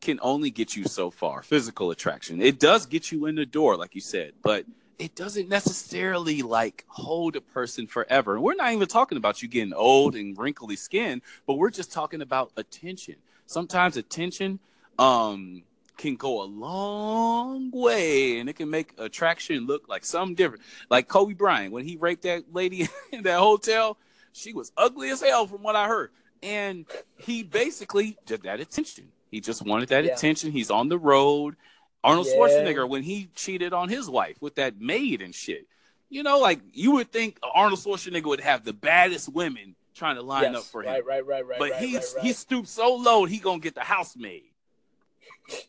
can 0.00 0.18
only 0.22 0.50
get 0.50 0.76
you 0.76 0.84
so 0.84 1.10
far. 1.10 1.42
Physical 1.42 1.90
attraction, 1.90 2.40
it 2.42 2.58
does 2.60 2.86
get 2.86 3.10
you 3.10 3.26
in 3.26 3.34
the 3.34 3.46
door, 3.46 3.76
like 3.76 3.94
you 3.94 4.00
said, 4.00 4.32
but 4.42 4.64
it 4.98 5.14
doesn't 5.14 5.48
necessarily 5.48 6.42
like 6.42 6.84
hold 6.88 7.36
a 7.36 7.40
person 7.40 7.86
forever. 7.86 8.34
And 8.34 8.42
we're 8.42 8.54
not 8.54 8.72
even 8.72 8.88
talking 8.88 9.16
about 9.18 9.42
you 9.42 9.48
getting 9.48 9.72
old 9.72 10.16
and 10.16 10.36
wrinkly 10.36 10.76
skin, 10.76 11.22
but 11.46 11.54
we're 11.54 11.70
just 11.70 11.92
talking 11.92 12.20
about 12.20 12.52
attention. 12.56 13.16
Sometimes 13.46 13.96
attention 13.96 14.58
um 14.98 15.62
can 15.96 16.16
go 16.16 16.42
a 16.42 16.44
long 16.44 17.70
way 17.72 18.38
and 18.38 18.48
it 18.48 18.54
can 18.54 18.70
make 18.70 18.94
attraction 18.98 19.66
look 19.66 19.88
like 19.88 20.04
something 20.04 20.34
different. 20.34 20.62
Like 20.90 21.08
Kobe 21.08 21.34
Bryant, 21.34 21.72
when 21.72 21.84
he 21.84 21.96
raped 21.96 22.22
that 22.22 22.52
lady 22.52 22.88
in 23.12 23.22
that 23.24 23.38
hotel, 23.38 23.98
she 24.32 24.52
was 24.52 24.72
ugly 24.76 25.10
as 25.10 25.20
hell 25.20 25.46
from 25.46 25.62
what 25.62 25.76
I 25.76 25.88
heard. 25.88 26.10
And 26.42 26.86
he 27.16 27.42
basically 27.42 28.16
just 28.26 28.42
that 28.44 28.60
attention. 28.60 29.08
He 29.30 29.40
just 29.40 29.64
wanted 29.66 29.88
that 29.90 30.04
Yeah. 30.04 30.14
attention. 30.14 30.52
He's 30.52 30.70
on 30.70 30.88
the 30.88 30.98
road. 30.98 31.56
Arnold 32.04 32.26
Yeah. 32.28 32.34
Schwarzenegger, 32.36 32.88
when 32.88 33.02
he 33.02 33.28
cheated 33.34 33.72
on 33.72 33.88
his 33.88 34.08
wife 34.08 34.40
with 34.40 34.54
that 34.56 34.80
maid 34.80 35.20
and 35.20 35.34
shit, 35.34 35.66
you 36.08 36.22
know, 36.22 36.38
like 36.38 36.60
you 36.72 36.92
would 36.92 37.10
think 37.12 37.38
Arnold 37.42 37.80
Schwarzenegger 37.80 38.26
would 38.26 38.40
have 38.40 38.64
the 38.64 38.72
baddest 38.72 39.28
women 39.32 39.74
trying 39.94 40.16
to 40.16 40.22
line 40.22 40.52
Yes. 40.52 40.56
up 40.56 40.64
for 40.64 40.82
him. 40.82 40.90
Right, 40.90 41.04
right, 41.04 41.26
right, 41.26 41.46
right. 41.46 41.58
but 41.58 41.70
right, 41.72 41.80
he's 41.82 41.94
right, 41.96 42.14
right. 42.16 42.24
he 42.24 42.32
stooped 42.32 42.68
so 42.68 42.94
low 42.94 43.24
he 43.24 43.38
gonna 43.38 43.58
get 43.58 43.74
the 43.74 43.80
housemaid 43.82 44.44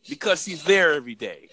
because 0.07 0.43
she's 0.43 0.63
there 0.63 0.93
every 0.93 1.15
day. 1.15 1.49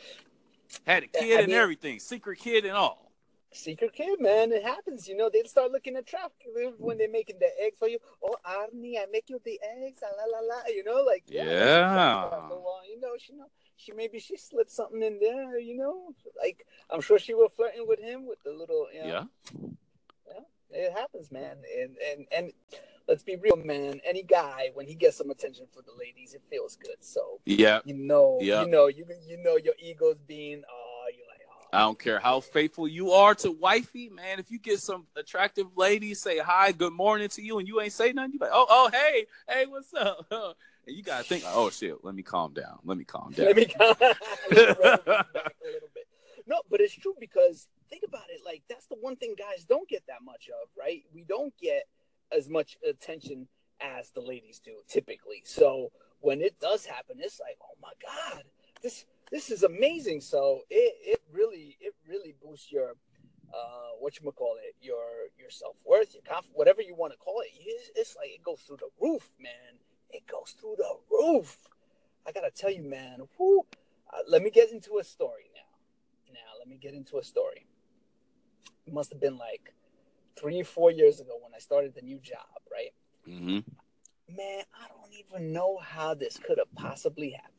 Had 0.86 1.04
a 1.04 1.06
kid 1.06 1.38
I 1.38 1.40
and 1.42 1.48
mean- 1.48 1.56
everything, 1.56 1.98
secret 2.00 2.38
kid 2.38 2.64
and 2.66 2.76
all. 2.76 3.10
secret 3.52 3.92
kid, 3.94 4.20
man. 4.20 4.52
It 4.52 4.62
happens. 4.62 5.08
You 5.08 5.16
know, 5.16 5.30
they 5.32 5.42
start 5.44 5.72
looking 5.72 5.96
at 5.96 6.02
attractive 6.02 6.74
when 6.78 6.98
they're 6.98 7.08
making 7.10 7.38
the 7.38 7.48
eggs 7.62 7.76
for 7.78 7.88
you. 7.88 7.98
Oh, 8.22 8.36
Arnie, 8.44 8.98
I 8.98 9.06
make 9.10 9.30
you 9.30 9.40
the 9.42 9.58
eggs. 9.82 10.00
Ah, 10.04 10.08
la 10.18 10.38
la 10.40 10.46
la. 10.56 10.62
You 10.68 10.84
know, 10.84 11.02
like 11.02 11.24
Yeah. 11.26 12.28
you 12.86 13.00
know, 13.00 13.12
she 13.18 13.32
know 13.32 13.46
she 13.76 13.92
maybe 13.92 14.18
she 14.18 14.36
slipped 14.36 14.70
something 14.70 15.02
in 15.02 15.18
there. 15.20 15.58
You 15.58 15.76
know, 15.76 16.14
like 16.42 16.66
I'm 16.90 17.00
sure 17.00 17.18
she 17.18 17.34
was 17.34 17.50
flirting 17.54 17.86
with 17.86 18.00
him 18.00 18.26
with 18.26 18.42
the 18.44 18.52
little. 18.52 18.86
You 18.92 19.04
know, 19.04 19.28
Yeah. 19.52 20.40
it 20.70 20.92
happens, 20.92 21.30
man. 21.30 21.56
And 21.78 21.96
and 22.10 22.26
and 22.32 22.52
let's 23.08 23.22
be 23.22 23.36
real, 23.36 23.56
man. 23.56 24.00
Any 24.04 24.22
guy 24.22 24.70
when 24.74 24.86
he 24.86 24.94
gets 24.94 25.16
some 25.16 25.30
attention 25.30 25.66
for 25.72 25.82
the 25.82 25.92
ladies, 25.98 26.34
it 26.34 26.42
feels 26.50 26.76
good. 26.76 26.96
So 27.00 27.40
Yeah. 27.44 27.80
you 27.84 27.94
know, 27.94 28.38
Yeah. 28.40 28.62
you 28.62 28.68
know, 28.68 28.86
you 28.86 29.06
you 29.26 29.36
know 29.38 29.56
your 29.56 29.74
ego's 29.78 30.18
being. 30.26 30.60
Uh, 30.64 30.66
oh, 30.72 31.06
you're 31.16 31.26
like, 31.26 31.40
oh. 31.48 31.66
I 31.72 31.80
don't 31.80 31.98
care 31.98 32.18
how 32.18 32.40
faithful 32.40 32.88
you 32.88 33.12
are 33.12 33.34
to 33.36 33.50
wifey, 33.52 34.08
man. 34.08 34.38
If 34.38 34.50
you 34.50 34.58
get 34.58 34.80
some 34.80 35.06
attractive 35.16 35.76
ladies 35.76 36.20
say 36.20 36.38
hi, 36.38 36.72
good 36.72 36.92
morning 36.92 37.28
to 37.30 37.42
you, 37.42 37.58
and 37.58 37.68
you 37.68 37.80
ain't 37.80 37.92
say 37.92 38.12
nothing, 38.12 38.32
you 38.32 38.38
like, 38.40 38.50
oh, 38.52 38.66
oh, 38.68 38.90
hey, 38.92 39.26
hey, 39.48 39.66
what's 39.66 39.92
up? 39.94 40.26
And 40.86 40.96
you 40.96 41.02
gotta 41.02 41.24
think, 41.24 41.44
oh 41.46 41.70
shit, 41.70 42.04
let 42.04 42.14
me 42.14 42.22
calm 42.22 42.52
down. 42.52 42.78
Let 42.84 42.96
me 42.96 43.04
calm 43.04 43.32
down. 43.32 43.46
Let 43.46 43.56
me 43.56 43.66
let 43.80 44.00
me 44.00 44.56
roll 44.56 44.74
this 44.74 44.76
back 44.78 45.56
a 45.62 45.66
little 45.66 45.88
bit. 45.94 46.06
No, 46.46 46.60
but 46.70 46.80
it's 46.80 46.94
true 46.94 47.14
because 47.18 47.68
think 47.90 48.02
about 48.06 48.24
it. 48.30 48.40
Like 48.44 48.62
that's 48.68 48.86
the 48.86 48.96
one 49.00 49.16
thing 49.16 49.34
guys 49.36 49.64
don't 49.64 49.88
get 49.88 50.04
that 50.06 50.22
much 50.24 50.48
of, 50.48 50.68
right? 50.78 51.02
We 51.12 51.24
don't 51.24 51.52
get 51.60 51.84
as 52.30 52.48
much 52.48 52.76
attention 52.88 53.48
as 53.80 54.10
the 54.10 54.20
ladies 54.20 54.60
do 54.60 54.74
typically. 54.88 55.42
So 55.44 55.90
when 56.20 56.40
it 56.40 56.58
does 56.60 56.86
happen, 56.86 57.16
it's 57.18 57.40
like, 57.40 57.58
oh 57.62 57.76
my 57.82 57.92
god, 58.00 58.44
this 58.82 59.04
this 59.32 59.50
is 59.50 59.64
amazing. 59.64 60.20
So 60.20 60.60
it 60.70 60.94
it 61.04 61.22
really 61.32 61.76
it 61.80 61.94
really 62.08 62.34
boosts 62.40 62.70
your 62.70 62.92
uh 63.52 63.90
what 63.98 64.18
you 64.20 64.30
call 64.32 64.56
it 64.62 64.74
your 64.80 65.30
your 65.38 65.50
self-worth 65.50 66.14
your 66.14 66.22
conf- 66.22 66.50
whatever 66.54 66.82
you 66.82 66.94
want 66.96 67.12
to 67.12 67.18
call 67.18 67.40
it 67.40 67.48
it's, 67.56 67.90
it's 67.94 68.16
like 68.16 68.28
it 68.28 68.42
goes 68.42 68.60
through 68.66 68.76
the 68.76 68.88
roof 69.00 69.30
man 69.38 69.78
it 70.10 70.26
goes 70.26 70.54
through 70.58 70.76
the 70.78 70.94
roof 71.10 71.58
i 72.26 72.32
gotta 72.32 72.50
tell 72.50 72.70
you 72.70 72.82
man 72.82 73.20
whoo, 73.38 73.64
uh, 74.12 74.18
let 74.28 74.42
me 74.42 74.50
get 74.50 74.70
into 74.70 74.98
a 74.98 75.04
story 75.04 75.50
now 75.54 76.32
now 76.32 76.58
let 76.58 76.68
me 76.68 76.76
get 76.80 76.94
into 76.94 77.18
a 77.18 77.24
story 77.24 77.66
it 78.86 78.92
must 78.92 79.10
have 79.10 79.20
been 79.20 79.38
like 79.38 79.72
three 80.38 80.62
four 80.62 80.90
years 80.90 81.20
ago 81.20 81.38
when 81.42 81.52
i 81.54 81.58
started 81.58 81.94
the 81.94 82.02
new 82.02 82.18
job 82.20 82.46
right 82.72 82.92
Mm-hmm. 83.28 83.58
man, 84.36 84.62
I 84.72 84.86
don't 84.88 85.12
even 85.18 85.52
know 85.52 85.78
how 85.78 86.14
this 86.14 86.38
could 86.38 86.58
have 86.58 86.72
possibly 86.76 87.30
happened. 87.30 87.52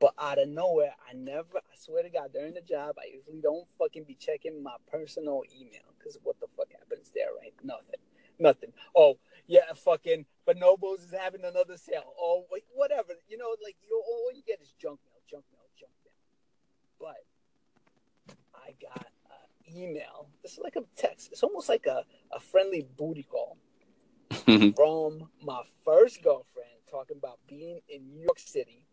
But 0.00 0.12
out 0.18 0.38
of 0.38 0.48
nowhere, 0.48 0.94
I 1.08 1.14
never, 1.14 1.56
I 1.56 1.76
swear 1.78 2.02
to 2.02 2.10
God, 2.10 2.30
during 2.34 2.54
the 2.54 2.60
job, 2.60 2.96
I 2.98 3.06
usually 3.14 3.40
don't 3.40 3.66
fucking 3.78 4.04
be 4.04 4.14
checking 4.14 4.62
my 4.62 4.74
personal 4.90 5.42
email 5.56 5.94
because 5.96 6.18
what 6.24 6.38
the 6.40 6.46
fuck 6.56 6.66
happens 6.78 7.10
there, 7.14 7.28
right? 7.40 7.54
Nothing. 7.62 8.00
Nothing. 8.38 8.72
Oh, 8.96 9.16
yeah, 9.52 9.74
fucking 9.76 10.24
Bonobos 10.48 11.04
is 11.04 11.12
having 11.12 11.44
another 11.44 11.76
sale. 11.76 12.14
Oh, 12.18 12.46
wait, 12.50 12.64
whatever. 12.74 13.12
You 13.28 13.36
know, 13.36 13.54
like, 13.62 13.76
you 13.86 14.02
all 14.08 14.30
you 14.34 14.42
get 14.46 14.62
is 14.62 14.72
junk 14.80 14.98
mail, 15.04 15.20
junk 15.30 15.44
mail, 15.52 15.68
junk 15.78 15.92
mail. 16.02 16.14
But 16.98 18.34
I 18.54 18.72
got 18.80 19.08
an 19.66 19.76
email. 19.76 20.28
This 20.42 20.52
is 20.52 20.60
like 20.60 20.76
a 20.76 20.84
text. 20.96 21.28
It's 21.32 21.42
almost 21.42 21.68
like 21.68 21.84
a, 21.84 22.04
a 22.34 22.40
friendly 22.40 22.86
booty 22.96 23.24
call 23.24 23.58
from 24.30 25.28
my 25.42 25.60
first 25.84 26.22
girlfriend 26.22 26.68
talking 26.90 27.18
about 27.18 27.38
being 27.46 27.80
in 27.90 28.08
New 28.08 28.22
York 28.22 28.38
City. 28.38 28.86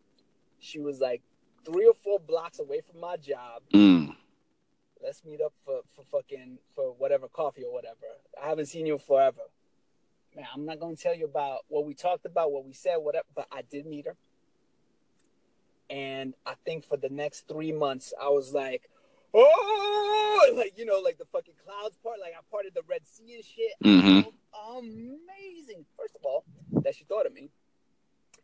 She 0.58 0.78
was 0.78 1.00
like 1.00 1.22
three 1.64 1.86
or 1.86 1.94
four 2.04 2.18
blocks 2.18 2.58
away 2.58 2.82
from 2.82 3.00
my 3.00 3.16
job. 3.16 3.62
mm. 3.72 4.14
Let's 5.02 5.24
meet 5.24 5.40
up 5.40 5.54
for, 5.64 5.80
for 5.96 6.04
fucking 6.12 6.58
for 6.74 6.92
whatever 6.92 7.28
coffee 7.28 7.64
or 7.64 7.72
whatever. 7.72 7.96
I 8.42 8.50
haven't 8.50 8.66
seen 8.66 8.84
you 8.84 8.98
forever. 8.98 9.40
Man, 10.36 10.46
I'm 10.54 10.64
not 10.64 10.78
gonna 10.78 10.96
tell 10.96 11.14
you 11.14 11.24
about 11.24 11.60
what 11.68 11.84
we 11.84 11.94
talked 11.94 12.24
about, 12.24 12.52
what 12.52 12.64
we 12.64 12.72
said, 12.72 12.96
whatever, 12.96 13.26
but 13.34 13.46
I 13.50 13.62
did 13.62 13.86
meet 13.86 14.06
her. 14.06 14.16
And 15.88 16.34
I 16.46 16.54
think 16.64 16.84
for 16.84 16.96
the 16.96 17.08
next 17.08 17.48
three 17.48 17.72
months, 17.72 18.14
I 18.20 18.28
was 18.28 18.52
like, 18.52 18.88
oh, 19.34 20.52
like 20.54 20.74
you 20.76 20.84
know, 20.84 21.00
like 21.00 21.18
the 21.18 21.24
fucking 21.26 21.54
clouds 21.64 21.96
part, 22.02 22.20
like 22.20 22.32
I 22.32 22.42
parted 22.50 22.74
the 22.74 22.82
Red 22.88 23.04
Sea 23.06 23.34
and 23.34 23.44
shit. 23.44 23.72
Mm-hmm. 23.84 24.28
Amazing. 24.78 25.84
First 25.98 26.14
of 26.14 26.24
all, 26.24 26.44
that 26.82 26.94
she 26.94 27.04
thought 27.04 27.26
of 27.26 27.34
me, 27.34 27.50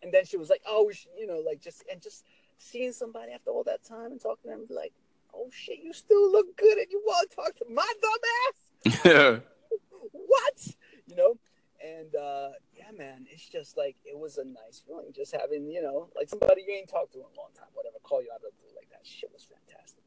and 0.03 0.13
then 0.13 0.25
she 0.25 0.37
was 0.37 0.51
like, 0.51 0.63
oh, 0.67 0.87
we 0.87 0.95
should, 0.95 1.13
you 1.17 1.27
know, 1.27 1.39
like 1.39 1.61
just 1.61 1.85
and 1.91 2.03
just 2.03 2.25
seeing 2.59 2.93
somebody 2.93 3.33
after 3.33 3.51
all 3.51 3.63
that 3.65 3.85
time 3.85 4.13
and 4.13 4.21
talking 4.21 4.51
to 4.51 4.57
them, 4.57 4.67
like, 4.71 4.93
oh 5.33 5.49
shit, 5.53 5.79
you 5.79 5.93
still 5.93 6.33
look 6.33 6.57
good, 6.57 6.79
and 6.79 6.87
you 6.91 7.01
want 7.07 7.31
to 7.31 7.37
talk 7.37 7.55
to 7.57 7.65
my 7.73 7.93
dumb 8.03 8.93
ass? 8.93 9.05
Yeah. 9.05 9.39
what 10.13 10.67
you 11.07 11.17
know 11.17 11.37
and 11.87 12.15
uh 12.17 12.49
yeah 12.77 12.91
man 12.97 13.27
it's 13.31 13.49
just 13.49 13.77
like 13.77 13.97
it 14.05 14.19
was 14.19 14.39
a 14.39 14.45
nice 14.45 14.83
feeling 14.87 15.07
just 15.15 15.35
having 15.35 15.71
you 15.71 15.83
know 15.83 16.09
like 16.17 16.29
somebody 16.29 16.65
you 16.67 16.75
ain't 16.75 16.89
talked 16.89 17.13
to 17.13 17.19
in 17.19 17.25
a 17.25 17.39
long 17.39 17.51
time 17.55 17.69
whatever 17.75 17.97
call 18.03 18.23
you 18.23 18.29
out 18.33 18.37
of 18.37 18.43
the 18.43 18.51
blue 18.61 18.75
like 18.77 18.89
that 18.91 19.05
shit 19.05 19.31
was 19.33 19.45
fantastic. 19.45 20.03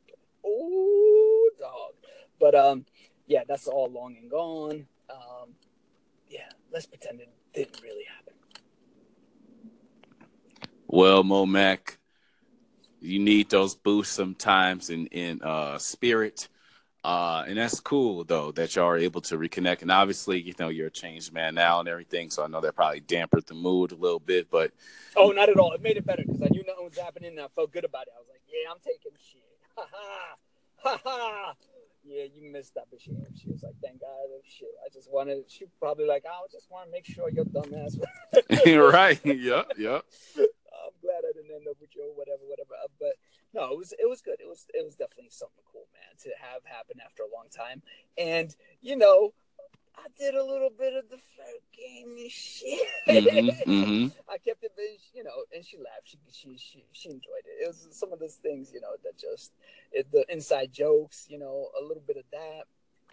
Oh 0.45 1.49
dog. 1.59 1.93
But 2.39 2.55
um 2.55 2.85
yeah 3.27 3.43
that's 3.47 3.67
all 3.67 3.89
long 3.89 4.15
and 4.19 4.29
gone. 4.29 4.87
Um 5.09 5.49
yeah 6.29 6.49
let's 6.71 6.85
pretend 6.85 7.21
it 7.21 7.29
didn't 7.53 7.81
really 7.83 8.05
happen. 8.05 8.33
Well, 10.87 11.23
Momac, 11.23 11.97
you 12.99 13.19
need 13.19 13.49
those 13.51 13.75
boosts 13.75 14.15
sometimes 14.15 14.89
in 14.89 15.05
in 15.07 15.41
uh, 15.43 15.77
spirit, 15.77 16.47
uh, 17.09 17.43
and 17.47 17.57
that's 17.57 17.79
cool 17.79 18.23
though 18.23 18.51
that 18.51 18.75
y'all 18.75 18.85
are 18.85 18.97
able 18.97 19.21
to 19.21 19.37
reconnect. 19.37 19.81
And 19.81 19.91
obviously, 19.91 20.41
you 20.41 20.53
know, 20.59 20.69
you're 20.69 20.87
a 20.87 20.91
changed 20.91 21.33
man 21.33 21.55
now 21.55 21.79
and 21.79 21.89
everything, 21.89 22.29
so 22.29 22.43
I 22.43 22.47
know 22.47 22.61
that 22.61 22.75
probably 22.75 22.99
dampened 22.99 23.45
the 23.47 23.55
mood 23.55 23.91
a 23.91 23.95
little 23.95 24.19
bit. 24.19 24.49
But 24.51 24.71
oh 25.15 25.31
not 25.31 25.49
at 25.49 25.57
all 25.57 25.73
it 25.73 25.81
made 25.81 25.97
it 25.97 26.05
better 26.05 26.23
because 26.25 26.41
i 26.41 26.47
knew 26.51 26.63
nothing 26.67 26.85
was 26.85 26.97
happening 26.97 27.31
and 27.31 27.39
i 27.39 27.47
felt 27.55 27.71
good 27.71 27.85
about 27.85 28.03
it 28.03 28.13
i 28.15 28.19
was 28.19 28.27
like 28.29 28.41
yeah 28.47 28.69
i'm 28.71 28.77
taking 28.79 29.11
shit 29.17 29.41
ha 29.75 29.85
ha 29.91 30.35
ha 30.77 30.99
ha 31.03 31.55
yeah, 32.05 32.23
you 32.33 32.41
missed 32.51 32.73
that, 32.73 32.85
but 32.89 32.99
she, 32.99 33.11
she 33.35 33.49
was 33.49 33.61
like, 33.61 33.75
"Thank 33.83 34.01
God, 34.01 34.09
shit." 34.43 34.71
I 34.83 34.89
just 34.89 35.11
wanted. 35.11 35.43
She 35.47 35.65
probably 35.79 36.05
like, 36.05 36.23
"I 36.25 36.31
just 36.51 36.65
want 36.71 36.87
to 36.87 36.91
make 36.91 37.05
sure 37.05 37.29
your 37.29 37.45
dumb 37.45 37.69
ass." 37.75 37.99
right, 38.65 39.19
yeah, 39.23 39.63
yeah. 39.77 40.01
I'm 40.39 40.95
glad 41.03 41.21
I 41.21 41.31
didn't 41.35 41.53
end 41.53 41.67
up 41.69 41.77
with 41.79 41.93
you 41.93 42.09
or 42.09 42.15
whatever, 42.15 42.41
whatever. 42.47 42.73
But 42.99 43.13
no, 43.53 43.71
it 43.71 43.77
was 43.77 43.93
it 43.93 44.09
was 44.09 44.21
good. 44.21 44.37
It 44.39 44.47
was 44.47 44.65
it 44.73 44.83
was 44.85 44.95
definitely 44.95 45.31
something 45.31 45.63
cool, 45.71 45.87
man, 45.93 46.17
to 46.23 46.29
have 46.41 46.61
happen 46.65 46.97
after 47.03 47.23
a 47.23 47.31
long 47.35 47.47
time. 47.49 47.81
And 48.17 48.55
you 48.81 48.95
know, 48.95 49.33
I 49.97 50.07
did 50.17 50.35
a 50.35 50.43
little 50.43 50.69
bit 50.69 50.93
of 50.93 51.09
the 51.09 51.17
flirt 51.17 51.63
game 51.75 52.15
and 52.17 52.31
shit. 52.31 52.87
Mhm, 53.07 53.63
mhm. 53.65 54.11
I 54.29 54.37
kept 54.37 54.63
it, 54.63 54.71
you 55.13 55.23
know, 55.23 55.43
and 55.53 55.65
she 55.65 55.77
laughed. 55.77 56.05
She 56.05 56.17
she 56.31 56.57
she 56.57 56.85
she 56.91 57.09
enjoyed 57.09 57.45
it. 57.45 57.63
It 57.63 57.67
was 57.67 57.87
some 57.91 58.13
of 58.13 58.19
those 58.19 58.35
things, 58.35 58.71
you 58.73 58.81
know, 58.81 58.95
that 59.03 59.17
just 59.17 59.51
it, 59.91 60.11
the 60.11 60.25
inside 60.31 60.71
jokes, 60.71 61.25
you 61.29 61.39
know, 61.39 61.69
a 61.79 61.81
little 61.83 62.03
bit 62.05 62.17
of 62.17 62.23
that. 62.31 62.63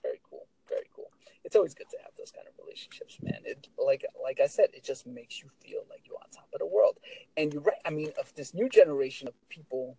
Very 0.03 0.21
cool, 0.29 0.47
very 0.69 0.87
cool. 0.95 1.11
It's 1.45 1.57
always 1.57 1.75
good 1.75 1.89
to 1.91 1.97
have 2.03 2.13
those 2.19 2.31
kind 2.31 2.47
of 2.47 2.55
relationships, 2.63 3.19
man. 3.23 3.41
It 3.45 3.69
like 3.79 4.05
like 4.23 4.41
I 4.41 4.47
said, 4.47 4.69
it 4.75 4.85
just 4.85 5.07
makes 5.07 5.43
you 5.43 5.49
feel 5.61 5.85
like 5.89 6.03
you're 6.07 6.17
on 6.19 6.31
top 6.31 6.49
of 6.53 6.59
the 6.61 6.67
world. 6.67 6.99
And 7.37 7.53
you're 7.53 7.63
right. 7.63 7.79
I 7.85 7.91
mean, 7.91 8.13
of 8.21 8.33
this 8.35 8.53
new 8.55 8.69
generation 8.69 9.29
of 9.29 9.35
people 9.49 9.97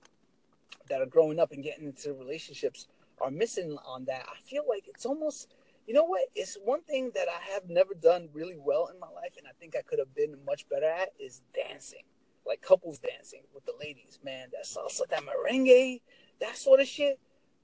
that 0.90 1.02
are 1.02 1.06
growing 1.06 1.40
up 1.40 1.52
and 1.52 1.64
getting 1.64 1.86
into 1.86 2.14
relationships 2.14 2.88
are 3.20 3.32
missing 3.32 3.78
on 3.86 4.06
that. 4.06 4.26
I 4.28 4.40
feel 4.50 4.64
like 4.68 4.88
it's 4.88 5.06
almost 5.06 5.48
you 5.88 5.94
know 5.94 6.04
what? 6.04 6.24
It's 6.36 6.58
one 6.66 6.82
thing 6.82 7.12
that 7.16 7.28
I 7.30 7.54
have 7.54 7.70
never 7.70 7.94
done 7.94 8.28
really 8.34 8.58
well 8.60 8.90
in 8.94 9.00
my 9.00 9.08
life, 9.08 9.36
and 9.38 9.48
I 9.48 9.52
think 9.58 9.74
I 9.74 9.82
could 9.82 10.00
have 10.00 10.14
been 10.14 10.36
much 10.46 10.68
better 10.68 10.86
at 10.86 11.14
is 11.18 11.42
dancing, 11.56 12.04
like 12.46 12.62
couples 12.62 13.00
dancing 13.00 13.44
with 13.54 13.66
the 13.66 13.74
ladies. 13.80 14.20
Man, 14.22 14.50
that 14.52 14.66
salsa, 14.66 15.08
that 15.10 15.24
merengue, 15.24 16.02
that 16.42 16.58
sort 16.58 16.82
of 16.82 16.88
shit. 16.88 17.20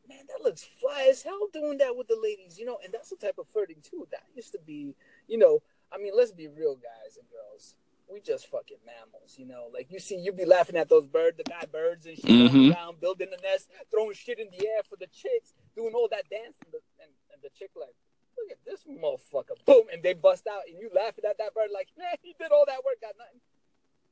Man, 0.08 0.20
that 0.30 0.44
looks 0.44 0.64
fly 0.64 1.08
as 1.10 1.22
hell 1.22 1.48
doing 1.52 1.78
that 1.80 1.98
with 1.98 2.08
the 2.08 2.20
ladies, 2.22 2.58
you 2.58 2.66
know. 2.66 2.78
And 2.84 2.94
that's 2.94 3.10
the 3.10 3.18
type 3.18 3.38
of 3.38 3.48
flirting 3.50 3.82
too. 3.84 4.08
That 4.12 4.24
used 4.34 4.54
to 4.54 4.60
be, 4.66 4.96
you 5.28 5.38
know. 5.38 5.62
I 5.92 5.98
mean, 5.98 6.14
let's 6.16 6.32
be 6.32 6.48
real, 6.48 6.76
guys 6.76 7.18
and 7.18 7.28
girls. 7.30 7.76
We 8.12 8.20
just 8.22 8.48
fucking 8.48 8.78
mammals, 8.86 9.36
you 9.38 9.46
know. 9.46 9.70
Like 9.74 9.92
you 9.92 10.00
see, 10.00 10.18
you 10.18 10.32
be 10.32 10.46
laughing 10.46 10.76
at 10.76 10.90
those 10.90 11.08
birds, 11.08 11.38
the 11.38 11.44
guy 11.44 11.66
birds 11.72 12.06
and 12.06 12.16
shit 12.16 12.26
Mhm. 12.26 12.74
around, 12.74 13.00
building 13.00 13.30
the 13.32 13.38
nest, 13.38 13.70
throwing 13.90 14.14
shit 14.14 14.40
in 14.40 14.50
the 14.52 14.68
air 14.68 14.84
for 14.84 14.98
the 14.98 15.08
chicks, 15.08 15.54
doing 15.76 15.94
all 15.94 16.08
that 16.10 16.30
dance, 16.30 16.56
and 16.64 16.74
the, 16.74 16.80
and, 17.02 17.12
and 17.34 17.42
the 17.42 17.50
chick 17.50 17.72
like, 17.76 17.96
look 18.38 18.52
at 18.52 18.64
this 18.66 18.84
motherfucker, 18.84 19.58
boom, 19.66 19.88
and 19.92 20.04
they 20.04 20.14
bust 20.14 20.46
out, 20.48 20.62
and 20.68 20.78
you 20.80 20.90
laughing 20.94 21.24
at 21.28 21.38
that 21.40 21.54
bird 21.56 21.70
like, 21.74 21.88
man, 21.98 22.16
he 22.22 22.36
did 22.38 22.52
all 22.52 22.66
that 22.68 22.84
work, 22.86 23.00
got 23.02 23.16
nothing. 23.18 23.42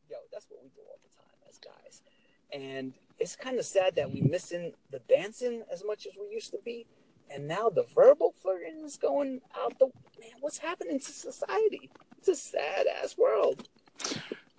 Yo, 0.10 0.18
that's 0.32 0.50
what 0.50 0.64
we 0.64 0.70
do 0.70 0.82
all 0.90 1.00
the 1.04 1.16
time 1.16 1.38
as 1.48 1.60
guys, 1.60 2.02
and 2.52 2.94
it's 3.20 3.36
kind 3.36 3.60
of 3.60 3.66
sad 3.66 3.96
that 3.96 4.12
we 4.12 4.22
missing 4.22 4.74
the 4.90 5.00
dancing 5.00 5.64
as 5.72 5.84
much 5.86 6.08
as 6.08 6.14
we 6.20 6.34
used 6.34 6.52
to 6.52 6.60
be, 6.66 6.88
and 7.30 7.48
now 7.48 7.70
the 7.70 7.84
verbal 7.84 8.34
flirting 8.42 8.84
is 8.84 8.98
going 8.98 9.42
out 9.56 9.78
the 9.80 9.86
man. 10.20 10.32
What's 10.40 10.58
happening 10.58 11.00
to 11.00 11.12
society? 11.12 11.92
It's 12.18 12.28
a 12.28 12.36
sad 12.36 12.88
ass 12.88 13.18
world. 13.18 13.68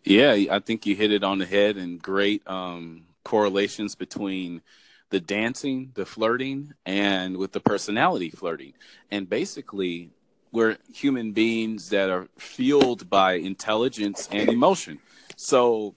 Yeah, 0.04 0.36
I 0.50 0.58
think 0.58 0.86
you 0.86 0.96
hit 0.96 1.12
it 1.12 1.22
on 1.22 1.38
the 1.38 1.46
head 1.46 1.76
and 1.76 2.02
great 2.02 2.42
um, 2.46 3.04
correlations 3.24 3.94
between 3.94 4.62
the 5.10 5.20
dancing, 5.20 5.92
the 5.94 6.06
flirting, 6.06 6.72
and 6.84 7.36
with 7.36 7.52
the 7.52 7.60
personality 7.60 8.30
flirting. 8.30 8.72
And 9.10 9.28
basically, 9.28 10.10
we're 10.50 10.78
human 10.92 11.32
beings 11.32 11.90
that 11.90 12.10
are 12.10 12.28
fueled 12.36 13.08
by 13.08 13.34
intelligence 13.34 14.28
and 14.32 14.48
emotion. 14.48 14.98
So 15.36 15.94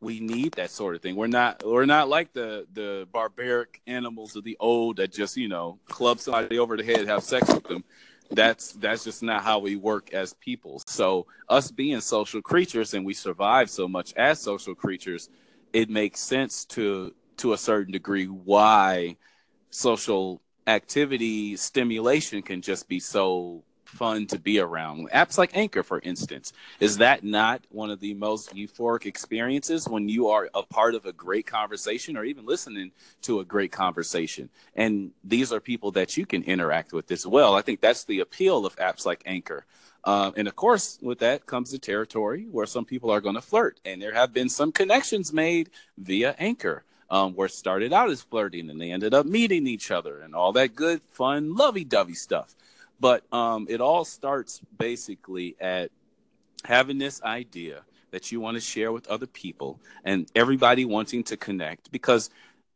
we 0.00 0.20
need 0.20 0.52
that 0.54 0.70
sort 0.70 0.94
of 0.94 1.02
thing. 1.02 1.16
We're 1.16 1.26
not 1.26 1.62
we're 1.64 1.86
not 1.86 2.08
like 2.08 2.32
the 2.32 2.66
the 2.72 3.06
barbaric 3.12 3.80
animals 3.86 4.36
of 4.36 4.44
the 4.44 4.56
old 4.58 4.96
that 4.96 5.12
just 5.12 5.36
you 5.36 5.48
know 5.48 5.78
club 5.88 6.20
somebody 6.20 6.58
over 6.58 6.76
the 6.76 6.84
head, 6.84 7.06
have 7.06 7.22
sex 7.22 7.52
with 7.52 7.64
them. 7.64 7.84
That's 8.30 8.72
that's 8.72 9.04
just 9.04 9.22
not 9.22 9.42
how 9.42 9.58
we 9.58 9.76
work 9.76 10.12
as 10.14 10.34
people. 10.34 10.82
So 10.86 11.26
us 11.48 11.70
being 11.70 12.00
social 12.00 12.40
creatures 12.40 12.94
and 12.94 13.04
we 13.04 13.14
survive 13.14 13.70
so 13.70 13.88
much 13.88 14.12
as 14.14 14.40
social 14.40 14.74
creatures, 14.74 15.28
it 15.72 15.90
makes 15.90 16.20
sense 16.20 16.64
to 16.66 17.14
to 17.38 17.52
a 17.52 17.58
certain 17.58 17.92
degree 17.92 18.26
why 18.26 19.16
social 19.70 20.40
activity 20.66 21.56
stimulation 21.56 22.42
can 22.42 22.62
just 22.62 22.88
be 22.88 23.00
so 23.00 23.64
fun 23.90 24.26
to 24.28 24.38
be 24.38 24.58
around. 24.60 25.10
Apps 25.10 25.36
like 25.36 25.56
Anchor, 25.56 25.82
for 25.82 26.00
instance, 26.00 26.52
is 26.78 26.98
that 26.98 27.24
not 27.24 27.62
one 27.70 27.90
of 27.90 28.00
the 28.00 28.14
most 28.14 28.54
euphoric 28.54 29.04
experiences 29.04 29.88
when 29.88 30.08
you 30.08 30.28
are 30.28 30.48
a 30.54 30.62
part 30.62 30.94
of 30.94 31.04
a 31.06 31.12
great 31.12 31.46
conversation 31.46 32.16
or 32.16 32.24
even 32.24 32.46
listening 32.46 32.92
to 33.22 33.40
a 33.40 33.44
great 33.44 33.72
conversation? 33.72 34.48
And 34.74 35.10
these 35.24 35.52
are 35.52 35.60
people 35.60 35.90
that 35.92 36.16
you 36.16 36.24
can 36.24 36.42
interact 36.44 36.92
with 36.92 37.10
as 37.10 37.26
well. 37.26 37.54
I 37.54 37.62
think 37.62 37.80
that's 37.80 38.04
the 38.04 38.20
appeal 38.20 38.64
of 38.64 38.76
apps 38.76 39.04
like 39.04 39.22
Anchor. 39.26 39.66
Uh, 40.04 40.30
and 40.36 40.48
of 40.48 40.56
course, 40.56 40.98
with 41.02 41.18
that 41.18 41.44
comes 41.44 41.70
the 41.70 41.78
territory 41.78 42.46
where 42.50 42.66
some 42.66 42.84
people 42.84 43.10
are 43.10 43.20
going 43.20 43.34
to 43.34 43.42
flirt. 43.42 43.80
And 43.84 44.00
there 44.00 44.14
have 44.14 44.32
been 44.32 44.48
some 44.48 44.72
connections 44.72 45.32
made 45.32 45.70
via 45.98 46.34
Anchor. 46.38 46.84
Um, 47.12 47.34
where 47.34 47.48
started 47.48 47.92
out 47.92 48.08
as 48.08 48.22
flirting 48.22 48.70
and 48.70 48.80
they 48.80 48.92
ended 48.92 49.14
up 49.14 49.26
meeting 49.26 49.66
each 49.66 49.90
other 49.90 50.20
and 50.20 50.32
all 50.32 50.52
that 50.52 50.76
good, 50.76 51.02
fun, 51.10 51.56
lovey 51.56 51.82
dovey 51.82 52.14
stuff. 52.14 52.54
But 53.00 53.24
um, 53.32 53.66
it 53.68 53.80
all 53.80 54.04
starts 54.04 54.60
basically 54.78 55.56
at 55.60 55.90
having 56.64 56.98
this 56.98 57.22
idea 57.22 57.82
that 58.10 58.30
you 58.30 58.40
want 58.40 58.56
to 58.56 58.60
share 58.60 58.92
with 58.92 59.08
other 59.08 59.26
people 59.26 59.80
and 60.04 60.30
everybody 60.34 60.84
wanting 60.84 61.22
to 61.24 61.36
connect 61.36 61.90
because 61.90 62.30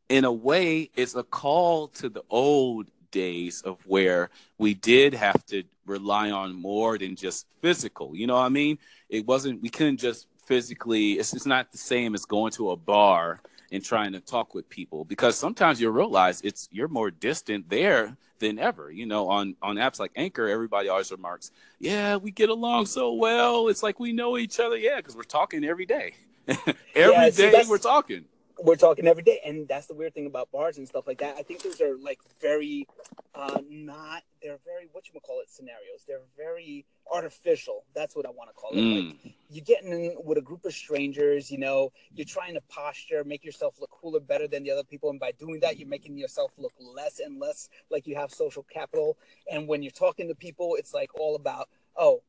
in 0.09 0.25
a 0.25 0.33
way 0.33 0.91
it's 0.95 1.15
a 1.15 1.23
call 1.23 1.89
to 1.89 2.09
the 2.09 2.23
old 2.31 2.89
days 3.11 3.63
of 3.63 3.79
where 3.87 4.31
we 4.59 4.75
did 4.75 5.15
have 5.15 5.45
to 5.47 5.63
rely 5.87 6.31
on 6.31 6.55
more 6.55 6.99
than 6.99 7.15
just 7.15 7.47
physical 7.61 8.17
you 8.17 8.27
know 8.27 8.35
what 8.35 8.45
i 8.45 8.49
mean? 8.49 8.79
It 9.09 9.27
wasn't 9.27 9.63
we 9.63 9.69
couldn't 9.69 9.99
just 9.99 10.27
physically 10.47 11.13
it's, 11.13 11.35
it's 11.35 11.47
not 11.47 11.73
the 11.73 11.79
same 11.79 12.15
as 12.15 12.25
going 12.25 12.53
to 12.53 12.71
a 12.71 12.77
bar 12.77 13.41
and 13.73 13.85
trying 13.85 14.13
to 14.13 14.21
talk 14.21 14.55
with 14.55 14.69
people 14.69 15.05
because 15.05 15.37
sometimes 15.37 15.81
you 15.81 15.91
realize 15.91 16.41
it's 16.43 16.69
you're 16.73 16.89
more 16.89 17.11
distant 17.11 17.69
there 17.69 18.17
than 18.47 18.59
ever. 18.59 18.91
You 18.91 19.07
know, 19.07 19.29
on 19.29 19.57
on 19.63 19.77
apps 19.77 19.99
like 19.99 20.13
Anchor, 20.17 20.49
everybody 20.49 20.89
always 20.89 21.11
remarks, 21.11 21.51
"Yeah, 21.79 22.17
we 22.17 22.31
get 22.31 22.49
along 22.49 22.87
so 22.87 23.13
well. 23.13 23.69
It's 23.69 23.83
like 23.83 23.99
we 23.99 24.13
know 24.13 24.39
each 24.39 24.61
other." 24.61 24.77
Yeah, 24.77 24.97
because 24.97 25.17
we're 25.17 25.23
talking 25.23 25.65
every 25.65 25.87
day. 25.87 26.15
every 26.49 26.65
yeah, 26.95 27.31
see, 27.31 27.51
day 27.51 27.65
we're 27.69 27.79
talking 27.79 28.25
we're 28.63 28.77
talking 28.77 29.07
every 29.07 29.23
day 29.23 29.41
and 29.45 29.67
that's 29.67 29.87
the 29.87 29.95
weird 29.95 30.15
thing 30.15 30.27
about 30.27 30.51
bars 30.53 30.79
and 30.79 30.87
stuff 30.87 31.07
like 31.07 31.19
that. 31.19 31.37
I 31.37 31.43
think 31.43 31.63
those 31.63 31.81
are 31.81 31.97
like 31.97 32.21
very 32.41 32.87
uh 33.35 33.59
not 33.69 34.23
they're 34.43 34.59
very 34.65 34.89
what 34.93 35.05
you 35.13 35.19
call 35.21 35.41
it 35.41 35.51
scenarios. 35.51 36.05
They're 36.07 36.21
very 36.37 36.87
artificial. 37.11 37.85
That's 37.95 38.15
what 38.17 38.27
i 38.27 38.31
want 38.31 38.51
to 38.51 38.55
call 38.55 38.71
it. 38.73 38.77
Mm. 38.77 39.09
like 39.09 39.35
you're 39.51 39.65
getting 39.65 39.93
in 39.93 40.17
with 40.25 40.39
a 40.39 40.43
group 40.43 40.65
of 40.65 40.73
strangers 40.73 41.51
you 41.51 41.59
know 41.59 41.93
you're 42.15 42.25
trying 42.25 42.55
to 42.55 42.61
posture 42.69 43.23
make 43.25 43.45
yourself 43.45 43.77
look 43.81 43.91
cooler 43.91 44.21
better 44.21 44.49
than 44.49 44.65
the 44.65 44.71
other 44.71 44.85
people 44.85 45.11
and 45.11 45.21
by 45.21 45.33
doing 45.33 45.61
that 45.61 45.79
you're 45.79 45.89
making 45.89 46.17
yourself 46.17 46.51
look 46.57 46.73
less 46.81 47.21
and 47.21 47.41
less 47.41 47.69
like 47.91 48.07
you 48.07 48.15
have 48.15 48.31
social 48.31 48.65
capital. 48.73 49.17
And 49.51 49.69
when 49.69 49.83
you're 49.83 49.93
talking 49.93 50.29
to 50.29 50.35
people 50.35 50.77
it's 50.77 50.95
like 50.95 51.11
all 51.19 51.35
about 51.35 51.69
oh 51.97 52.23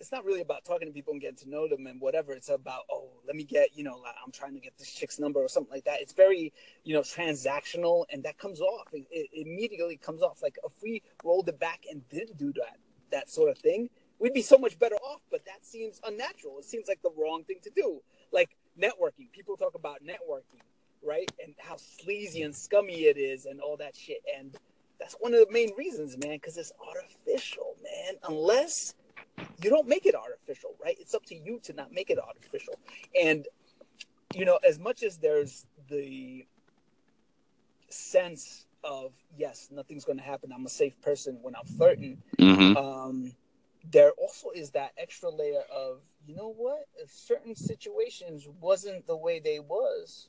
it's 0.00 0.10
not 0.10 0.24
really 0.24 0.40
about 0.40 0.64
talking 0.64 0.88
to 0.88 0.92
people 0.92 1.12
and 1.12 1.20
getting 1.20 1.36
to 1.36 1.48
know 1.50 1.68
them 1.68 1.86
and 1.86 2.00
whatever. 2.00 2.32
It's 2.32 2.48
about, 2.48 2.82
oh, 2.90 3.10
let 3.26 3.36
me 3.36 3.44
get, 3.44 3.76
you 3.76 3.84
know, 3.84 4.02
I'm 4.24 4.32
trying 4.32 4.54
to 4.54 4.60
get 4.60 4.72
this 4.78 4.90
chick's 4.90 5.18
number 5.18 5.40
or 5.40 5.48
something 5.48 5.72
like 5.72 5.84
that. 5.84 6.00
It's 6.00 6.14
very, 6.14 6.54
you 6.84 6.94
know, 6.94 7.02
transactional 7.02 8.06
and 8.10 8.22
that 8.24 8.38
comes 8.38 8.62
off. 8.62 8.88
It, 8.92 9.06
it 9.10 9.28
immediately 9.34 9.98
comes 9.98 10.22
off. 10.22 10.42
Like 10.42 10.58
if 10.64 10.72
we 10.82 11.02
rolled 11.22 11.50
it 11.50 11.60
back 11.60 11.84
and 11.90 12.08
didn't 12.08 12.38
do 12.38 12.50
that, 12.54 12.78
that 13.12 13.28
sort 13.28 13.50
of 13.50 13.58
thing, 13.58 13.90
we'd 14.18 14.32
be 14.32 14.40
so 14.40 14.56
much 14.56 14.78
better 14.78 14.96
off. 14.96 15.20
But 15.30 15.44
that 15.44 15.66
seems 15.66 16.00
unnatural. 16.06 16.58
It 16.58 16.64
seems 16.64 16.88
like 16.88 17.02
the 17.02 17.12
wrong 17.16 17.44
thing 17.44 17.58
to 17.62 17.70
do. 17.70 18.00
Like 18.32 18.56
networking. 18.80 19.30
People 19.32 19.58
talk 19.58 19.74
about 19.74 19.98
networking, 20.02 20.62
right? 21.06 21.30
And 21.44 21.54
how 21.58 21.76
sleazy 21.76 22.42
and 22.42 22.56
scummy 22.56 23.04
it 23.04 23.18
is 23.18 23.44
and 23.44 23.60
all 23.60 23.76
that 23.76 23.94
shit. 23.94 24.22
And 24.38 24.56
that's 24.98 25.16
one 25.20 25.34
of 25.34 25.40
the 25.40 25.52
main 25.52 25.74
reasons, 25.76 26.16
man, 26.16 26.36
because 26.36 26.56
it's 26.56 26.72
artificial, 26.86 27.76
man. 27.82 28.14
Unless 28.26 28.94
you 29.62 29.70
don't 29.70 29.88
make 29.88 30.06
it 30.06 30.14
artificial, 30.14 30.74
right? 30.82 30.96
It's 30.98 31.14
up 31.14 31.24
to 31.26 31.34
you 31.34 31.60
to 31.64 31.72
not 31.72 31.92
make 31.92 32.10
it 32.10 32.18
artificial. 32.18 32.78
And 33.20 33.46
you 34.34 34.44
know, 34.44 34.58
as 34.66 34.78
much 34.78 35.02
as 35.02 35.18
there's 35.18 35.66
the 35.88 36.46
sense 37.88 38.66
of 38.84 39.12
yes, 39.36 39.68
nothing's 39.70 40.04
going 40.04 40.18
to 40.18 40.24
happen. 40.24 40.52
I'm 40.52 40.66
a 40.66 40.70
safe 40.70 41.00
person 41.02 41.38
when 41.42 41.54
I'm 41.56 41.66
flirting. 41.66 42.22
Mm-hmm. 42.38 42.76
Um, 42.76 43.32
there 43.90 44.12
also 44.12 44.50
is 44.54 44.70
that 44.70 44.92
extra 44.98 45.30
layer 45.30 45.62
of 45.74 46.00
you 46.26 46.36
know 46.36 46.52
what? 46.56 46.86
If 46.96 47.10
certain 47.10 47.56
situations 47.56 48.48
wasn't 48.60 49.06
the 49.06 49.16
way 49.16 49.40
they 49.40 49.58
was, 49.58 50.28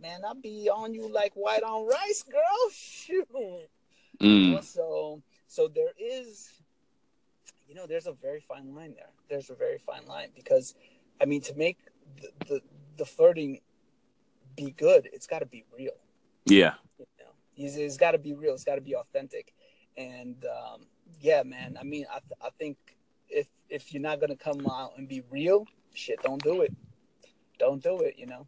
man, 0.00 0.22
I'd 0.28 0.42
be 0.42 0.68
on 0.68 0.94
you 0.94 1.08
like 1.08 1.32
white 1.34 1.62
on 1.62 1.86
rice, 1.86 2.24
girl. 2.30 2.70
Shoot. 2.72 3.28
Mm. 4.18 4.64
So, 4.64 5.20
so 5.46 5.68
there 5.68 5.92
is 6.00 6.50
you 7.68 7.74
know, 7.74 7.86
there's 7.86 8.06
a 8.06 8.12
very 8.12 8.40
fine 8.40 8.74
line 8.74 8.94
there. 8.94 9.10
There's 9.28 9.50
a 9.50 9.54
very 9.54 9.78
fine 9.78 10.06
line 10.06 10.28
because, 10.34 10.74
I 11.20 11.24
mean, 11.24 11.40
to 11.42 11.54
make 11.54 11.78
the 12.20 12.28
the, 12.46 12.60
the 12.96 13.04
flirting 13.04 13.60
be 14.56 14.70
good, 14.70 15.08
it's 15.12 15.26
got 15.26 15.40
to 15.40 15.46
be 15.46 15.64
real. 15.76 15.92
Yeah. 16.44 16.74
You 16.98 17.06
know, 17.18 17.32
it's, 17.56 17.76
it's 17.76 17.96
got 17.96 18.12
to 18.12 18.18
be 18.18 18.34
real. 18.34 18.54
It's 18.54 18.64
got 18.64 18.76
to 18.76 18.80
be 18.80 18.94
authentic. 18.94 19.52
And 19.96 20.36
um, 20.44 20.86
yeah, 21.20 21.42
man. 21.42 21.76
I 21.80 21.84
mean, 21.84 22.06
I 22.10 22.18
th- 22.20 22.40
I 22.42 22.50
think 22.58 22.76
if 23.28 23.48
if 23.68 23.92
you're 23.92 24.02
not 24.02 24.20
gonna 24.20 24.36
come 24.36 24.66
out 24.66 24.92
and 24.96 25.08
be 25.08 25.22
real, 25.30 25.66
shit, 25.94 26.22
don't 26.22 26.42
do 26.42 26.62
it. 26.62 26.72
Don't 27.58 27.82
do 27.82 28.00
it. 28.00 28.14
You 28.18 28.26
know. 28.26 28.46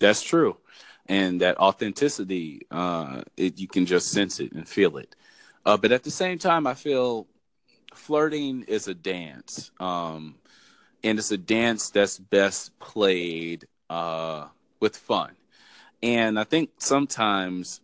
That's 0.00 0.22
true, 0.22 0.58
and 1.06 1.40
that 1.40 1.58
authenticity, 1.58 2.66
uh, 2.70 3.22
it, 3.36 3.58
you 3.58 3.66
can 3.66 3.86
just 3.86 4.10
sense 4.10 4.40
it 4.40 4.52
and 4.52 4.68
feel 4.68 4.98
it. 4.98 5.14
Uh, 5.64 5.76
but 5.76 5.90
at 5.90 6.02
the 6.04 6.10
same 6.10 6.38
time, 6.38 6.66
I 6.66 6.74
feel 6.74 7.26
flirting 7.96 8.62
is 8.68 8.88
a 8.88 8.94
dance, 8.94 9.70
um, 9.80 10.36
and 11.02 11.18
it's 11.18 11.30
a 11.30 11.38
dance 11.38 11.90
that's 11.90 12.18
best 12.18 12.78
played 12.78 13.66
uh, 13.90 14.46
with 14.80 14.96
fun. 14.96 15.32
And 16.02 16.38
I 16.38 16.44
think 16.44 16.70
sometimes 16.78 17.80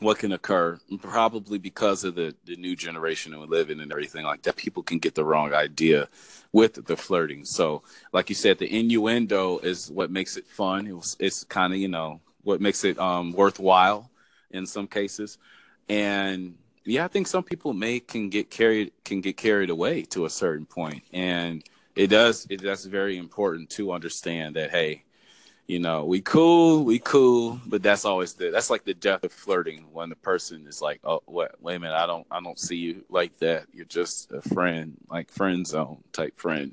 what 0.00 0.18
can 0.18 0.32
occur, 0.32 0.78
probably 1.00 1.58
because 1.58 2.04
of 2.04 2.14
the, 2.14 2.34
the 2.44 2.56
new 2.56 2.76
generation 2.76 3.38
we 3.38 3.46
live 3.46 3.70
in 3.70 3.80
and 3.80 3.90
everything 3.90 4.24
like 4.24 4.42
that, 4.42 4.56
people 4.56 4.82
can 4.82 4.98
get 4.98 5.14
the 5.14 5.24
wrong 5.24 5.54
idea 5.54 6.08
with 6.52 6.84
the 6.86 6.96
flirting. 6.96 7.44
So, 7.44 7.82
like 8.12 8.28
you 8.28 8.34
said, 8.34 8.58
the 8.58 8.78
innuendo 8.78 9.58
is 9.58 9.90
what 9.90 10.10
makes 10.10 10.36
it 10.36 10.46
fun. 10.46 11.00
It's 11.18 11.44
kind 11.44 11.72
of, 11.72 11.78
you 11.78 11.88
know, 11.88 12.20
what 12.42 12.60
makes 12.60 12.84
it 12.84 12.98
um, 12.98 13.32
worthwhile 13.32 14.10
in 14.50 14.66
some 14.66 14.86
cases. 14.86 15.38
And 15.88 16.56
yeah, 16.86 17.04
I 17.04 17.08
think 17.08 17.26
some 17.26 17.42
people 17.42 17.72
may 17.72 18.00
can 18.00 18.28
get 18.28 18.50
carried 18.50 18.92
can 19.04 19.20
get 19.20 19.36
carried 19.36 19.70
away 19.70 20.02
to 20.02 20.24
a 20.24 20.30
certain 20.30 20.66
point, 20.66 21.02
and 21.12 21.62
it 21.96 22.08
does 22.08 22.46
it 22.48 22.62
that's 22.62 22.84
very 22.84 23.18
important 23.18 23.70
to 23.70 23.92
understand 23.92 24.56
that 24.56 24.70
hey, 24.70 25.02
you 25.66 25.80
know, 25.80 26.04
we 26.04 26.20
cool, 26.20 26.84
we 26.84 27.00
cool, 27.00 27.60
but 27.66 27.82
that's 27.82 28.04
always 28.04 28.34
the 28.34 28.50
that's 28.50 28.70
like 28.70 28.84
the 28.84 28.94
death 28.94 29.24
of 29.24 29.32
flirting 29.32 29.86
when 29.92 30.08
the 30.08 30.16
person 30.16 30.66
is 30.68 30.80
like, 30.80 31.00
oh, 31.02 31.22
what? 31.26 31.60
Wait 31.60 31.76
a 31.76 31.80
minute, 31.80 31.96
I 31.96 32.06
don't 32.06 32.26
I 32.30 32.40
don't 32.40 32.58
see 32.58 32.76
you 32.76 33.04
like 33.10 33.36
that. 33.38 33.64
You're 33.72 33.84
just 33.86 34.30
a 34.30 34.40
friend, 34.40 34.96
like 35.10 35.30
friend 35.30 35.66
zone 35.66 35.98
type 36.12 36.38
friend. 36.38 36.72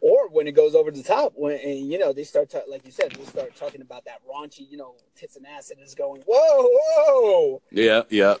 Or 0.00 0.28
when 0.30 0.48
it 0.48 0.52
goes 0.52 0.74
over 0.74 0.90
the 0.90 1.02
top, 1.02 1.32
when 1.36 1.60
and 1.60 1.92
you 1.92 1.98
know 1.98 2.12
they 2.12 2.24
start 2.24 2.50
ta- 2.50 2.62
like 2.68 2.86
you 2.86 2.90
said, 2.90 3.12
they 3.12 3.24
start 3.24 3.54
talking 3.54 3.82
about 3.82 4.06
that 4.06 4.20
raunchy, 4.26 4.68
you 4.68 4.78
know, 4.78 4.94
tits 5.14 5.36
and 5.36 5.46
ass, 5.46 5.70
and 5.70 5.78
it's 5.80 5.94
going, 5.94 6.22
whoa, 6.26 6.68
whoa. 6.68 7.62
Yeah, 7.70 8.02
yeah 8.08 8.36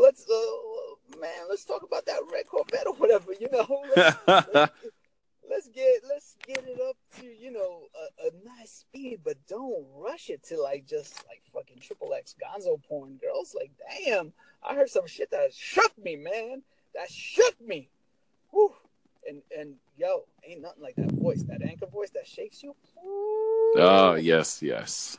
let's 0.00 0.28
uh, 0.28 1.18
man, 1.20 1.30
let's 1.48 1.64
talk 1.64 1.82
about 1.82 2.06
that 2.06 2.20
red 2.32 2.46
Corvette 2.46 2.86
or 2.86 2.94
whatever. 2.94 3.32
You 3.38 3.48
know, 3.50 3.82
let's, 3.96 4.16
let's, 4.26 4.72
let's 5.50 5.68
get 5.68 6.02
let's 6.08 6.36
get 6.46 6.64
it 6.66 6.80
up 6.88 6.96
to 7.20 7.26
you 7.26 7.52
know 7.52 7.82
a, 7.94 8.26
a, 8.26 8.30
nice 8.58 8.70
speed, 8.70 9.20
but 9.24 9.36
don't 9.48 9.84
rush 9.96 10.30
it 10.30 10.42
to 10.44 10.60
like 10.60 10.86
just 10.86 11.24
like 11.28 11.42
fucking 11.52 11.78
triple 11.80 12.14
X 12.14 12.34
Gonzo 12.42 12.82
porn 12.88 13.18
girls. 13.20 13.54
Like, 13.58 13.70
damn, 14.04 14.32
I 14.62 14.74
heard 14.74 14.90
some 14.90 15.06
shit 15.06 15.30
that 15.30 15.54
shook 15.54 15.92
me, 16.02 16.16
man. 16.16 16.62
That 16.94 17.10
shook 17.10 17.60
me. 17.60 17.88
Whew. 18.50 18.74
And 19.28 19.42
and 19.56 19.74
yo, 19.96 20.24
ain't 20.44 20.62
nothing 20.62 20.82
like 20.82 20.96
that 20.96 21.12
voice, 21.12 21.42
that 21.44 21.62
anchor 21.62 21.86
voice 21.86 22.10
that 22.10 22.26
shakes 22.26 22.62
you. 22.62 22.74
Oh 23.04 24.18
yes, 24.20 24.62
yes. 24.62 25.16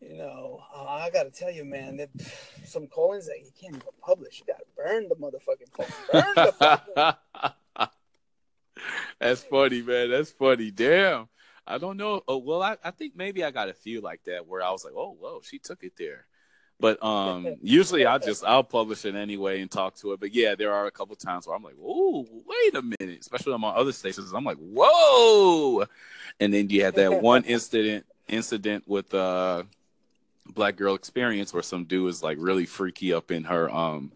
You 0.00 0.16
know, 0.16 0.60
uh, 0.74 0.84
I 0.84 1.10
gotta 1.10 1.30
tell 1.30 1.50
you, 1.50 1.64
man, 1.64 1.96
that 1.98 2.10
some 2.64 2.86
callings 2.86 3.26
that 3.26 3.38
you 3.38 3.50
can't 3.60 3.76
even 3.76 3.88
publish. 4.00 4.40
You 4.40 4.52
gotta 4.52 4.64
burn 4.76 5.08
the 5.08 5.16
motherfucking 5.16 5.72
phone. 5.76 5.86
Burn 6.12 6.34
the 6.34 6.52
phone. 6.52 7.88
That's 9.20 9.42
funny, 9.42 9.82
man. 9.82 10.10
That's 10.10 10.30
funny. 10.30 10.70
Damn. 10.70 11.28
I 11.66 11.76
don't 11.76 11.98
know. 11.98 12.22
Oh, 12.26 12.38
well, 12.38 12.62
I, 12.62 12.76
I 12.82 12.90
think 12.90 13.14
maybe 13.14 13.44
I 13.44 13.50
got 13.50 13.68
a 13.68 13.74
few 13.74 14.00
like 14.00 14.24
that 14.24 14.46
where 14.46 14.62
I 14.62 14.70
was 14.70 14.84
like, 14.84 14.94
oh, 14.96 15.16
whoa, 15.20 15.40
she 15.42 15.58
took 15.58 15.82
it 15.82 15.92
there. 15.98 16.26
But 16.80 17.02
um, 17.02 17.56
usually 17.62 18.06
I 18.06 18.18
just 18.18 18.44
I'll 18.44 18.64
publish 18.64 19.04
it 19.04 19.14
anyway 19.14 19.60
and 19.60 19.70
talk 19.70 19.96
to 19.96 20.12
it. 20.12 20.20
But 20.20 20.34
yeah, 20.34 20.54
there 20.54 20.72
are 20.72 20.86
a 20.86 20.90
couple 20.90 21.16
times 21.16 21.46
where 21.46 21.56
I'm 21.56 21.62
like, 21.62 21.74
"Oh, 21.82 22.26
wait 22.46 22.74
a 22.74 22.82
minute!" 22.82 23.20
Especially 23.20 23.52
on 23.52 23.60
my 23.60 23.70
other 23.70 23.92
stations, 23.92 24.32
I'm 24.32 24.44
like, 24.44 24.58
"Whoa!" 24.58 25.84
And 26.40 26.54
then 26.54 26.70
you 26.70 26.84
had 26.84 26.94
that 26.94 27.20
one 27.20 27.42
incident 27.46 28.06
incident 28.28 28.84
with 28.86 29.12
uh, 29.12 29.64
Black 30.54 30.76
Girl 30.76 30.94
Experience 30.94 31.52
where 31.52 31.62
some 31.62 31.84
dude 31.84 32.10
is 32.10 32.22
like 32.22 32.38
really 32.40 32.66
freaky 32.66 33.12
up 33.12 33.30
in 33.30 33.44
her 33.44 33.70
um 33.70 34.12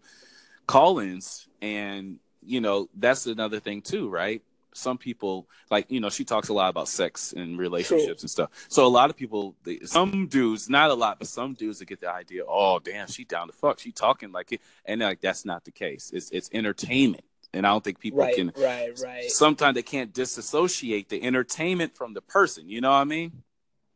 call-ins, 0.67 1.47
and 1.61 2.19
you 2.41 2.61
know 2.61 2.89
that's 2.95 3.25
another 3.25 3.59
thing 3.59 3.81
too, 3.81 4.09
right? 4.09 4.41
some 4.73 4.97
people 4.97 5.47
like 5.69 5.89
you 5.89 5.99
know 5.99 6.09
she 6.09 6.23
talks 6.23 6.49
a 6.49 6.53
lot 6.53 6.69
about 6.69 6.87
sex 6.87 7.33
and 7.33 7.57
relationships 7.57 8.23
and 8.23 8.29
stuff. 8.29 8.49
So 8.67 8.85
a 8.85 8.89
lot 8.89 9.09
of 9.09 9.15
people 9.15 9.55
they, 9.63 9.79
some 9.81 10.27
dudes 10.27 10.69
not 10.69 10.89
a 10.89 10.93
lot 10.93 11.19
but 11.19 11.27
some 11.27 11.53
dudes 11.53 11.79
that 11.79 11.85
get 11.85 12.01
the 12.01 12.11
idea 12.11 12.43
oh 12.47 12.79
damn 12.79 13.07
she 13.07 13.23
down 13.23 13.47
to 13.47 13.53
fuck. 13.53 13.79
She 13.79 13.91
talking 13.91 14.31
like 14.31 14.51
it. 14.51 14.61
And 14.85 15.01
like 15.01 15.21
that's 15.21 15.45
not 15.45 15.63
the 15.63 15.71
case. 15.71 16.11
It's 16.13 16.29
it's 16.31 16.49
entertainment. 16.53 17.23
And 17.53 17.67
i 17.67 17.69
don't 17.69 17.83
think 17.83 17.99
people 17.99 18.19
right, 18.19 18.35
can 18.35 18.51
right 18.57 18.99
right. 19.03 19.29
Sometimes 19.29 19.75
they 19.75 19.83
can't 19.83 20.13
disassociate 20.13 21.09
the 21.09 21.21
entertainment 21.23 21.95
from 21.95 22.13
the 22.13 22.21
person. 22.21 22.67
You 22.67 22.81
know 22.81 22.89
what 22.91 22.97
i 22.97 23.03
mean 23.03 23.43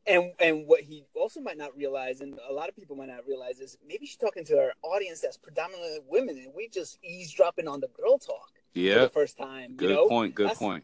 and 0.08 0.32
and 0.40 0.68
what 0.68 0.82
he 0.82 1.06
also 1.16 1.42
might 1.42 1.58
not 1.58 1.76
realize, 1.76 2.22
and 2.22 2.40
a 2.50 2.54
lot 2.54 2.70
of 2.70 2.76
people 2.76 2.96
might 2.96 3.10
not 3.10 3.28
realize, 3.28 3.60
is 3.60 3.78
maybe 3.88 4.06
she's 4.06 4.18
talking 4.18 4.46
to 4.46 4.56
her 4.56 4.74
audience 4.84 5.22
that's 5.22 5.38
predominantly 5.38 6.00
women, 6.08 6.38
and 6.38 6.54
we 6.56 6.70
just 6.70 6.98
eavesdropping 7.04 7.68
on 7.68 7.80
the 7.80 7.90
girl 7.90 8.18
talk 8.18 8.52
yeah. 8.74 9.00
the 9.00 9.10
first 9.10 9.38
time. 9.38 9.76
Good 9.76 9.90
you 9.90 9.96
know? 9.96 10.08
point. 10.08 10.36
Good 10.36 10.50
that's, 10.50 10.60
point. 10.60 10.84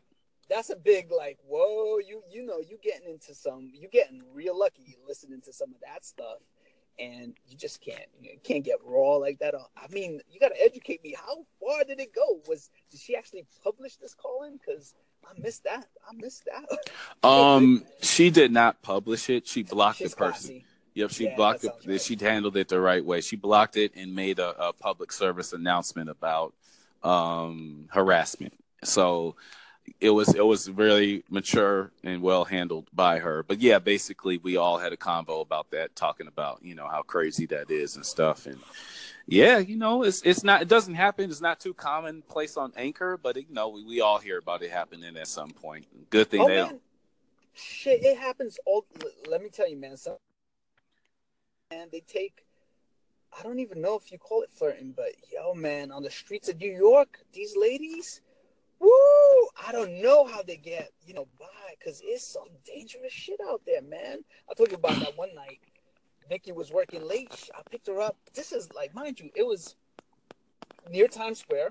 That's 0.49 0.69
a 0.69 0.75
big 0.75 1.11
like, 1.11 1.37
whoa, 1.47 1.99
you 1.99 2.21
you 2.29 2.45
know, 2.45 2.59
you 2.59 2.77
getting 2.83 3.09
into 3.09 3.33
some, 3.33 3.71
you 3.73 3.87
getting 3.87 4.21
real 4.33 4.57
lucky 4.57 4.97
listening 5.07 5.41
to 5.41 5.53
some 5.53 5.69
of 5.73 5.79
that 5.81 6.03
stuff, 6.03 6.39
and 6.99 7.33
you 7.47 7.57
just 7.57 7.81
can't 7.81 8.05
you 8.21 8.37
can't 8.43 8.63
get 8.63 8.77
raw 8.83 9.15
like 9.15 9.39
that. 9.39 9.55
Uh, 9.55 9.63
I 9.77 9.87
mean, 9.91 10.19
you 10.29 10.39
got 10.39 10.49
to 10.49 10.61
educate 10.61 11.03
me. 11.03 11.15
How 11.17 11.45
far 11.59 11.83
did 11.85 11.99
it 11.99 12.13
go? 12.13 12.41
Was 12.47 12.69
did 12.91 12.99
she 12.99 13.15
actually 13.15 13.45
publish 13.63 13.95
this 13.97 14.13
call 14.13 14.43
in? 14.43 14.57
Because 14.57 14.93
I 15.29 15.39
missed 15.39 15.63
that. 15.63 15.85
I 16.09 16.13
missed 16.15 16.45
that. 16.45 17.27
um, 17.27 17.83
she 18.01 18.29
did 18.29 18.51
not 18.51 18.81
publish 18.81 19.29
it. 19.29 19.47
She 19.47 19.63
blocked 19.63 19.99
She's 19.99 20.11
the 20.11 20.17
person. 20.17 20.49
classy. 20.49 20.65
Yep, 20.95 21.11
she 21.11 21.23
Yeah, 21.25 21.35
blocked 21.35 21.63
it. 21.63 21.71
right. 21.87 22.01
She 22.01 22.15
handled 22.19 22.55
it 22.55 22.67
the 22.67 22.79
right 22.79 23.03
way. 23.03 23.21
She 23.21 23.35
blocked 23.35 23.77
it 23.77 23.93
and 23.95 24.13
made 24.15 24.39
a, 24.39 24.67
a 24.67 24.73
public 24.73 25.11
service 25.11 25.51
announcement 25.53 26.09
about 26.09 26.53
um, 27.01 27.87
harassment. 27.91 28.53
So 28.83 29.35
it 29.99 30.11
was 30.11 30.33
it 30.33 30.45
was 30.45 30.69
really 30.69 31.23
mature 31.29 31.91
and 32.03 32.21
well 32.21 32.45
handled 32.45 32.87
by 32.93 33.19
her. 33.19 33.43
But 33.43 33.59
yeah, 33.59 33.79
basically 33.79 34.37
we 34.37 34.55
all 34.57 34.77
had 34.77 34.93
a 34.93 34.97
convo 34.97 35.41
about 35.41 35.71
that, 35.71 35.95
talking 35.95 36.27
about 36.27 36.59
you 36.63 36.75
know 36.75 36.87
how 36.87 37.01
crazy 37.01 37.45
that 37.47 37.71
is 37.71 37.95
and 37.95 38.05
stuff. 38.05 38.45
And 38.45 38.59
yeah, 39.27 39.57
you 39.59 39.77
know 39.77 40.03
it's 40.03 40.21
it's 40.23 40.43
not 40.43 40.61
it 40.61 40.67
doesn't 40.67 40.95
happen. 40.95 41.29
It's 41.29 41.41
not 41.41 41.59
too 41.59 41.73
commonplace 41.73 42.57
on 42.57 42.73
Anchor, 42.75 43.17
but 43.21 43.35
you 43.37 43.45
know 43.49 43.69
we, 43.69 43.83
we 43.83 44.01
all 44.01 44.19
hear 44.19 44.37
about 44.37 44.61
it 44.63 44.71
happening 44.71 45.15
at 45.17 45.27
some 45.27 45.49
point. 45.51 45.85
Good 46.09 46.29
thing 46.29 46.41
Oh 46.41 46.47
they 46.47 46.55
man, 46.55 46.67
don't. 46.69 46.81
shit, 47.53 48.03
it 48.03 48.17
happens 48.17 48.59
all. 48.65 48.85
Let 49.29 49.41
me 49.41 49.49
tell 49.49 49.69
you, 49.69 49.77
man. 49.77 49.97
Some 49.97 50.17
and 51.71 51.91
they 51.91 52.01
take. 52.01 52.45
I 53.37 53.41
don't 53.41 53.59
even 53.59 53.81
know 53.81 53.95
if 53.97 54.11
you 54.11 54.19
call 54.19 54.43
it 54.43 54.51
flirting, 54.51 54.93
but 54.95 55.09
yo, 55.31 55.53
man, 55.55 55.91
on 55.91 56.03
the 56.03 56.11
streets 56.11 56.49
of 56.49 56.59
New 56.59 56.71
York, 56.71 57.19
these 57.33 57.55
ladies, 57.57 58.21
woo! 58.79 58.89
I 59.67 59.71
don't 59.71 60.01
know 60.03 60.25
how 60.27 60.43
they 60.43 60.57
get, 60.57 60.91
you 61.07 61.15
know, 61.15 61.27
by 61.39 61.47
because 61.79 61.99
it's 62.03 62.27
some 62.31 62.49
dangerous 62.63 63.11
shit 63.11 63.39
out 63.49 63.61
there, 63.65 63.81
man. 63.81 64.19
I 64.49 64.53
told 64.53 64.69
you 64.69 64.75
about 64.77 64.99
that 64.99 65.17
one 65.17 65.33
night. 65.33 65.59
Nikki 66.29 66.51
was 66.51 66.71
working 66.71 67.07
late. 67.07 67.49
I 67.55 67.61
picked 67.69 67.87
her 67.87 67.99
up. 68.01 68.17
This 68.33 68.51
is 68.51 68.69
like, 68.73 68.93
mind 68.93 69.19
you, 69.19 69.29
it 69.35 69.45
was 69.45 69.75
near 70.89 71.07
Times 71.07 71.39
Square. 71.39 71.69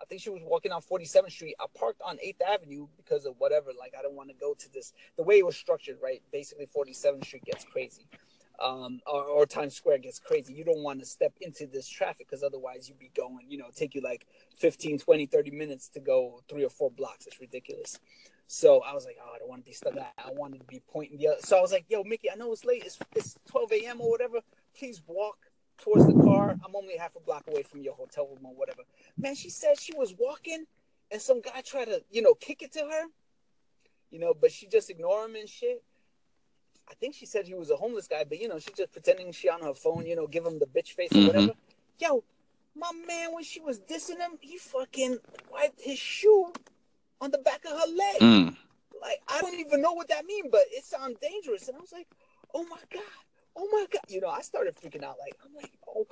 I 0.00 0.06
think 0.06 0.20
she 0.20 0.30
was 0.30 0.42
walking 0.44 0.72
on 0.72 0.82
47th 0.82 1.30
Street. 1.30 1.54
I 1.60 1.66
parked 1.78 2.02
on 2.04 2.16
8th 2.16 2.40
Avenue 2.46 2.88
because 2.96 3.26
of 3.26 3.34
whatever. 3.38 3.70
Like, 3.78 3.94
I 3.98 4.02
don't 4.02 4.14
want 4.14 4.28
to 4.28 4.34
go 4.34 4.54
to 4.54 4.72
this. 4.72 4.92
The 5.16 5.22
way 5.22 5.38
it 5.38 5.46
was 5.46 5.56
structured, 5.56 5.98
right? 6.02 6.20
Basically, 6.32 6.66
47th 6.66 7.24
Street 7.24 7.44
gets 7.44 7.64
crazy. 7.64 8.06
Um, 8.62 9.00
or, 9.06 9.24
or 9.24 9.46
Times 9.46 9.74
Square 9.74 9.98
gets 9.98 10.18
crazy. 10.18 10.54
You 10.54 10.64
don't 10.64 10.82
want 10.82 11.00
to 11.00 11.06
step 11.06 11.32
into 11.40 11.66
this 11.66 11.88
traffic 11.88 12.28
because 12.28 12.42
otherwise 12.42 12.88
you'd 12.88 12.98
be 12.98 13.10
going, 13.16 13.46
you 13.48 13.58
know, 13.58 13.66
take 13.74 13.94
you 13.94 14.00
like 14.00 14.26
15, 14.58 14.98
20, 14.98 15.26
30 15.26 15.50
minutes 15.50 15.88
to 15.90 16.00
go 16.00 16.40
three 16.48 16.64
or 16.64 16.70
four 16.70 16.90
blocks. 16.90 17.26
It's 17.26 17.40
ridiculous. 17.40 17.98
So 18.46 18.80
I 18.82 18.92
was 18.94 19.04
like, 19.04 19.16
oh, 19.22 19.32
I 19.34 19.38
don't 19.38 19.48
want 19.48 19.62
to 19.64 19.68
be 19.68 19.74
stuck. 19.74 19.96
I 19.96 20.06
I 20.18 20.30
wanted 20.32 20.60
to 20.60 20.66
be 20.66 20.82
pointing 20.92 21.18
the 21.18 21.28
other. 21.28 21.36
So 21.40 21.58
I 21.58 21.60
was 21.60 21.72
like, 21.72 21.86
yo, 21.88 22.04
Mickey, 22.04 22.30
I 22.30 22.36
know 22.36 22.52
it's 22.52 22.64
late. 22.64 22.82
It's, 22.84 22.98
it's 23.16 23.36
12 23.50 23.72
a.m. 23.72 24.00
or 24.00 24.10
whatever. 24.10 24.40
Please 24.78 25.02
walk 25.06 25.38
towards 25.78 26.06
the 26.06 26.14
car. 26.14 26.56
I'm 26.64 26.76
only 26.76 26.96
half 26.96 27.16
a 27.16 27.20
block 27.20 27.44
away 27.48 27.62
from 27.62 27.80
your 27.80 27.94
hotel 27.94 28.26
room 28.28 28.44
or 28.44 28.54
whatever. 28.54 28.82
Man, 29.18 29.34
she 29.34 29.50
said 29.50 29.78
she 29.80 29.94
was 29.96 30.14
walking 30.18 30.64
and 31.10 31.20
some 31.20 31.40
guy 31.40 31.62
tried 31.64 31.86
to, 31.86 32.02
you 32.10 32.22
know, 32.22 32.34
kick 32.34 32.62
it 32.62 32.72
to 32.74 32.80
her, 32.80 33.04
you 34.10 34.18
know, 34.18 34.34
but 34.38 34.52
she 34.52 34.66
just 34.66 34.90
ignored 34.90 35.30
him 35.30 35.36
and 35.36 35.48
shit. 35.48 35.82
I 36.88 36.94
think 36.94 37.14
she 37.14 37.26
said 37.26 37.46
he 37.46 37.54
was 37.54 37.70
a 37.70 37.76
homeless 37.76 38.06
guy, 38.06 38.24
but 38.28 38.38
you 38.40 38.48
know, 38.48 38.58
she 38.58 38.70
just 38.76 38.92
pretending 38.92 39.32
she 39.32 39.48
on 39.48 39.62
her 39.62 39.74
phone, 39.74 40.06
you 40.06 40.16
know, 40.16 40.26
give 40.26 40.44
him 40.44 40.58
the 40.58 40.66
bitch 40.66 40.92
face 40.92 41.12
or 41.12 41.20
Mhm. 41.22 41.26
whatever. 41.26 41.54
Yo, 41.98 42.22
my 42.74 42.92
man, 43.06 43.32
when 43.32 43.42
she 43.44 43.60
was 43.60 43.80
dissing 43.80 44.18
him, 44.18 44.38
he 44.40 44.58
fucking 44.58 45.18
wiped 45.50 45.80
his 45.80 45.98
shoe 45.98 46.52
on 47.24 47.30
the 47.30 47.38
back 47.38 47.64
of 47.64 47.72
her 47.72 47.86
leg. 47.92 48.20
Mm. 48.20 48.56
Like, 49.00 49.18
I 49.28 49.40
don't 49.40 49.58
even 49.58 49.80
know 49.82 49.92
what 49.92 50.08
that 50.08 50.24
means, 50.24 50.48
but 50.50 50.62
it 50.70 50.84
sounds 50.84 51.16
dangerous. 51.20 51.68
And 51.68 51.76
I 51.76 51.80
was 51.80 51.92
like, 51.92 52.06
oh 52.54 52.64
my 52.64 52.78
God. 52.92 53.02
Oh 53.56 53.68
my 53.70 53.86
god! 53.88 54.02
You 54.08 54.20
know, 54.20 54.30
I 54.30 54.40
started 54.40 54.74
freaking 54.74 55.04
out. 55.04 55.14
Like, 55.20 55.36
I'm 55.44 55.54
like, 55.54 55.70
oh, 55.86 56.08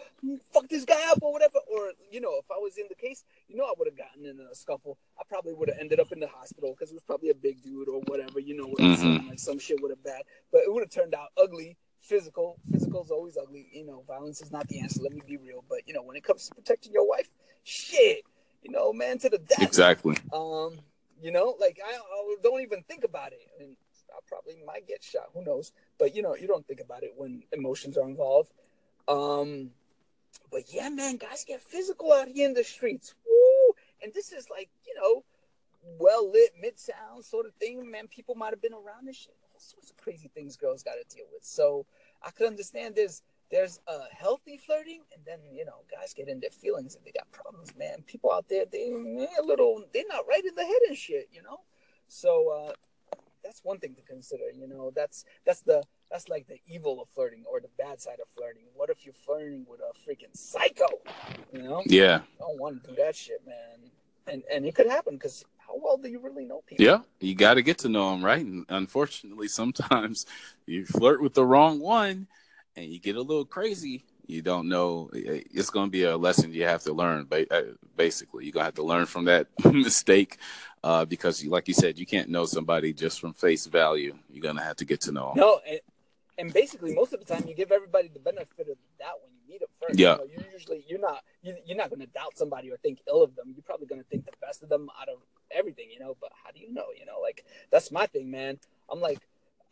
fuck 0.53 0.69
this 0.69 0.85
guy 0.85 1.11
up 1.11 1.19
or 1.23 1.33
whatever. 1.33 1.59
Or 1.73 1.91
you 2.09 2.21
know, 2.21 2.35
if 2.39 2.49
I 2.49 2.55
was 2.55 2.79
in 2.79 2.85
the 2.89 2.95
case, 2.95 3.25
you 3.49 3.57
know, 3.57 3.65
I 3.65 3.73
would 3.77 3.89
have 3.89 3.97
gotten 3.97 4.25
in 4.27 4.39
a 4.49 4.55
scuffle. 4.55 4.97
I 5.19 5.23
probably 5.29 5.53
would 5.53 5.69
have 5.69 5.79
ended 5.81 5.99
up 5.99 6.13
in 6.13 6.21
the 6.21 6.29
hospital 6.29 6.71
because 6.71 6.93
it 6.93 6.95
was 6.95 7.03
probably 7.03 7.31
a 7.31 7.35
big 7.35 7.61
dude 7.61 7.89
or 7.89 8.01
whatever. 8.03 8.39
You 8.39 8.57
know, 8.59 8.69
Mhm. 8.79 9.29
like 9.29 9.41
some 9.41 9.59
shit 9.59 9.83
would 9.83 9.91
have 9.91 10.05
bad, 10.05 10.23
but 10.53 10.61
it 10.63 10.73
would 10.73 10.85
have 10.85 10.91
turned 10.91 11.17
out 11.17 11.31
ugly. 11.37 11.77
Physical, 12.01 12.61
physical 12.71 13.03
is 13.03 13.11
always 13.11 13.37
ugly. 13.37 13.69
You 13.73 13.87
know, 13.87 14.05
violence 14.07 14.41
is 14.41 14.53
not 14.53 14.69
the 14.69 14.79
answer. 14.79 15.03
Let 15.03 15.13
me 15.13 15.23
be 15.27 15.37
real. 15.37 15.65
But 15.69 15.81
you 15.89 15.95
know, 15.95 16.03
when 16.05 16.17
it 16.17 16.23
comes 16.23 16.47
to 16.47 16.55
protecting 16.55 16.93
your 16.93 17.09
wife, 17.09 17.29
shit, 17.65 18.23
you 18.63 18.71
know, 18.71 18.93
man, 18.93 19.19
to 19.19 19.29
the 19.29 19.39
death. 19.39 19.63
Exactly. 19.63 20.17
Um, 20.33 20.79
you 21.23 21.31
know, 21.31 21.57
like 21.61 21.79
I, 21.85 21.95
I 21.95 22.37
don't 22.43 22.63
even 22.63 22.83
think 22.83 23.05
about 23.05 23.33
it, 23.33 23.41
and 23.61 23.77
I 24.11 24.19
probably 24.27 24.57
might 24.67 24.89
get 24.89 25.05
shot. 25.05 25.31
Who 25.35 25.45
knows? 25.45 25.73
But 25.99 26.17
you 26.17 26.23
know, 26.23 26.35
you 26.35 26.49
don't 26.49 26.67
think 26.67 26.81
about 26.81 27.05
it 27.05 27.13
when 27.17 27.45
emotions 27.53 27.97
are 27.97 28.09
involved. 28.09 28.51
Um, 29.07 29.71
but 30.51 30.63
yeah, 30.73 30.89
man, 30.89 31.17
guys 31.17 31.45
get 31.47 31.63
physical 31.63 32.13
out 32.13 32.29
here 32.29 32.49
in 32.49 32.55
the 32.55 32.65
streets. 32.65 33.15
Woo! 33.25 33.75
And 34.03 34.13
this 34.13 34.33
is 34.33 34.51
like 34.51 34.69
you 34.85 34.95
know, 35.01 35.25
well 35.99 36.31
lit 36.31 36.51
midtown 36.63 37.23
sort 37.23 37.47
of 37.47 37.55
thing. 37.55 37.89
Man, 37.89 38.09
people 38.09 38.35
might 38.35 38.51
have 38.51 38.63
been 38.63 38.75
around 38.75 39.07
this 39.07 39.17
shit. 39.17 39.35
All 39.55 39.61
sorts 39.61 39.91
of 39.91 39.97
crazy 39.99 40.29
things 40.35 40.57
girls 40.57 40.83
got 40.83 40.95
to 40.95 41.17
deal 41.17 41.27
with. 41.33 41.45
So 41.45 41.87
I 42.21 42.31
could 42.31 42.49
understand 42.49 42.97
there's 42.97 43.23
there's 43.53 43.79
a 43.87 43.99
healthy 44.17 44.57
flirting, 44.57 45.03
and 45.15 45.23
then 45.25 45.39
you 45.53 45.65
know, 45.65 45.85
guys 45.95 46.15
get 46.15 46.29
in 46.29 46.41
their 46.41 46.51
feelings 46.51 46.97
and 46.97 47.05
they 47.05 47.13
got 47.13 47.31
problems. 47.31 47.77
Man, 47.79 48.03
people 48.07 48.33
out 48.33 48.49
there 48.49 48.65
they 48.65 48.91
they're 48.91 49.29
a 49.41 49.47
little 49.47 49.85
they're 49.93 50.03
not 50.09 50.27
right 50.27 50.45
in 50.45 50.55
the 50.57 50.65
head 50.65 50.81
and 50.89 50.97
shit. 50.97 51.29
You 51.31 51.43
know, 51.43 51.61
so 52.09 52.49
uh, 52.49 53.19
that's 53.45 53.61
one 53.63 53.79
thing 53.79 53.95
to 53.95 54.03
consider. 54.03 54.45
You 54.53 54.67
know, 54.67 54.91
that's 54.97 55.25
that's 55.45 55.61
the 55.61 55.83
that's 56.11 56.29
like 56.29 56.47
the 56.49 56.59
evil 56.67 57.01
of 57.01 57.09
flirting 57.11 57.45
or 57.51 57.61
the 57.61 57.69
bad 57.79 58.01
side 58.01 58.19
of 58.21 58.29
flirting. 58.35 58.65
What 58.75 58.91
if 58.91 59.05
you're 59.05 59.15
flirting 59.15 59.67
with 59.69 59.81
a 59.81 59.93
freaking 60.11 60.35
psycho? 60.35 60.87
You 61.53 61.63
know, 61.63 61.83
Yeah. 61.87 62.21
I 62.41 62.41
don't 62.41 62.59
want 62.61 62.83
to 62.83 62.91
do 62.91 62.97
that 62.97 63.15
shit, 63.15 63.47
man. 63.47 63.91
And 64.27 64.43
and 64.53 64.65
it 64.65 64.75
could 64.75 64.87
happen 64.87 65.15
because 65.15 65.45
how 65.59 65.75
well 65.77 65.99
do 65.99 66.09
you 66.09 66.21
really 66.21 66.45
know 66.45 66.63
people? 66.67 66.85
Yeah, 66.85 67.01
you 67.21 67.35
got 67.35 67.55
to 67.55 67.63
get 67.63 67.79
to 67.79 67.89
know 67.89 68.11
them, 68.11 68.25
right? 68.25 68.45
And 68.45 68.65
unfortunately, 68.69 69.49
sometimes 69.49 70.27
you 70.67 70.87
flirt 70.87 71.23
with 71.23 71.35
the 71.35 71.45
wrong 71.45 71.81
one, 71.81 72.29
and 72.77 72.87
you 72.87 72.99
get 72.99 73.17
a 73.17 73.23
little 73.23 73.45
crazy. 73.45 74.05
You 74.27 74.41
don't 74.41 74.69
know. 74.69 75.11
It's 75.13 75.71
going 75.71 75.89
to 75.89 75.91
be 75.91 76.05
a 76.05 76.17
lesson 76.17 76.53
you 76.53 76.65
have 76.65 76.83
to 76.85 76.93
learn. 76.93 77.29
Uh, 77.31 77.63
Basically, 77.97 78.45
you're 78.45 78.53
going 78.53 78.63
to 78.63 78.67
have 78.67 78.75
to 78.75 78.83
learn 78.83 79.07
from 79.07 79.27
that 79.27 79.49
mistake 79.65 80.39
uh, 80.83 81.05
because, 81.05 81.45
like 81.45 81.69
you 81.69 81.75
said, 81.75 81.99
you 81.99 82.07
can't 82.07 82.29
know 82.29 82.47
somebody 82.47 82.93
just 82.93 83.21
from 83.21 83.35
face 83.35 83.67
value. 83.67 84.17
You're 84.31 84.43
going 84.43 84.57
to 84.57 84.63
have 84.63 84.77
to 84.77 84.85
get 84.85 85.03
to 85.03 85.13
know 85.13 85.29
them. 85.29 85.39
No, 85.39 85.61
and, 85.69 85.81
and 86.39 86.53
basically 86.53 86.95
most 86.95 87.13
of 87.13 87.21
the 87.21 87.27
time 87.27 87.45
you 87.47 87.55
give 87.55 87.71
everybody 87.71 88.09
the 88.09 88.19
benefit 88.19 88.61
of 88.61 88.67
the 88.67 88.77
doubt 88.99 89.21
when 89.23 89.33
you 89.33 89.53
meet 89.53 89.61
them 89.61 89.69
first. 89.81 89.99
Yeah. 89.99 90.13
You 90.13 90.19
know, 90.19 90.25
you 90.25 90.53
usually 90.53 90.85
you're 90.89 91.01
not 91.01 91.23
you, 91.43 91.55
you're 91.67 91.77
not 91.77 91.91
going 91.91 92.01
to 92.01 92.07
doubt 92.07 92.37
somebody 92.37 92.71
or 92.71 92.77
think 92.79 93.01
ill 93.07 93.23
of 93.23 93.37
them. 93.37 93.53
You're 93.55 93.63
probably 93.63 93.87
going 93.87 94.01
to 94.01 94.09
think 94.09 94.25
the 94.25 94.33
best 94.41 94.63
of 94.63 94.69
them 94.69 94.89
out 95.01 95.09
of 95.09 95.19
everything, 95.51 95.89
you 95.93 96.01
know. 96.01 96.17
But 96.21 96.31
how 96.43 96.51
do 96.51 96.61
you 96.61 96.73
know? 96.73 96.87
You 96.99 97.07
know, 97.07 97.21
like 97.21 97.45
that's 97.71 97.93
my 97.93 98.07
thing, 98.07 98.31
man. 98.31 98.59
I'm 98.91 99.01
like, 99.01 99.19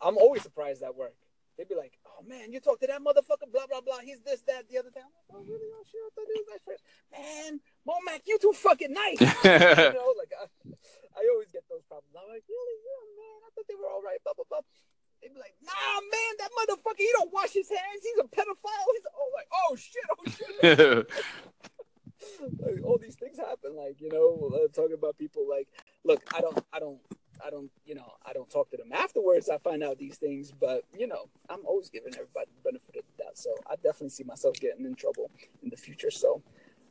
I'm 0.00 0.16
always 0.16 0.42
surprised 0.42 0.82
at 0.82 0.94
work. 0.94 1.14
They'd 1.60 1.68
be 1.68 1.76
like, 1.76 2.00
"Oh 2.08 2.24
man, 2.24 2.56
you 2.56 2.58
talk 2.58 2.80
to 2.80 2.88
that 2.88 3.04
motherfucker, 3.04 3.44
blah 3.52 3.68
blah 3.68 3.84
blah. 3.84 4.00
He's 4.00 4.24
this, 4.24 4.40
that, 4.48 4.64
the 4.72 4.80
other 4.80 4.88
thing. 4.88 5.04
I'm 5.04 5.12
like, 5.12 5.28
oh 5.28 5.44
really? 5.44 5.68
Oh 5.76 5.84
shit, 5.84 6.00
I 6.00 6.08
thought 6.16 6.24
he 6.24 6.40
was 6.40 6.48
nice 6.48 6.64
first. 6.64 6.80
Man, 7.12 7.60
Momac, 7.84 8.24
you 8.24 8.40
too 8.40 8.56
fucking 8.56 8.96
nice. 8.96 9.20
you 9.44 9.92
know, 9.92 10.16
like 10.16 10.32
I, 10.32 10.48
I 11.20 11.28
always 11.36 11.52
get 11.52 11.68
those 11.68 11.84
problems. 11.84 12.16
I'm 12.16 12.32
like, 12.32 12.48
really? 12.48 12.78
Yeah, 12.80 13.04
man. 13.12 13.44
I 13.44 13.52
thought 13.52 13.68
they 13.68 13.76
were 13.76 13.92
all 13.92 14.00
right. 14.00 14.16
Blah 14.24 14.40
blah 14.40 14.48
blah. 14.48 14.64
They'd 15.20 15.36
be 15.36 15.38
like, 15.40 15.52
nah, 15.60 16.00
man, 16.00 16.32
that 16.40 16.48
motherfucker, 16.56 17.04
he 17.04 17.12
don't 17.12 17.28
wash 17.28 17.52
his 17.52 17.68
hands. 17.68 18.00
He's 18.00 18.24
a 18.24 18.26
pedophile. 18.32 18.88
He's 18.96 19.04
oh, 19.12 19.28
like, 19.36 19.52
oh 19.52 19.76
shit, 19.76 20.08
oh 20.16 20.24
shit. 20.32 20.64
like, 22.64 22.80
all 22.88 22.96
these 22.96 23.20
things 23.20 23.36
happen. 23.36 23.76
Like, 23.76 24.00
you 24.00 24.08
know, 24.08 24.48
uh, 24.48 24.72
talking 24.72 24.96
about 24.96 25.20
people. 25.20 25.44
Like, 25.44 25.68
look, 26.08 26.24
I 26.32 26.40
don't, 26.40 26.56
I 26.72 26.80
don't, 26.80 27.04
I 27.44 27.50
don't, 27.50 27.70
you 27.86 27.94
know, 27.94 28.12
I 28.24 28.32
don't 28.32 28.50
talk 28.50 28.70
to 28.70 28.76
them 28.76 28.92
afterwards. 28.92 29.48
I 29.48 29.58
find 29.58 29.82
out 29.82 29.98
these 29.98 30.16
things, 30.16 30.52
but 30.52 30.84
you 30.96 31.06
know, 31.06 31.28
I'm 31.48 31.64
always 31.64 31.90
giving 31.90 32.14
everybody 32.14 32.50
the 32.56 32.70
benefit 32.70 32.96
of 32.96 33.04
the 33.16 33.24
doubt. 33.24 33.38
So 33.38 33.50
I 33.68 33.76
definitely 33.76 34.10
see 34.10 34.24
myself 34.24 34.58
getting 34.60 34.84
in 34.84 34.94
trouble 34.94 35.30
in 35.62 35.70
the 35.70 35.76
future. 35.76 36.10
So. 36.10 36.42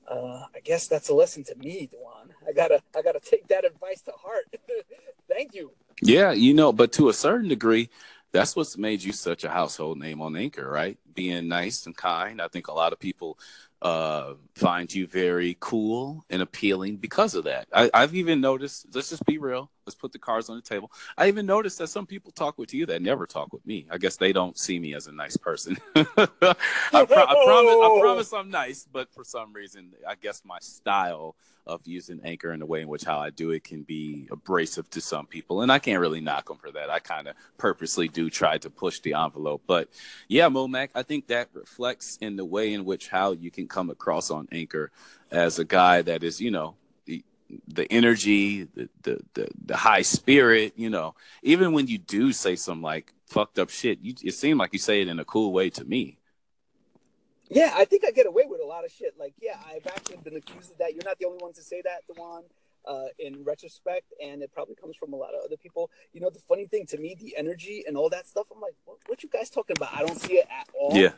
Uh, 0.07 0.43
I 0.55 0.59
guess 0.63 0.87
that's 0.87 1.09
a 1.09 1.13
lesson 1.13 1.43
to 1.43 1.55
me, 1.57 1.85
Dewan. 1.85 2.33
I 2.47 2.51
gotta, 2.51 2.81
I 2.97 3.03
gotta 3.03 3.19
take 3.19 3.47
that 3.49 3.63
advice 3.63 4.01
to 4.01 4.11
heart. 4.13 4.45
Thank 5.29 5.53
you. 5.53 5.71
Yeah, 6.01 6.31
you 6.31 6.55
know, 6.55 6.73
but 6.73 6.91
to 6.93 7.09
a 7.09 7.13
certain 7.13 7.47
degree, 7.47 7.91
that's 8.31 8.55
what's 8.55 8.77
made 8.77 9.03
you 9.03 9.11
such 9.11 9.43
a 9.43 9.49
household 9.49 9.97
name 9.99 10.21
on 10.21 10.35
Anchor, 10.35 10.69
right? 10.69 10.97
Being 11.13 11.47
nice 11.47 11.85
and 11.85 11.95
kind. 11.95 12.41
I 12.41 12.47
think 12.47 12.67
a 12.67 12.73
lot 12.73 12.93
of 12.93 12.99
people 12.99 13.39
uh, 13.81 14.33
find 14.55 14.93
you 14.93 15.07
very 15.07 15.57
cool 15.59 16.23
and 16.29 16.41
appealing 16.41 16.97
because 16.97 17.33
of 17.33 17.45
that. 17.45 17.67
I, 17.73 17.89
have 17.93 18.15
even 18.15 18.41
noticed. 18.41 18.87
Let's 18.93 19.09
just 19.09 19.25
be 19.25 19.37
real. 19.37 19.71
Let's 19.89 19.95
put 19.95 20.11
the 20.11 20.19
cards 20.19 20.49
on 20.49 20.55
the 20.55 20.61
table. 20.61 20.91
I 21.17 21.29
even 21.29 21.47
noticed 21.47 21.79
that 21.79 21.87
some 21.87 22.05
people 22.05 22.31
talk 22.31 22.59
with 22.59 22.75
you 22.75 22.85
that 22.85 23.01
never 23.01 23.25
talk 23.25 23.51
with 23.51 23.65
me. 23.65 23.87
I 23.89 23.97
guess 23.97 24.17
they 24.17 24.31
don't 24.31 24.55
see 24.55 24.77
me 24.77 24.93
as 24.93 25.07
a 25.07 25.11
nice 25.11 25.35
person. 25.35 25.77
I, 25.95 26.03
pro- 26.03 26.53
I, 26.93 27.05
promise. 27.07 27.73
I 27.73 27.97
promise 27.99 28.31
I'm 28.31 28.51
nice, 28.51 28.85
but 28.91 29.11
for 29.11 29.23
some 29.23 29.51
reason, 29.51 29.93
I 30.07 30.13
guess 30.13 30.43
my 30.45 30.59
style 30.59 31.35
of 31.65 31.81
using 31.85 32.21
Anchor 32.23 32.51
and 32.51 32.61
the 32.61 32.67
way 32.67 32.81
in 32.81 32.87
which 32.87 33.03
how 33.03 33.17
I 33.17 33.31
do 33.31 33.49
it 33.49 33.63
can 33.63 33.81
be 33.81 34.27
abrasive 34.29 34.87
to 34.91 35.01
some 35.01 35.25
people, 35.25 35.63
and 35.63 35.71
I 35.71 35.79
can't 35.79 35.99
really 35.99 36.21
knock 36.21 36.49
them 36.49 36.57
for 36.57 36.69
that. 36.69 36.91
I 36.91 36.99
kind 36.99 37.27
of 37.27 37.35
purposely 37.57 38.07
do 38.07 38.29
try 38.29 38.59
to 38.59 38.69
push 38.69 38.99
the 38.99 39.15
envelope, 39.15 39.63
but 39.65 39.89
yeah, 40.27 40.49
Momac, 40.49 40.89
I 40.93 41.01
think 41.01 41.25
that 41.27 41.49
reflects 41.53 42.19
in 42.21 42.35
the 42.35 42.45
way 42.45 42.73
in 42.73 42.85
which 42.85 43.09
how 43.09 43.31
you 43.31 43.49
can 43.49 43.67
come 43.67 43.89
across 43.89 44.29
on 44.29 44.47
Anchor 44.51 44.91
as 45.31 45.57
a 45.57 45.65
guy 45.65 46.03
that 46.03 46.23
is, 46.23 46.39
you 46.39 46.51
know, 46.51 46.75
the 47.67 47.91
energy, 47.91 48.63
the 48.63 48.89
the 49.01 49.19
the, 49.33 49.47
the 49.65 49.77
high 49.77 50.01
spirit, 50.01 50.73
you 50.75 50.89
know, 50.89 51.15
even 51.43 51.73
when 51.73 51.87
you 51.87 51.97
do 51.97 52.31
say 52.31 52.55
some 52.55 52.81
like 52.81 53.13
fucked 53.25 53.59
up 53.59 53.69
shit, 53.69 53.99
you, 54.01 54.13
it 54.23 54.33
seemed 54.33 54.59
like 54.59 54.73
you 54.73 54.79
say 54.79 55.01
it 55.01 55.07
in 55.07 55.19
a 55.19 55.25
cool 55.25 55.51
way 55.51 55.69
to 55.69 55.85
me. 55.85 56.17
Yeah, 57.49 57.73
I 57.75 57.85
think 57.85 58.03
I 58.05 58.11
get 58.11 58.27
away 58.27 58.43
with 58.47 58.61
a 58.61 58.65
lot 58.65 58.85
of 58.85 58.91
shit. 58.91 59.15
Like, 59.17 59.33
yeah, 59.41 59.57
I've 59.67 59.87
actually 59.87 60.17
been 60.17 60.35
accused 60.35 60.71
of 60.71 60.77
that. 60.77 60.93
You're 60.93 61.05
not 61.05 61.17
the 61.17 61.25
only 61.25 61.39
one 61.39 61.53
to 61.53 61.63
say 61.63 61.81
that, 61.83 62.03
Dewan. 62.13 62.43
Uh, 62.87 63.07
in 63.19 63.43
retrospect, 63.43 64.13
and 64.23 64.41
it 64.41 64.51
probably 64.53 64.73
comes 64.73 64.95
from 64.95 65.11
a 65.11 65.15
lot 65.15 65.33
of 65.35 65.41
other 65.43 65.57
people. 65.57 65.91
You 66.13 66.21
know, 66.21 66.29
the 66.29 66.39
funny 66.39 66.65
thing 66.65 66.85
to 66.87 66.97
me, 66.97 67.13
the 67.19 67.35
energy 67.37 67.83
and 67.85 67.97
all 67.97 68.09
that 68.09 68.25
stuff. 68.25 68.47
I'm 68.55 68.61
like, 68.61 68.73
what, 68.85 68.97
what 69.05 69.21
you 69.21 69.27
guys 69.29 69.49
talking 69.49 69.75
about? 69.77 69.93
I 69.93 69.99
don't 69.99 70.19
see 70.19 70.35
it 70.35 70.47
at 70.49 70.67
all. 70.73 70.95
Yeah. 70.95 71.11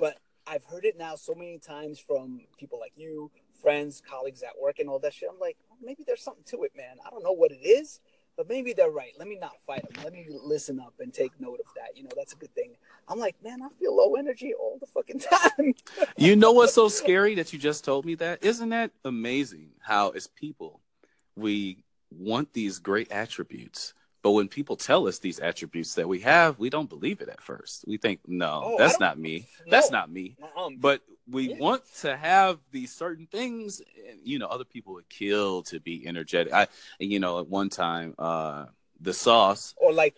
But 0.00 0.16
I've 0.46 0.64
heard 0.64 0.86
it 0.86 0.96
now 0.96 1.14
so 1.14 1.34
many 1.34 1.58
times 1.58 2.00
from 2.00 2.40
people 2.58 2.80
like 2.80 2.94
you, 2.96 3.30
friends, 3.60 4.02
colleagues 4.08 4.42
at 4.42 4.58
work, 4.60 4.78
and 4.78 4.88
all 4.88 4.98
that 5.00 5.12
shit. 5.12 5.28
I'm 5.30 5.38
like, 5.38 5.58
maybe 5.82 6.04
there's 6.06 6.22
something 6.22 6.44
to 6.46 6.64
it, 6.64 6.72
man. 6.76 6.96
I 7.06 7.10
don't 7.10 7.22
know 7.22 7.32
what 7.32 7.52
it 7.52 7.64
is, 7.64 8.00
but 8.36 8.48
maybe 8.48 8.72
they're 8.72 8.90
right. 8.90 9.12
Let 9.18 9.28
me 9.28 9.36
not 9.40 9.52
fight 9.66 9.82
them. 9.82 10.02
Let 10.02 10.12
me 10.12 10.26
listen 10.30 10.80
up 10.80 10.94
and 11.00 11.12
take 11.12 11.32
note 11.38 11.60
of 11.60 11.66
that. 11.76 11.96
You 11.96 12.04
know, 12.04 12.10
that's 12.16 12.32
a 12.32 12.36
good 12.36 12.54
thing. 12.54 12.74
I'm 13.08 13.18
like, 13.18 13.36
man, 13.42 13.62
I 13.62 13.68
feel 13.78 13.94
low 13.96 14.14
energy 14.14 14.54
all 14.54 14.78
the 14.80 14.86
fucking 14.86 15.20
time. 15.58 15.74
you 16.16 16.36
know 16.36 16.52
what's 16.52 16.74
so 16.74 16.88
scary 16.88 17.34
that 17.36 17.52
you 17.52 17.58
just 17.58 17.84
told 17.84 18.04
me 18.04 18.14
that? 18.16 18.42
Isn't 18.42 18.70
that 18.70 18.92
amazing 19.04 19.70
how, 19.80 20.10
as 20.10 20.26
people, 20.26 20.80
we 21.36 21.84
want 22.10 22.52
these 22.52 22.78
great 22.78 23.10
attributes, 23.10 23.94
but 24.22 24.32
when 24.32 24.48
people 24.48 24.76
tell 24.76 25.08
us 25.08 25.18
these 25.18 25.40
attributes 25.40 25.94
that 25.94 26.08
we 26.08 26.20
have, 26.20 26.58
we 26.58 26.70
don't 26.70 26.88
believe 26.88 27.20
it 27.20 27.28
at 27.28 27.42
first. 27.42 27.84
We 27.86 27.96
think, 27.96 28.20
no, 28.26 28.62
oh, 28.64 28.76
that's 28.78 29.00
not 29.00 29.18
me. 29.18 29.48
No. 29.66 29.70
That's 29.70 29.90
not 29.90 30.10
me. 30.10 30.36
Um, 30.56 30.76
but 30.78 31.02
we 31.30 31.50
yeah. 31.50 31.58
want 31.58 31.82
to 32.00 32.16
have 32.16 32.58
these 32.70 32.92
certain 32.92 33.26
things. 33.26 33.80
And, 34.08 34.18
you 34.24 34.38
know, 34.38 34.46
other 34.46 34.64
people 34.64 34.94
would 34.94 35.08
kill 35.08 35.62
to 35.64 35.80
be 35.80 36.06
energetic. 36.06 36.52
I, 36.52 36.68
you 36.98 37.20
know, 37.20 37.38
at 37.38 37.48
one 37.48 37.68
time, 37.68 38.14
uh, 38.18 38.66
the 39.00 39.12
sauce, 39.12 39.74
or 39.78 39.92
like 39.92 40.16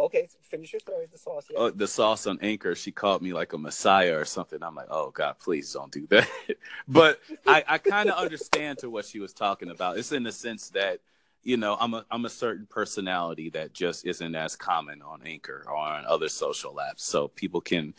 Okay, 0.00 0.28
finish 0.40 0.72
your 0.72 0.80
story. 0.80 1.06
The 1.12 1.18
sauce. 1.18 1.46
Yeah. 1.50 1.58
Oh, 1.58 1.70
the 1.70 1.86
sauce 1.86 2.26
on 2.26 2.38
Anchor. 2.40 2.74
She 2.74 2.90
called 2.90 3.20
me 3.20 3.34
like 3.34 3.52
a 3.52 3.58
messiah 3.58 4.16
or 4.16 4.24
something. 4.24 4.62
I'm 4.62 4.74
like, 4.74 4.88
oh 4.90 5.10
God, 5.10 5.36
please 5.38 5.70
don't 5.74 5.92
do 5.92 6.06
that. 6.06 6.26
but 6.88 7.20
I, 7.46 7.62
I 7.68 7.78
kind 7.78 8.08
of 8.08 8.16
understand 8.16 8.78
to 8.78 8.88
what 8.88 9.04
she 9.04 9.20
was 9.20 9.34
talking 9.34 9.68
about. 9.68 9.98
It's 9.98 10.10
in 10.10 10.22
the 10.22 10.32
sense 10.32 10.70
that 10.70 11.00
you 11.42 11.56
know 11.56 11.76
I'm 11.78 11.94
a 11.94 12.04
I'm 12.10 12.24
a 12.24 12.30
certain 12.30 12.66
personality 12.66 13.50
that 13.50 13.72
just 13.72 14.06
isn't 14.06 14.34
as 14.34 14.56
common 14.56 15.02
on 15.02 15.22
Anchor 15.24 15.64
or 15.66 15.76
on 15.76 16.04
other 16.06 16.28
social 16.28 16.74
apps. 16.74 17.00
So 17.00 17.28
people 17.28 17.60
can 17.60 17.94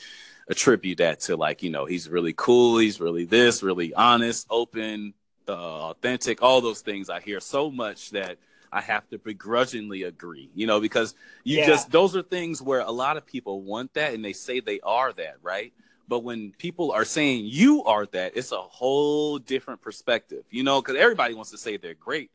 attribute 0.47 0.97
that 0.99 1.21
to 1.21 1.35
like 1.37 1.63
you 1.63 1.69
know 1.69 1.85
he's 1.85 2.09
really 2.09 2.33
cool, 2.33 2.77
he's 2.77 2.99
really 2.99 3.25
this, 3.25 3.63
really 3.63 3.93
honest, 3.93 4.47
open, 4.49 5.13
uh, 5.47 5.89
authentic, 5.89 6.41
all 6.41 6.61
those 6.61 6.81
things. 6.81 7.09
I 7.09 7.19
hear 7.19 7.39
so 7.39 7.71
much 7.71 8.11
that 8.11 8.37
I 8.71 8.81
have 8.81 9.07
to 9.09 9.17
begrudgingly 9.17 10.03
agree, 10.03 10.49
you 10.55 10.65
know, 10.65 10.79
because 10.79 11.13
you 11.43 11.59
yeah. 11.59 11.67
just, 11.67 11.91
those 11.91 12.15
are 12.15 12.21
things 12.21 12.61
where 12.61 12.79
a 12.79 12.91
lot 12.91 13.17
of 13.17 13.25
people 13.25 13.61
want 13.61 13.93
that 13.95 14.13
and 14.13 14.23
they 14.23 14.33
say 14.33 14.61
they 14.61 14.79
are 14.79 15.11
that, 15.13 15.35
right? 15.41 15.73
But 16.07 16.19
when 16.19 16.51
people 16.57 16.91
are 16.91 17.05
saying 17.05 17.45
you 17.45 17.83
are 17.83 18.05
that, 18.07 18.33
it's 18.35 18.51
a 18.51 18.57
whole 18.57 19.37
different 19.39 19.81
perspective, 19.81 20.43
you 20.49 20.63
know, 20.63 20.81
because 20.81 20.95
everybody 20.95 21.33
wants 21.33 21.51
to 21.51 21.57
say 21.57 21.77
they're 21.77 21.93
great. 21.93 22.31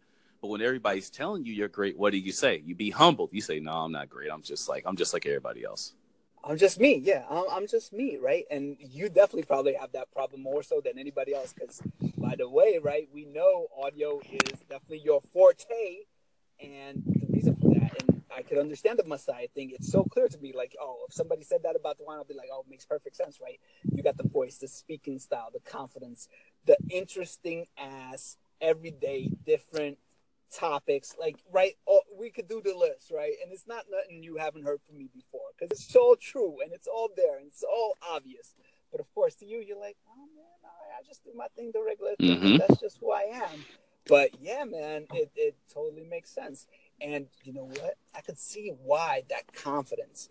But 0.47 0.53
when 0.53 0.62
everybody's 0.62 1.11
telling 1.11 1.44
you 1.44 1.53
you're 1.53 1.66
great, 1.66 1.99
what 1.99 2.12
do 2.12 2.18
you 2.18 2.30
say? 2.30 2.62
You 2.64 2.76
be 2.76 2.90
humbled. 2.90 3.30
You 3.32 3.40
say, 3.40 3.59
no, 3.59 3.72
I'm 3.72 3.90
not 3.90 4.09
great. 4.09 4.30
I'm 4.30 4.42
just 4.42 4.68
like, 4.68 4.84
I'm 4.86 4.94
just 4.94 5.12
like 5.12 5.26
everybody 5.26 5.64
else. 5.64 5.94
I'm 6.44 6.57
just 6.57 6.78
me. 6.78 7.03
Yeah, 7.05 7.24
I'm, 7.28 7.66
just 7.66 7.92
me, 7.92 8.16
right? 8.16 8.44
And 8.49 8.76
you 8.78 9.09
definitely 9.09 9.42
probably 9.42 9.74
have 9.74 9.90
that 9.90 10.12
problem 10.12 10.44
more 10.44 10.62
so 10.62 10.80
than 10.80 11.01
anybody 11.01 11.34
else. 11.34 11.53
Because, 11.53 11.82
by 12.16 12.36
the 12.38 12.49
way, 12.49 12.78
right, 12.80 13.09
we 13.12 13.24
know 13.24 13.66
audio 13.76 14.20
is 14.20 14.61
definitely 14.70 15.01
your 15.05 15.20
forte. 15.32 16.05
And 16.61 17.03
the 17.05 17.26
reason 17.28 17.57
for 17.57 17.74
that, 17.74 18.01
and 18.03 18.22
I 18.32 18.42
could 18.42 18.59
understand 18.59 19.01
the 19.01 19.05
Messiah 19.05 19.49
thing, 19.53 19.72
it's 19.74 19.90
so 19.90 20.05
clear 20.05 20.28
to 20.28 20.38
me. 20.38 20.53
Like, 20.57 20.76
oh, 20.80 21.07
if 21.09 21.12
somebody 21.12 21.42
said 21.42 21.64
that 21.64 21.74
about 21.74 21.99
Dewan, 21.99 22.18
I'll 22.18 22.24
be 22.24 22.34
like, 22.34 22.51
oh, 22.53 22.61
it 22.61 22.70
makes 22.70 22.84
perfect 22.84 23.16
sense, 23.16 23.40
right? 23.42 23.59
You 23.92 24.05
got 24.05 24.16
the 24.16 24.28
voice, 24.28 24.59
the 24.59 24.68
speaking 24.68 25.18
style, 25.18 25.49
the 25.53 25.68
confidence, 25.68 26.28
the 26.66 26.76
interesting 26.88 27.66
ass, 27.76 28.36
everyday, 28.61 29.28
different 29.44 29.99
topics. 30.55 31.14
Like, 31.18 31.36
right? 31.53 31.74
Oh, 31.88 32.01
we 32.18 32.30
could 32.30 32.49
do 32.49 32.61
the 32.62 32.74
list, 32.74 33.11
right? 33.14 33.34
And 33.42 33.53
it's 33.53 33.66
not 33.66 33.84
nothing 33.90 34.22
you 34.22 34.36
haven't 34.36 34.64
heard 34.64 34.80
from 34.86 34.99
me 34.99 35.09
before 35.14 35.49
because 35.59 35.72
it's 35.72 35.92
so 35.92 36.16
true 36.20 36.57
and 36.62 36.72
it's 36.72 36.86
all 36.86 37.09
there 37.16 37.38
and 37.38 37.47
it's 37.47 37.64
all 37.64 37.97
obvious. 38.09 38.55
But 38.90 39.01
of 39.01 39.12
course, 39.14 39.34
to 39.36 39.47
you, 39.47 39.59
you're 39.59 39.78
like, 39.78 39.97
oh 40.09 40.26
man, 40.34 40.70
I 40.99 41.07
just 41.07 41.24
do 41.24 41.30
my 41.34 41.47
thing 41.57 41.70
the 41.72 41.82
regular 41.82 42.14
thing. 42.16 42.40
Mm-hmm. 42.40 42.57
That's 42.59 42.80
just 42.80 42.99
who 42.99 43.12
I 43.12 43.30
am. 43.32 43.64
But 44.09 44.30
yeah, 44.40 44.64
man, 44.64 45.07
it, 45.12 45.30
it 45.36 45.57
totally 45.72 46.05
makes 46.05 46.30
sense. 46.30 46.66
And 47.01 47.26
you 47.42 47.53
know 47.53 47.64
what? 47.64 47.94
I 48.14 48.20
could 48.20 48.38
see 48.38 48.72
why 48.84 49.22
that 49.28 49.53
confidence, 49.53 50.28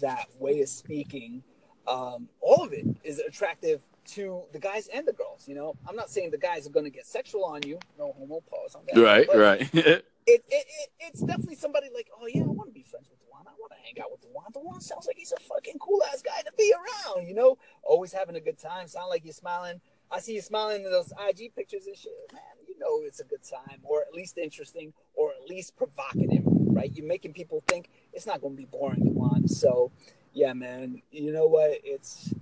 that 0.00 0.26
way 0.38 0.60
of 0.60 0.68
speaking, 0.68 1.42
um, 1.86 2.28
all 2.40 2.64
of 2.64 2.72
it 2.72 2.86
is 3.04 3.18
attractive 3.18 3.80
to 4.04 4.42
the 4.52 4.58
guys 4.58 4.88
and 4.92 5.06
the 5.06 5.12
girls. 5.12 5.46
You 5.46 5.54
know, 5.54 5.76
I'm 5.88 5.96
not 5.96 6.10
saying 6.10 6.30
the 6.30 6.38
guys 6.38 6.66
are 6.66 6.70
going 6.70 6.84
to 6.84 6.90
get 6.90 7.06
sexual 7.06 7.44
on 7.44 7.62
you. 7.62 7.78
No 7.98 8.12
homo 8.12 8.42
pause 8.48 8.74
on 8.74 8.82
that. 8.92 9.00
Right, 9.00 9.28
right. 9.34 9.60
it, 9.74 10.04
it, 10.26 10.44
it, 10.48 10.66
it's 11.00 11.20
definitely 11.20 11.56
somebody 11.56 11.88
like, 11.94 12.08
oh 12.20 12.26
yeah, 12.26 12.42
I 12.42 12.46
want 12.46 12.68
to 12.68 12.74
be 12.74 12.82
friends 12.82 13.08
with 13.08 13.18
Dewan. 13.20 13.46
I 13.46 13.52
want 13.58 13.72
to 13.72 13.78
hang 13.84 14.00
out 14.02 14.10
with 14.10 14.22
Dewan. 14.22 14.52
Dewan 14.52 14.80
sounds 14.80 15.06
like 15.06 15.16
he's 15.16 15.32
a 15.32 15.40
fucking 15.40 15.78
cool 15.78 16.02
ass 16.12 16.22
guy 16.22 16.42
to 16.42 16.52
be 16.56 16.72
around. 16.72 17.26
You 17.26 17.34
know, 17.34 17.58
always 17.82 18.12
having 18.12 18.36
a 18.36 18.40
good 18.40 18.58
time. 18.58 18.88
Sound 18.88 19.08
like 19.10 19.24
you're 19.24 19.32
smiling. 19.32 19.80
I 20.10 20.20
see 20.20 20.34
you 20.34 20.42
smiling 20.42 20.84
in 20.84 20.90
those 20.90 21.12
IG 21.28 21.54
pictures 21.54 21.86
and 21.86 21.96
shit, 21.96 22.12
man 22.32 22.42
you 22.72 22.78
know 22.78 23.06
it's 23.06 23.20
a 23.20 23.24
good 23.24 23.42
time, 23.42 23.78
or 23.82 24.02
at 24.02 24.12
least 24.14 24.38
interesting, 24.38 24.92
or 25.14 25.30
at 25.30 25.48
least 25.48 25.76
provocative, 25.76 26.42
right? 26.44 26.90
You're 26.94 27.06
making 27.06 27.32
people 27.32 27.62
think 27.68 27.88
it's 28.12 28.26
not 28.26 28.40
going 28.40 28.54
to 28.54 28.56
be 28.56 28.66
boring 28.66 29.14
watch. 29.14 29.48
So, 29.48 29.92
yeah, 30.32 30.52
man, 30.52 31.02
you 31.10 31.32
know 31.32 31.46
what? 31.46 31.80
It's 31.84 32.32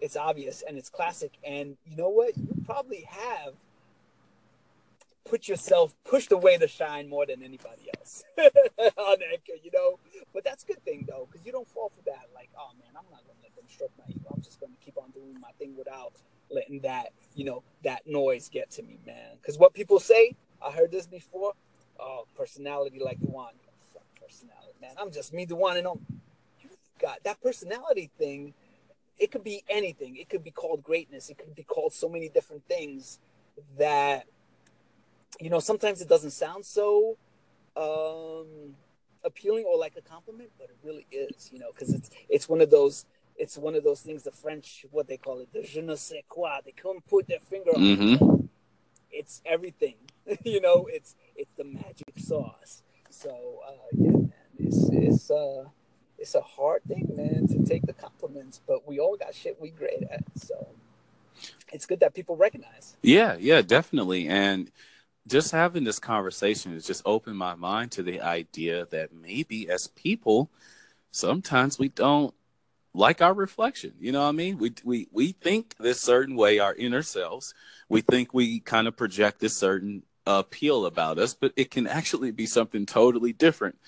it's 0.00 0.16
obvious 0.16 0.62
and 0.66 0.76
it's 0.76 0.88
classic. 0.90 1.32
And 1.44 1.76
you 1.86 1.96
know 1.96 2.08
what? 2.08 2.36
You 2.36 2.48
probably 2.64 3.06
have 3.08 3.54
put 5.28 5.48
yourself 5.48 5.94
pushed 6.04 6.32
away 6.32 6.56
to 6.58 6.68
shine 6.68 7.08
more 7.08 7.26
than 7.26 7.42
anybody 7.42 7.90
else 7.98 8.22
on 8.38 9.16
Anchor, 9.32 9.58
you 9.62 9.70
know. 9.72 9.98
But 10.32 10.44
that's 10.44 10.62
a 10.64 10.66
good 10.66 10.84
thing 10.84 11.06
though, 11.08 11.28
because 11.30 11.44
you 11.44 11.52
don't 11.52 11.68
fall 11.68 11.90
for 11.96 12.02
that. 12.10 12.26
Like, 12.34 12.50
oh 12.58 12.70
man, 12.78 12.90
I'm 12.90 13.10
not 13.10 13.22
gonna 13.26 13.38
let 13.42 13.54
them 13.56 13.64
stroke 13.68 13.92
my 13.98 14.04
ego. 14.08 14.28
I'm 14.32 14.42
just 14.42 14.60
gonna 14.60 14.74
keep 14.84 14.96
on 14.96 15.10
doing 15.10 15.36
my 15.40 15.50
thing 15.58 15.74
without 15.76 16.12
letting 16.50 16.80
that, 16.80 17.12
you 17.34 17.44
know, 17.44 17.62
that 17.84 18.06
noise 18.06 18.48
get 18.48 18.70
to 18.72 18.82
me, 18.82 18.98
man. 19.04 19.36
Because 19.40 19.58
what 19.58 19.74
people 19.74 19.98
say, 19.98 20.36
I 20.64 20.70
heard 20.70 20.92
this 20.92 21.06
before. 21.06 21.52
Oh, 21.98 22.26
personality 22.36 23.00
like 23.02 23.18
the 23.20 23.26
one. 23.26 23.54
Fuck 23.92 24.04
personality, 24.20 24.74
man. 24.80 24.92
I'm 24.98 25.10
just 25.10 25.32
me, 25.32 25.46
Dewan, 25.46 25.78
and 25.78 25.86
I'm. 25.86 26.06
got 27.00 27.22
that 27.24 27.40
personality 27.42 28.10
thing. 28.18 28.54
It 29.18 29.30
could 29.30 29.44
be 29.44 29.62
anything. 29.68 30.16
It 30.16 30.28
could 30.28 30.44
be 30.44 30.50
called 30.50 30.82
greatness. 30.82 31.30
It 31.30 31.38
could 31.38 31.54
be 31.54 31.62
called 31.64 31.92
so 31.92 32.08
many 32.08 32.28
different 32.28 32.64
things 32.68 33.18
that 33.78 34.24
you 35.40 35.50
know 35.50 35.58
sometimes 35.60 36.00
it 36.00 36.08
doesn't 36.08 36.30
sound 36.32 36.64
so 36.64 37.16
um 37.76 38.74
appealing 39.24 39.64
or 39.64 39.76
like 39.78 39.94
a 39.96 40.02
compliment, 40.02 40.50
but 40.58 40.68
it 40.70 40.76
really 40.84 41.06
is, 41.10 41.50
you 41.52 41.58
know, 41.58 41.70
because 41.74 41.92
it's 41.92 42.10
it's 42.28 42.48
one 42.48 42.60
of 42.60 42.70
those 42.70 43.06
it's 43.36 43.58
one 43.58 43.74
of 43.74 43.84
those 43.84 44.00
things 44.00 44.22
the 44.22 44.30
French 44.30 44.84
what 44.90 45.08
they 45.08 45.16
call 45.16 45.40
it 45.40 45.52
the 45.52 45.62
je 45.62 45.80
ne 45.82 45.96
sais 45.96 46.22
quoi. 46.28 46.60
They 46.64 46.72
come 46.72 47.00
put 47.08 47.26
their 47.28 47.40
finger 47.40 47.72
on 47.72 47.80
Mm-hmm. 47.80 48.24
it. 48.44 48.50
It's 49.10 49.42
everything, 49.44 49.96
you 50.44 50.60
know. 50.60 50.86
It's 50.90 51.14
it's 51.34 51.52
the 51.56 51.64
magic 51.64 52.18
sauce. 52.18 52.82
So 53.10 53.60
uh, 53.66 53.72
yeah, 53.98 54.10
man, 54.10 54.50
it's 54.58 54.88
it's 54.92 55.30
uh 55.30 55.64
it's 56.18 56.34
a 56.34 56.40
hard 56.40 56.82
thing, 56.84 57.08
man, 57.16 57.46
to 57.48 57.64
take 57.64 57.82
the 57.82 57.92
compliments, 57.92 58.60
but 58.66 58.86
we 58.86 58.98
all 58.98 59.16
got 59.16 59.34
shit 59.34 59.60
we 59.60 59.70
great 59.70 60.02
at. 60.10 60.24
So 60.34 60.66
it's 61.72 61.86
good 61.86 62.00
that 62.00 62.14
people 62.14 62.36
recognize. 62.36 62.96
Yeah, 63.02 63.36
yeah, 63.38 63.62
definitely. 63.62 64.28
And 64.28 64.70
just 65.26 65.50
having 65.50 65.84
this 65.84 65.98
conversation 65.98 66.72
has 66.72 66.86
just 66.86 67.02
opened 67.04 67.36
my 67.36 67.54
mind 67.54 67.92
to 67.92 68.02
the 68.02 68.20
idea 68.20 68.86
that 68.86 69.12
maybe 69.12 69.68
as 69.68 69.88
people, 69.88 70.50
sometimes 71.10 71.78
we 71.78 71.88
don't 71.88 72.34
like 72.94 73.20
our 73.20 73.34
reflection. 73.34 73.92
You 74.00 74.12
know 74.12 74.22
what 74.22 74.28
I 74.28 74.32
mean? 74.32 74.58
We 74.58 74.72
we 74.84 75.08
we 75.12 75.32
think 75.32 75.76
this 75.78 76.00
certain 76.00 76.36
way, 76.36 76.58
our 76.58 76.74
inner 76.74 77.02
selves. 77.02 77.54
We 77.88 78.00
think 78.00 78.32
we 78.32 78.60
kind 78.60 78.88
of 78.88 78.96
project 78.96 79.40
this 79.40 79.56
certain 79.56 80.04
appeal 80.26 80.86
about 80.86 81.18
us, 81.18 81.34
but 81.34 81.52
it 81.56 81.70
can 81.70 81.86
actually 81.86 82.30
be 82.30 82.46
something 82.46 82.86
totally 82.86 83.32
different. 83.32 83.78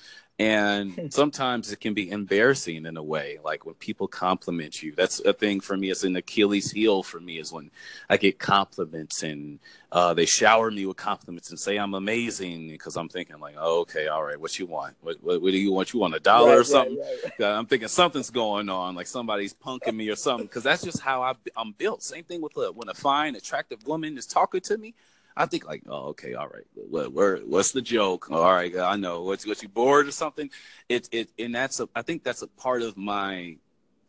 And 0.41 0.97
sometimes 1.09 1.73
it 1.73 1.81
can 1.81 1.95
be 1.95 2.11
embarrassing 2.11 2.87
in 2.87 2.97
a 2.97 3.03
way, 3.03 3.39
like 3.45 3.67
when 3.67 3.75
people 3.75 4.07
compliment 4.07 4.81
you. 4.85 4.95
That's 4.95 5.19
a 5.21 5.33
thing 5.33 5.59
for 5.59 5.77
me. 5.77 5.91
It's 5.91 6.05
an 6.05 6.15
Achilles 6.15 6.71
heel 6.71 7.03
for 7.03 7.19
me 7.19 7.39
is 7.41 7.53
when 7.53 7.73
I 8.09 8.19
get 8.19 8.39
compliments 8.39 9.25
and 9.25 9.59
uh, 9.91 10.15
they 10.15 10.27
shower 10.27 10.71
me 10.71 10.87
with 10.87 10.97
compliments 10.97 11.51
and 11.51 11.59
say 11.59 11.77
I'm 11.77 11.95
amazing 11.95 12.69
because 12.69 12.97
I'm 12.97 13.09
thinking 13.09 13.41
like, 13.41 13.57
oh, 13.59 13.81
okay, 13.81 14.07
all 14.07 14.23
right, 14.23 14.41
what 14.41 14.57
you 14.61 14.67
want? 14.67 14.95
What, 15.01 15.17
what, 15.25 15.43
what 15.43 15.51
do 15.51 15.59
you 15.59 15.73
want? 15.73 15.93
You 15.93 15.99
want 15.99 16.15
a 16.15 16.21
dollar 16.21 16.53
Right, 16.53 16.61
or 16.61 16.65
something? 16.65 16.99
right, 16.99 17.19
right. 17.25 17.33
I'm 17.41 17.67
thinking 17.67 17.89
something's 17.89 18.31
going 18.31 18.69
on, 18.69 18.95
like 18.95 19.09
somebody's 19.09 19.55
punking 19.55 19.95
me 19.97 20.09
or 20.09 20.17
something, 20.17 20.47
because 20.47 20.63
that's 20.63 20.85
just 20.85 21.01
how 21.01 21.23
I, 21.23 21.35
I'm 21.57 21.73
built. 21.73 22.03
Same 22.05 22.23
thing 22.23 22.41
with 22.43 22.57
a, 22.57 22.71
when 22.71 22.89
a 22.89 22.95
fine, 22.95 23.35
attractive 23.35 23.85
woman 23.87 24.17
is 24.17 24.27
talking 24.27 24.61
to 24.63 24.79
me. 24.79 24.95
I 25.39 25.47
think 25.47 25.67
like, 25.67 25.85
oh, 25.89 26.09
okay, 26.09 26.35
all 26.35 26.49
right. 26.49 26.65
What, 26.75 27.13
where, 27.13 27.37
what's 27.39 27.71
the 27.71 27.81
joke? 27.81 28.29
All 28.29 28.53
right, 28.53 28.77
I 28.77 28.97
know. 28.97 29.23
What's 29.23 29.47
what 29.47 29.63
you 29.63 29.69
bored 29.69 30.09
or 30.09 30.11
something? 30.11 30.51
It 30.89 31.09
it 31.13 31.31
and 31.39 31.55
that's 31.55 31.79
a. 31.79 31.89
I 31.95 32.03
think 32.03 32.25
that's 32.25 32.43
a 32.43 32.49
part 32.49 32.83
of 32.83 32.97
my. 32.97 33.57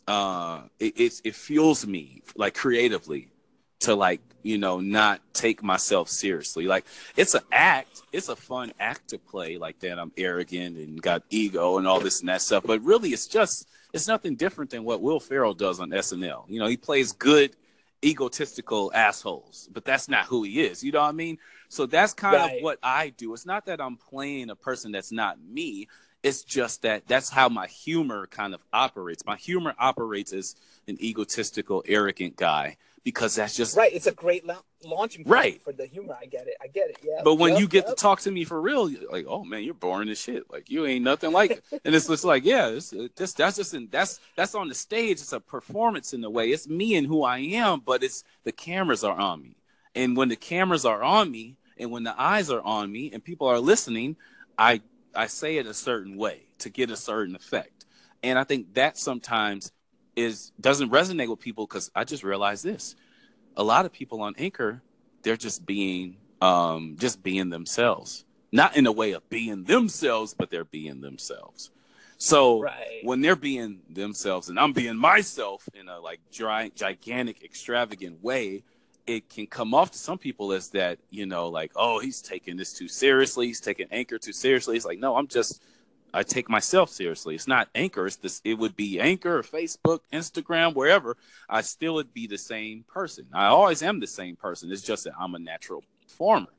Uh, 0.07 0.63
it 0.79 0.99
it's, 0.99 1.21
it 1.23 1.35
fuels 1.35 1.85
me 1.85 2.23
like 2.35 2.55
creatively 2.55 3.29
to 3.81 3.93
like 3.93 4.21
you 4.41 4.57
know 4.57 4.79
not 4.79 5.21
take 5.31 5.61
myself 5.61 6.09
seriously. 6.09 6.65
Like 6.65 6.85
it's 7.15 7.35
an 7.35 7.43
act. 7.51 8.01
It's 8.11 8.29
a 8.29 8.35
fun 8.35 8.73
act 8.79 9.09
to 9.09 9.19
play 9.19 9.59
like 9.59 9.79
that. 9.81 9.99
I'm 9.99 10.11
arrogant 10.17 10.77
and 10.77 10.99
got 10.99 11.21
ego 11.29 11.77
and 11.77 11.87
all 11.87 11.99
this 11.99 12.21
and 12.21 12.29
that 12.29 12.41
stuff. 12.41 12.63
But 12.65 12.81
really, 12.81 13.09
it's 13.09 13.27
just 13.27 13.69
it's 13.93 14.07
nothing 14.07 14.35
different 14.35 14.71
than 14.71 14.83
what 14.83 14.99
Will 14.99 15.19
Ferrell 15.19 15.53
does 15.53 15.79
on 15.79 15.91
SNL. 15.91 16.45
You 16.47 16.59
know, 16.59 16.67
he 16.67 16.75
plays 16.75 17.11
good 17.11 17.55
egotistical 18.03 18.91
assholes, 18.93 19.69
but 19.73 19.85
that's 19.85 20.07
not 20.07 20.25
who 20.25 20.43
he 20.43 20.61
is. 20.61 20.83
You 20.83 20.91
know 20.91 21.01
what 21.01 21.09
I 21.09 21.13
mean? 21.13 21.37
So 21.67 21.85
that's 21.85 22.13
kind 22.13 22.35
Right. 22.35 22.43
of 22.43 22.53
what 22.53 22.79
I 22.81 23.09
do. 23.09 23.33
It's 23.33 23.45
not 23.45 23.65
that 23.65 23.81
I'm 23.81 23.97
playing 23.97 24.49
a 24.49 24.55
person 24.55 24.91
that's 24.91 25.11
not 25.11 25.37
me. 25.41 25.87
It's 26.23 26.43
just 26.43 26.81
that 26.83 27.07
that's 27.07 27.29
how 27.29 27.49
my 27.49 27.67
humor 27.67 28.27
kind 28.27 28.53
of 28.53 28.61
operates. 28.73 29.25
My 29.25 29.37
humor 29.37 29.73
operates 29.79 30.33
as 30.33 30.55
an 30.87 30.97
egotistical, 31.01 31.83
arrogant 31.87 32.35
guy 32.35 32.77
because 33.03 33.35
that's 33.35 33.55
just 33.55 33.75
Right, 33.77 33.93
it's 33.93 34.07
a 34.07 34.11
great 34.11 34.45
la- 34.45 34.61
launching 34.83 35.23
point 35.23 35.33
Right. 35.33 35.61
for 35.63 35.73
the 35.73 35.85
humor. 35.85 36.15
I 36.19 36.25
get 36.25 36.47
it. 36.47 36.55
I 36.61 36.67
get 36.67 36.89
it. 36.89 36.97
Yeah. 37.03 37.21
But 37.23 37.35
when 37.35 37.53
Yep, 37.53 37.59
you 37.61 37.67
get 37.67 37.85
yep. 37.87 37.95
to 37.95 38.01
talk 38.01 38.21
to 38.21 38.31
me 38.31 38.43
for 38.43 38.61
real, 38.61 38.89
like, 39.11 39.25
oh 39.27 39.43
man, 39.43 39.63
you're 39.63 39.73
boring 39.73 40.09
as 40.09 40.19
shit. 40.19 40.49
Like 40.51 40.69
you 40.69 40.85
ain't 40.85 41.03
nothing 41.03 41.31
like 41.31 41.51
it. 41.51 41.63
And 41.85 41.95
it's 41.95 42.07
just 42.07 42.23
like, 42.23 42.45
yeah, 42.45 42.67
it's, 42.69 42.93
it 42.93 43.15
just 43.15 43.37
that's 43.37 43.57
just 43.57 43.73
in, 43.73 43.87
that's 43.91 44.19
that's 44.35 44.55
on 44.55 44.67
the 44.67 44.75
stage. 44.75 45.19
It's 45.21 45.33
a 45.33 45.39
performance 45.39 46.13
in 46.13 46.23
a 46.23 46.29
way. 46.29 46.51
It's 46.51 46.67
me 46.67 46.95
and 46.95 47.07
who 47.07 47.23
I 47.23 47.39
am, 47.39 47.81
but 47.81 48.03
it's 48.03 48.23
the 48.43 48.51
cameras 48.51 49.03
are 49.03 49.17
on 49.17 49.41
me. 49.41 49.55
And 49.95 50.15
when 50.15 50.29
the 50.29 50.35
cameras 50.35 50.85
are 50.85 51.01
on 51.01 51.31
me, 51.31 51.57
and 51.77 51.91
when 51.91 52.03
the 52.03 52.19
eyes 52.21 52.49
are 52.51 52.61
on 52.61 52.91
me, 52.91 53.09
and 53.11 53.23
people 53.23 53.47
are 53.47 53.59
listening, 53.59 54.15
I 54.57 54.81
I 55.15 55.27
say 55.27 55.57
it 55.57 55.65
a 55.65 55.73
certain 55.73 56.17
way 56.17 56.43
to 56.59 56.69
get 56.69 56.91
a 56.91 56.95
certain 56.95 57.35
effect. 57.35 57.85
And 58.21 58.37
I 58.37 58.43
think 58.43 58.73
that 58.75 58.97
sometimes 58.97 59.71
is 60.19 60.51
doesn't 60.59 60.91
resonate 60.91 61.29
with 61.29 61.39
people 61.39 61.65
because 61.65 61.91
I 61.95 62.03
just 62.03 62.23
realized 62.23 62.63
this. 62.63 62.95
A 63.57 63.63
lot 63.63 63.85
of 63.85 63.91
people 63.91 64.21
on 64.21 64.35
Anchor 64.37 64.81
they're 65.23 65.37
just 65.37 65.65
being 65.65 66.17
um 66.41 66.95
just 66.99 67.21
being 67.23 67.49
themselves 67.49 68.25
not 68.51 68.75
in 68.77 68.87
a 68.87 68.91
way 68.91 69.11
of 69.11 69.27
being 69.29 69.63
themselves 69.65 70.33
but 70.33 70.49
they're 70.49 70.65
being 70.65 71.01
themselves 71.01 71.71
so 72.17 72.61
Right. 72.61 72.99
when 73.03 73.21
they're 73.21 73.35
being 73.35 73.81
themselves 73.89 74.49
and 74.49 74.59
i'm 74.59 74.73
being 74.73 74.95
myself 74.97 75.67
in 75.73 75.87
a 75.89 75.99
like 75.99 76.19
dry, 76.31 76.71
gigantic 76.75 77.43
extravagant 77.43 78.23
way 78.23 78.63
it 79.07 79.29
can 79.29 79.47
come 79.47 79.73
off 79.73 79.91
to 79.91 79.97
some 79.97 80.17
people 80.17 80.53
as 80.53 80.69
that 80.69 80.99
you 81.09 81.25
know 81.25 81.49
like 81.49 81.71
oh 81.75 81.99
he's 81.99 82.21
taking 82.21 82.57
this 82.57 82.73
too 82.73 82.87
seriously 82.87 83.47
he's 83.47 83.61
taking 83.61 83.87
anchor 83.91 84.17
too 84.17 84.33
seriously 84.33 84.77
it's 84.77 84.85
like 84.85 84.99
no 84.99 85.15
i'm 85.15 85.27
just 85.27 85.61
I 86.13 86.23
take 86.23 86.49
myself 86.49 86.89
seriously. 86.89 87.35
It's 87.35 87.47
not 87.47 87.69
Anchor. 87.75 88.07
It's 88.07 88.15
this. 88.15 88.41
It 88.43 88.55
would 88.55 88.75
be 88.75 88.99
Anchor, 88.99 89.39
or 89.39 89.43
Facebook, 89.43 89.99
Instagram, 90.11 90.73
wherever. 90.73 91.17
I 91.49 91.61
still 91.61 91.95
would 91.95 92.13
be 92.13 92.27
the 92.27 92.37
same 92.37 92.83
person. 92.87 93.27
I 93.33 93.45
always 93.47 93.83
am 93.83 93.99
the 93.99 94.07
same 94.07 94.35
person. 94.35 94.71
It's 94.71 94.81
just 94.81 95.03
that 95.03 95.13
I'm 95.19 95.35
a 95.35 95.39
natural 95.39 95.83
performer, 96.07 96.49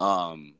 um, 0.00 0.54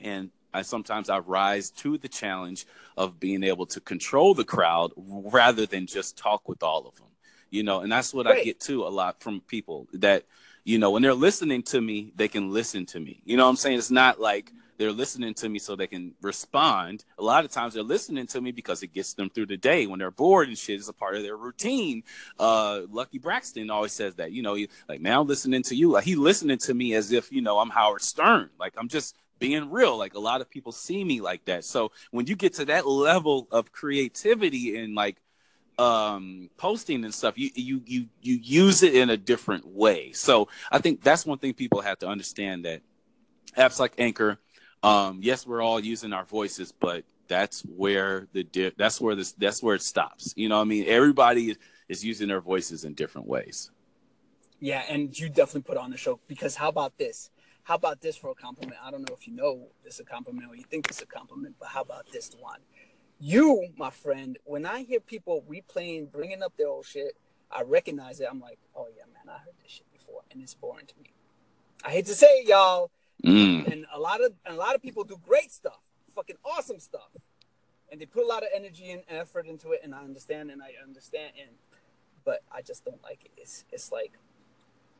and 0.00 0.30
I 0.54 0.62
sometimes 0.62 1.10
I 1.10 1.18
rise 1.18 1.70
to 1.72 1.98
the 1.98 2.08
challenge 2.08 2.66
of 2.96 3.20
being 3.20 3.44
able 3.44 3.66
to 3.66 3.80
control 3.80 4.34
the 4.34 4.44
crowd 4.44 4.92
rather 4.96 5.66
than 5.66 5.86
just 5.86 6.16
talk 6.16 6.48
with 6.48 6.62
all 6.62 6.86
of 6.86 6.96
them. 6.96 7.08
You 7.50 7.62
know, 7.62 7.80
and 7.80 7.92
that's 7.92 8.12
what 8.12 8.26
I 8.26 8.42
get 8.42 8.58
to 8.60 8.84
a 8.84 8.88
lot 8.88 9.20
from 9.20 9.40
people 9.42 9.86
that 9.92 10.24
you 10.64 10.78
know 10.78 10.90
when 10.90 11.02
they're 11.02 11.14
listening 11.14 11.62
to 11.64 11.80
me, 11.80 12.12
they 12.16 12.28
can 12.28 12.50
listen 12.52 12.86
to 12.86 13.00
me. 13.00 13.20
You 13.24 13.36
know 13.36 13.44
what 13.44 13.50
I'm 13.50 13.56
saying? 13.56 13.78
It's 13.78 13.90
not 13.90 14.18
like 14.18 14.50
they're 14.78 14.92
listening 14.92 15.34
to 15.34 15.48
me 15.48 15.58
so 15.58 15.76
they 15.76 15.86
can 15.86 16.14
respond. 16.22 17.04
A 17.18 17.22
lot 17.22 17.44
of 17.44 17.50
times 17.50 17.74
they're 17.74 17.82
listening 17.82 18.26
to 18.28 18.40
me 18.40 18.52
because 18.52 18.82
it 18.82 18.92
gets 18.92 19.14
them 19.14 19.30
through 19.30 19.46
the 19.46 19.56
day 19.56 19.86
when 19.86 19.98
they're 19.98 20.10
bored 20.10 20.48
and 20.48 20.58
shit. 20.58 20.78
It's 20.78 20.88
a 20.88 20.92
part 20.92 21.16
of 21.16 21.22
their 21.22 21.36
routine. 21.36 22.02
Uh, 22.38 22.82
Lucky 22.90 23.18
Braxton 23.18 23.70
always 23.70 23.92
says 23.92 24.16
that, 24.16 24.32
you 24.32 24.42
know, 24.42 24.54
he, 24.54 24.68
like, 24.88 25.00
man, 25.00 25.18
I'm 25.18 25.26
listening 25.26 25.62
to 25.64 25.74
you. 25.74 25.90
Like, 25.90 26.04
he 26.04 26.14
listening 26.14 26.58
to 26.58 26.74
me 26.74 26.94
as 26.94 27.12
if, 27.12 27.32
you 27.32 27.42
know, 27.42 27.58
I'm 27.58 27.70
Howard 27.70 28.02
Stern. 28.02 28.50
Like, 28.58 28.74
I'm 28.76 28.88
just 28.88 29.16
being 29.38 29.70
real. 29.70 29.96
Like, 29.96 30.14
a 30.14 30.20
lot 30.20 30.40
of 30.40 30.50
people 30.50 30.72
see 30.72 31.04
me 31.04 31.20
like 31.20 31.44
that. 31.46 31.64
So 31.64 31.92
when 32.10 32.26
you 32.26 32.36
get 32.36 32.54
to 32.54 32.64
that 32.66 32.86
level 32.86 33.48
of 33.50 33.72
creativity 33.72 34.78
and 34.78 34.94
like, 34.94 35.16
um 35.78 36.48
posting 36.56 37.04
and 37.04 37.12
stuff 37.12 37.36
you 37.36 37.50
you 37.54 37.82
you 37.84 38.06
you 38.22 38.38
use 38.42 38.82
it 38.82 38.94
in 38.94 39.10
a 39.10 39.16
different 39.18 39.66
way 39.66 40.10
so 40.12 40.48
i 40.72 40.78
think 40.78 41.02
that's 41.02 41.26
one 41.26 41.36
thing 41.36 41.52
people 41.52 41.82
have 41.82 41.98
to 41.98 42.08
understand 42.08 42.64
that 42.64 42.80
apps 43.58 43.78
like 43.78 43.92
anchor 43.98 44.38
um 44.82 45.20
yes 45.22 45.46
we're 45.46 45.62
all 45.62 45.80
using 45.80 46.12
our 46.12 46.24
voices 46.24 46.72
but 46.72 47.04
that's 47.28 47.62
where 47.62 48.26
the 48.32 48.44
di- 48.44 48.72
that's 48.76 49.00
where 49.00 49.14
this 49.14 49.32
that's 49.32 49.62
where 49.62 49.74
it 49.74 49.82
stops 49.82 50.32
you 50.36 50.48
know 50.48 50.56
what 50.56 50.62
i 50.62 50.64
mean 50.64 50.84
everybody 50.86 51.56
is, 51.88 52.04
using 52.04 52.28
their 52.28 52.40
voices 52.40 52.84
in 52.84 52.94
different 52.94 53.26
ways 53.26 53.70
Yeah, 54.60 54.82
and 54.88 55.16
you 55.18 55.28
definitely 55.28 55.62
put 55.62 55.76
on 55.76 55.90
the 55.90 55.96
show 55.98 56.18
because 56.28 56.56
how 56.56 56.68
about 56.68 56.96
this? 56.98 57.30
How 57.62 57.74
about 57.74 58.00
this 58.00 58.16
for 58.16 58.30
a 58.30 58.34
compliment? 58.34 58.78
I 58.82 58.90
don't 58.90 59.02
know 59.02 59.14
if 59.14 59.26
you 59.26 59.34
know 59.34 59.68
this 59.84 59.94
is 59.94 60.00
a 60.00 60.04
compliment 60.04 60.48
or 60.50 60.56
you 60.56 60.64
think 60.64 60.90
is 60.90 61.02
a 61.02 61.06
compliment, 61.06 61.56
but 61.58 61.68
how 61.68 61.82
about 61.82 62.06
this 62.12 62.30
one? 62.38 62.60
You, 63.18 63.68
my 63.76 63.90
friend, 63.90 64.38
when 64.44 64.64
I 64.66 64.82
hear 64.82 65.00
people 65.00 65.44
replaying, 65.48 66.10
bringing 66.12 66.42
up 66.42 66.52
their 66.56 66.68
old 66.68 66.86
shit, 66.86 67.16
I 67.50 67.62
recognize 67.62 68.20
it. 68.20 68.28
I'm 68.30 68.40
like, 68.40 68.58
oh 68.74 68.88
yeah, 68.96 69.04
man, 69.12 69.28
I 69.34 69.38
heard 69.38 69.54
this 69.62 69.72
shit 69.72 69.90
before, 69.92 70.22
and 70.30 70.42
it's 70.42 70.54
boring 70.54 70.86
to 70.86 70.94
me. 71.02 71.12
I 71.84 71.90
hate 71.90 72.06
to 72.06 72.14
say 72.14 72.26
it, 72.40 72.48
y'all, 72.48 72.90
mm. 73.24 73.70
and 73.70 73.86
a 73.92 73.98
lot 73.98 74.22
of 74.24 74.32
a 74.46 74.54
lot 74.54 74.74
of 74.74 74.82
people 74.82 75.04
do 75.04 75.18
great 75.26 75.52
stuff, 75.52 75.80
fucking 76.14 76.36
awesome 76.44 76.78
stuff, 76.78 77.10
and 77.90 78.00
they 78.00 78.06
put 78.06 78.24
a 78.24 78.26
lot 78.26 78.42
of 78.42 78.48
energy 78.54 78.90
and 78.90 79.02
effort 79.08 79.46
into 79.46 79.72
it, 79.72 79.80
and 79.82 79.94
I 79.94 80.02
understand, 80.02 80.50
and 80.50 80.62
I 80.62 80.72
understand, 80.82 81.32
and 81.40 81.50
but 82.24 82.42
I 82.52 82.62
just 82.62 82.84
don't 82.84 83.02
like 83.02 83.24
it. 83.24 83.30
It's 83.36 83.64
it's 83.72 83.92
like 83.92 84.12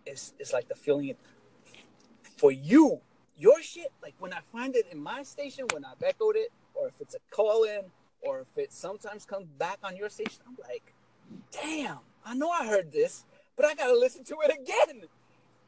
it's 0.06 0.32
it's 0.38 0.52
like 0.52 0.68
the 0.68 0.74
feeling 0.74 1.08
it 1.08 1.18
for 2.36 2.52
you, 2.52 3.00
your 3.36 3.60
shit. 3.62 3.92
Like 4.02 4.14
when 4.18 4.32
I 4.32 4.40
find 4.52 4.76
it 4.76 4.86
in 4.90 5.02
my 5.02 5.22
station, 5.24 5.66
when 5.72 5.84
I've 5.84 6.02
echoed 6.02 6.36
it, 6.36 6.50
or 6.74 6.88
if 6.88 7.00
it's 7.00 7.14
a 7.14 7.18
call 7.30 7.64
in, 7.64 7.82
or 8.22 8.40
if 8.40 8.56
it 8.56 8.72
sometimes 8.72 9.24
comes 9.24 9.48
back 9.58 9.78
on 9.82 9.96
your 9.96 10.08
station, 10.08 10.40
I'm 10.46 10.56
like, 10.68 10.92
damn, 11.50 11.98
I 12.24 12.34
know 12.34 12.50
I 12.50 12.66
heard 12.66 12.92
this, 12.92 13.24
but 13.56 13.66
I 13.66 13.74
gotta 13.74 13.98
listen 13.98 14.24
to 14.24 14.36
it 14.44 14.52
again. 14.60 15.02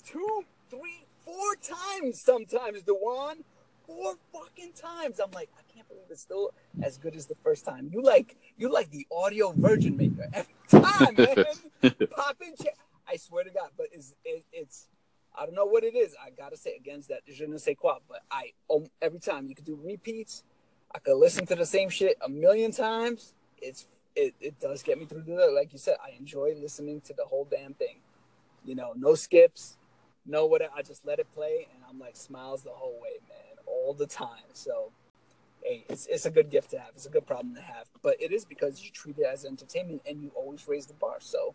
Two, 0.04 0.44
three, 0.70 1.04
four 1.28 1.56
times 1.56 2.20
sometimes, 2.22 2.82
Dewan. 2.82 3.44
Four 3.86 4.16
fucking 4.32 4.72
times. 4.72 5.18
I'm 5.18 5.30
like, 5.30 5.48
I 5.58 5.62
can't 5.72 5.88
believe 5.88 6.04
it's 6.10 6.20
still 6.20 6.52
as 6.82 6.98
good 6.98 7.16
as 7.16 7.26
the 7.26 7.34
first 7.36 7.64
time. 7.64 7.88
You 7.92 8.02
like 8.02 8.36
you 8.58 8.70
like 8.70 8.90
the 8.90 9.06
audio 9.10 9.52
virgin 9.56 9.96
maker 9.96 10.28
every 10.32 10.54
time, 10.68 11.14
man. 11.16 11.44
Pop 12.10 12.36
in, 12.42 12.54
check. 12.62 12.76
I 13.08 13.16
swear 13.16 13.44
to 13.44 13.50
God, 13.50 13.70
but 13.78 13.86
it's 13.92 14.14
it, 14.24 14.44
it's 14.52 14.88
I 15.36 15.46
don't 15.46 15.54
know 15.54 15.64
what 15.64 15.84
it 15.84 15.96
is. 15.96 16.14
I 16.22 16.30
gotta 16.30 16.56
say 16.56 16.76
against 16.76 17.08
that 17.08 17.22
je 17.26 17.46
ne 17.46 17.56
sais 17.56 17.76
quoi, 17.78 17.98
but 18.08 18.20
I 18.30 18.52
um, 18.70 18.86
every 19.00 19.20
time 19.20 19.46
you 19.48 19.54
could 19.54 19.64
do 19.64 19.78
repeats. 19.82 20.44
I 20.94 20.98
could 21.00 21.16
listen 21.16 21.44
to 21.46 21.54
the 21.54 21.66
same 21.66 21.90
shit 21.90 22.16
a 22.22 22.28
million 22.28 22.72
times. 22.72 23.34
It's 23.60 23.86
it, 24.16 24.34
it 24.40 24.58
does 24.58 24.82
get 24.82 24.98
me 24.98 25.04
through 25.04 25.22
the 25.22 25.50
like 25.54 25.72
you 25.72 25.78
said. 25.78 25.96
I 26.04 26.16
enjoy 26.18 26.54
listening 26.60 27.00
to 27.02 27.14
the 27.14 27.24
whole 27.24 27.46
damn 27.50 27.74
thing. 27.74 27.96
You 28.64 28.74
know, 28.74 28.92
no 28.96 29.14
skips, 29.14 29.76
no 30.28 30.46
what 30.46 30.62
I 30.62 30.82
just 30.82 31.04
let 31.06 31.18
it 31.18 31.26
play, 31.34 31.66
and 31.74 31.82
I'm 31.88 31.98
like 31.98 32.14
smiles 32.14 32.62
the 32.62 32.70
whole 32.70 32.98
way, 33.02 33.18
man, 33.28 33.64
all 33.66 33.94
the 33.94 34.06
time. 34.06 34.44
So, 34.52 34.92
hey, 35.62 35.84
it's 35.88 36.06
it's 36.06 36.26
a 36.26 36.30
good 36.30 36.50
gift 36.50 36.70
to 36.70 36.78
have. 36.78 36.90
It's 36.94 37.06
a 37.06 37.10
good 37.10 37.26
problem 37.26 37.54
to 37.54 37.62
have, 37.62 37.88
but 38.02 38.20
it 38.20 38.32
is 38.32 38.44
because 38.44 38.84
you 38.84 38.90
treat 38.90 39.18
it 39.18 39.24
as 39.24 39.44
entertainment 39.44 40.02
and 40.06 40.22
you 40.22 40.30
always 40.36 40.68
raise 40.68 40.86
the 40.86 40.94
bar. 40.94 41.16
So, 41.20 41.54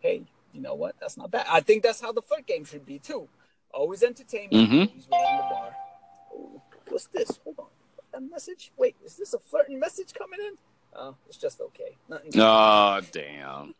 hey, 0.00 0.24
you 0.52 0.60
know 0.60 0.74
what? 0.74 0.96
That's 1.00 1.16
not 1.16 1.30
bad. 1.30 1.46
I 1.48 1.60
think 1.60 1.82
that's 1.82 2.00
how 2.00 2.12
the 2.12 2.22
foot 2.22 2.46
game 2.46 2.64
should 2.64 2.86
be 2.86 2.98
too. 2.98 3.28
Always 3.72 4.02
entertainment, 4.02 4.52
mm-hmm. 4.52 4.74
always 4.74 5.08
raising 5.12 5.36
the 5.36 5.46
bar. 5.50 5.76
Ooh, 6.34 6.62
what's 6.88 7.06
this? 7.08 7.38
Hold 7.44 7.58
on. 7.58 7.66
A 8.14 8.20
message? 8.20 8.72
Wait, 8.76 8.96
is 9.04 9.16
this 9.16 9.34
a 9.34 9.38
flirting 9.38 9.80
message 9.80 10.14
coming 10.14 10.38
in? 10.40 10.54
Oh, 10.96 11.16
it's 11.28 11.36
just 11.36 11.60
okay. 11.60 11.96
Nothing. 12.08 12.30
Oh 12.36 13.00
damn. 13.10 13.74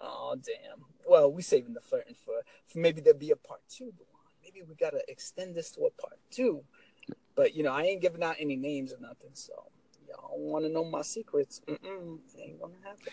Oh 0.00 0.36
damn. 0.36 0.84
Well, 1.08 1.32
we 1.32 1.40
saving 1.40 1.72
the 1.72 1.80
flirting 1.80 2.14
for, 2.14 2.34
for 2.66 2.78
maybe 2.78 3.00
there'll 3.00 3.18
be 3.18 3.30
a 3.30 3.36
part 3.36 3.60
two. 3.68 3.94
Maybe 4.42 4.62
we 4.62 4.74
gotta 4.74 5.02
extend 5.08 5.54
this 5.54 5.70
to 5.72 5.80
a 5.82 5.90
part 5.90 6.18
two. 6.30 6.64
But 7.34 7.54
you 7.54 7.62
know, 7.62 7.72
I 7.72 7.84
ain't 7.84 8.02
giving 8.02 8.22
out 8.22 8.36
any 8.38 8.56
names 8.56 8.92
or 8.92 9.00
nothing, 9.00 9.30
so 9.32 9.52
y'all 10.06 10.38
want 10.38 10.66
to 10.66 10.70
know 10.70 10.84
my 10.84 11.02
secrets? 11.02 11.62
Mm-mm, 11.66 12.18
it 12.34 12.40
ain't 12.40 12.60
gonna 12.60 12.74
happen. 12.84 13.12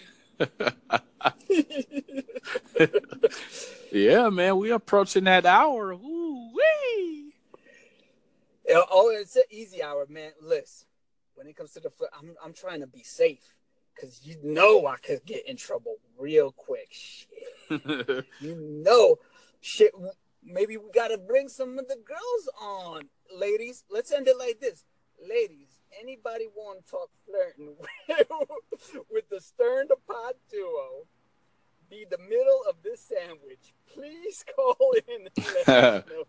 yeah, 3.91 4.29
man, 4.29 4.57
we 4.57 4.71
approaching 4.71 5.23
that 5.23 5.45
hour. 5.45 5.93
Ooh 5.93 6.51
wee. 6.53 7.33
Oh, 8.69 9.09
it's 9.09 9.37
an 9.37 9.43
easy 9.49 9.81
hour, 9.81 10.05
man. 10.09 10.31
Listen, 10.41 10.87
when 11.35 11.47
it 11.47 11.55
comes 11.55 11.71
to 11.73 11.79
the 11.79 11.89
flirt, 11.89 12.09
I'm 12.17 12.35
I'm 12.43 12.53
trying 12.53 12.81
to 12.81 12.87
be 12.87 13.03
safe 13.03 13.53
because 13.95 14.21
you 14.23 14.37
know 14.43 14.87
I 14.87 14.97
could 14.97 15.25
get 15.25 15.47
in 15.47 15.57
trouble 15.57 15.97
real 16.17 16.51
quick. 16.51 16.89
Shit. 16.91 17.27
You 18.39 18.55
know, 18.55 19.17
shit. 19.61 19.91
Maybe 20.43 20.77
we 20.77 20.85
gotta 20.93 21.17
bring 21.17 21.47
some 21.49 21.79
of 21.79 21.87
the 21.87 21.97
girls 22.05 22.49
on, 22.61 23.03
ladies. 23.35 23.83
Let's 23.89 24.11
end 24.11 24.27
it 24.27 24.37
like 24.37 24.59
this, 24.59 24.85
ladies. 25.27 25.79
Anybody 25.99 26.45
want 26.55 26.85
to 26.85 26.91
talk 26.91 27.09
flirting 27.25 27.75
with 29.11 29.29
the 29.29 29.39
Stern 29.39 29.87
to 29.87 29.95
Pod 30.07 30.33
duo? 30.51 31.07
Be 31.89 32.05
the 32.09 32.17
middle 32.17 32.61
of 32.69 32.75
this 32.83 32.99
sandwich. 33.01 33.73
Please 33.93 34.43
call 34.55 34.93
in. 35.07 35.27
And 35.27 35.29
let 35.67 35.69
us 35.69 36.03
know. 36.09 36.23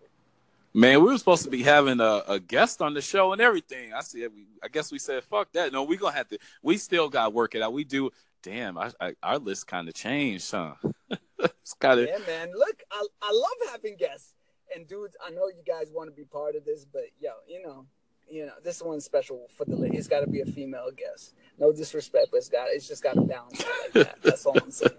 Man, 0.76 1.00
we 1.00 1.06
were 1.06 1.16
supposed 1.16 1.42
to 1.44 1.48
be 1.48 1.62
having 1.62 2.00
a, 2.00 2.22
a 2.28 2.38
guest 2.38 2.82
on 2.82 2.92
the 2.92 3.00
show 3.00 3.32
and 3.32 3.40
everything. 3.40 3.94
I 3.94 4.02
we, 4.12 4.46
I 4.62 4.68
guess 4.68 4.92
we 4.92 4.98
said, 4.98 5.24
fuck 5.24 5.50
that. 5.52 5.72
No, 5.72 5.84
we 5.84 5.96
gonna 5.96 6.14
have 6.14 6.28
to. 6.28 6.38
We 6.62 6.76
still 6.76 7.08
got 7.08 7.24
to 7.24 7.30
work 7.30 7.54
it 7.54 7.62
out. 7.62 7.72
We 7.72 7.82
do. 7.82 8.10
Damn, 8.42 8.76
I, 8.76 8.92
I, 9.00 9.14
our 9.22 9.38
list 9.38 9.66
kind 9.66 9.88
of 9.88 9.94
changed, 9.94 10.50
huh? 10.50 10.74
it's 11.38 11.72
kind 11.80 12.00
of. 12.00 12.06
Yeah, 12.06 12.18
man. 12.26 12.52
Look, 12.54 12.82
I, 12.92 13.06
I 13.22 13.32
love 13.32 13.72
having 13.72 13.96
guests. 13.96 14.34
And 14.74 14.86
dudes, 14.86 15.16
I 15.26 15.30
know 15.30 15.48
you 15.48 15.62
guys 15.66 15.90
want 15.90 16.10
to 16.10 16.14
be 16.14 16.24
part 16.24 16.56
of 16.56 16.66
this, 16.66 16.84
but 16.84 17.04
yo, 17.18 17.30
you 17.48 17.62
know, 17.62 17.86
you 18.28 18.44
know, 18.44 18.52
this 18.62 18.82
one's 18.82 19.06
special 19.06 19.46
for 19.56 19.64
the. 19.64 19.82
It's 19.94 20.08
got 20.08 20.20
to 20.20 20.26
be 20.26 20.42
a 20.42 20.46
female 20.46 20.90
guest. 20.94 21.32
No 21.58 21.72
disrespect, 21.72 22.28
but 22.30 22.36
it's 22.36 22.50
got 22.50 22.66
it's 22.68 22.86
just 22.86 23.02
got 23.02 23.14
to 23.14 23.22
balance 23.22 23.64
out 23.64 23.72
like 23.82 23.92
that. 24.08 24.22
That's 24.22 24.44
all 24.44 24.58
I'm 24.62 24.70
saying. 24.70 24.92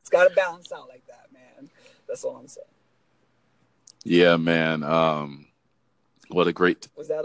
It's 0.00 0.10
got 0.10 0.28
to 0.28 0.34
balance 0.36 0.70
out 0.70 0.88
like 0.88 1.04
that, 1.08 1.26
man. 1.32 1.68
That's 2.06 2.22
all 2.22 2.36
I'm 2.36 2.46
saying. 2.46 2.68
Yeah, 4.04 4.36
man. 4.36 4.82
Um, 4.82 5.46
what 6.28 6.46
a 6.48 6.52
great. 6.52 6.88
Was 6.96 7.08
that 7.08 7.24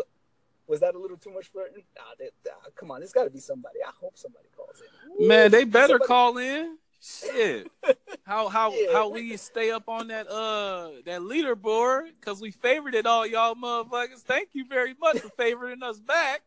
was 0.67 0.79
that 0.81 0.95
a 0.95 0.99
little 0.99 1.17
too 1.17 1.31
much 1.31 1.47
flirting? 1.47 1.83
Nah, 1.95 2.03
they, 2.19 2.29
nah, 2.45 2.51
come 2.75 2.91
on, 2.91 2.99
there's 2.99 3.13
got 3.13 3.23
to 3.23 3.29
be 3.29 3.39
somebody. 3.39 3.79
I 3.85 3.91
hope 3.99 4.17
somebody 4.17 4.47
calls 4.55 4.81
in. 5.19 5.27
Man, 5.27 5.49
they 5.51 5.63
better 5.63 5.93
Somebody- 5.93 6.07
call 6.07 6.37
in. 6.37 6.77
Shit. 6.99 7.71
How 8.25 8.49
how 8.49 8.73
Yeah. 8.73 8.91
how 8.91 9.07
we 9.09 9.37
stay 9.37 9.71
up 9.71 9.87
on 9.87 10.07
that 10.09 10.27
uh 10.27 10.89
that 11.05 11.21
leaderboard 11.21 12.09
because 12.19 12.41
we 12.41 12.51
favorited 12.51 13.05
all 13.05 13.25
y'all 13.25 13.55
motherfuckers. 13.55 14.19
Thank 14.23 14.49
you 14.53 14.65
very 14.67 14.93
much 14.99 15.19
for 15.19 15.29
favoriting 15.29 15.83
us 15.83 15.99
back. 15.99 16.41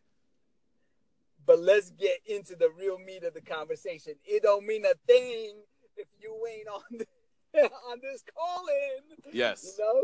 But 1.47 1.61
let's 1.61 1.91
get 1.91 2.19
into 2.27 2.55
the 2.57 2.69
real 2.79 2.99
meat 2.99 3.23
of 3.25 3.33
the 3.33 3.41
conversation. 3.41 4.15
It 4.25 4.43
don't 4.43 4.67
mean 4.67 4.85
a 4.85 4.93
thing 5.07 5.55
if 5.97 6.07
you 6.21 6.37
ain't 6.53 6.69
on 6.69 6.83
the, 6.99 7.07
on 7.91 7.99
this 8.03 8.23
call 8.35 8.67
in. 8.67 9.33
Yes. 9.33 9.77
You 9.79 9.85
know, 9.85 10.03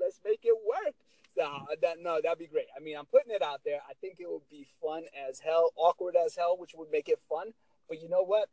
let's 0.00 0.20
make 0.24 0.40
it 0.42 0.56
work. 0.66 0.94
No, 1.36 1.44
uh, 1.44 1.76
that 1.80 1.96
no, 2.00 2.20
that'd 2.22 2.38
be 2.38 2.46
great. 2.46 2.66
I 2.76 2.80
mean, 2.80 2.96
I'm 2.96 3.06
putting 3.06 3.32
it 3.32 3.42
out 3.42 3.60
there. 3.64 3.80
I 3.88 3.94
think 4.00 4.16
it 4.18 4.28
would 4.28 4.48
be 4.50 4.66
fun 4.82 5.04
as 5.28 5.40
hell, 5.40 5.70
awkward 5.76 6.14
as 6.14 6.36
hell, 6.36 6.56
which 6.58 6.72
would 6.74 6.90
make 6.90 7.08
it 7.08 7.20
fun. 7.28 7.52
But 7.88 8.02
you 8.02 8.08
know 8.08 8.22
what? 8.22 8.48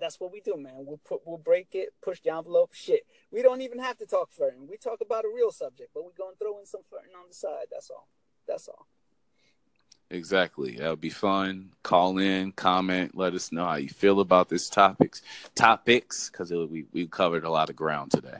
That's 0.00 0.18
what 0.20 0.32
we 0.32 0.40
do, 0.40 0.56
man. 0.56 0.74
We'll 0.78 1.00
put, 1.06 1.20
we'll 1.24 1.38
break 1.38 1.68
it, 1.72 1.94
push 2.02 2.20
the 2.20 2.34
envelope. 2.34 2.74
Shit, 2.74 3.02
we 3.30 3.42
don't 3.42 3.62
even 3.62 3.78
have 3.78 3.96
to 3.98 4.06
talk 4.06 4.32
flirting. 4.32 4.66
We 4.68 4.76
talk 4.76 4.98
about 5.00 5.24
a 5.24 5.28
real 5.34 5.52
subject, 5.52 5.90
but 5.94 6.04
we're 6.04 6.18
gonna 6.18 6.36
throw 6.38 6.58
in 6.58 6.66
some 6.66 6.82
flirting 6.88 7.12
on 7.16 7.28
the 7.28 7.34
side. 7.34 7.66
That's 7.70 7.90
all. 7.90 8.08
That's 8.46 8.68
all. 8.68 8.86
Exactly. 10.10 10.76
That 10.76 10.90
would 10.90 11.00
be 11.00 11.10
fun. 11.10 11.70
Call 11.82 12.18
in, 12.18 12.52
comment, 12.52 13.16
let 13.16 13.34
us 13.34 13.50
know 13.50 13.64
how 13.64 13.76
you 13.76 13.88
feel 13.88 14.20
about 14.20 14.48
this 14.48 14.68
topics 14.68 15.22
topics 15.54 16.30
because 16.30 16.50
we 16.50 16.86
we 16.92 17.06
covered 17.06 17.44
a 17.44 17.50
lot 17.50 17.70
of 17.70 17.76
ground 17.76 18.10
today. 18.10 18.38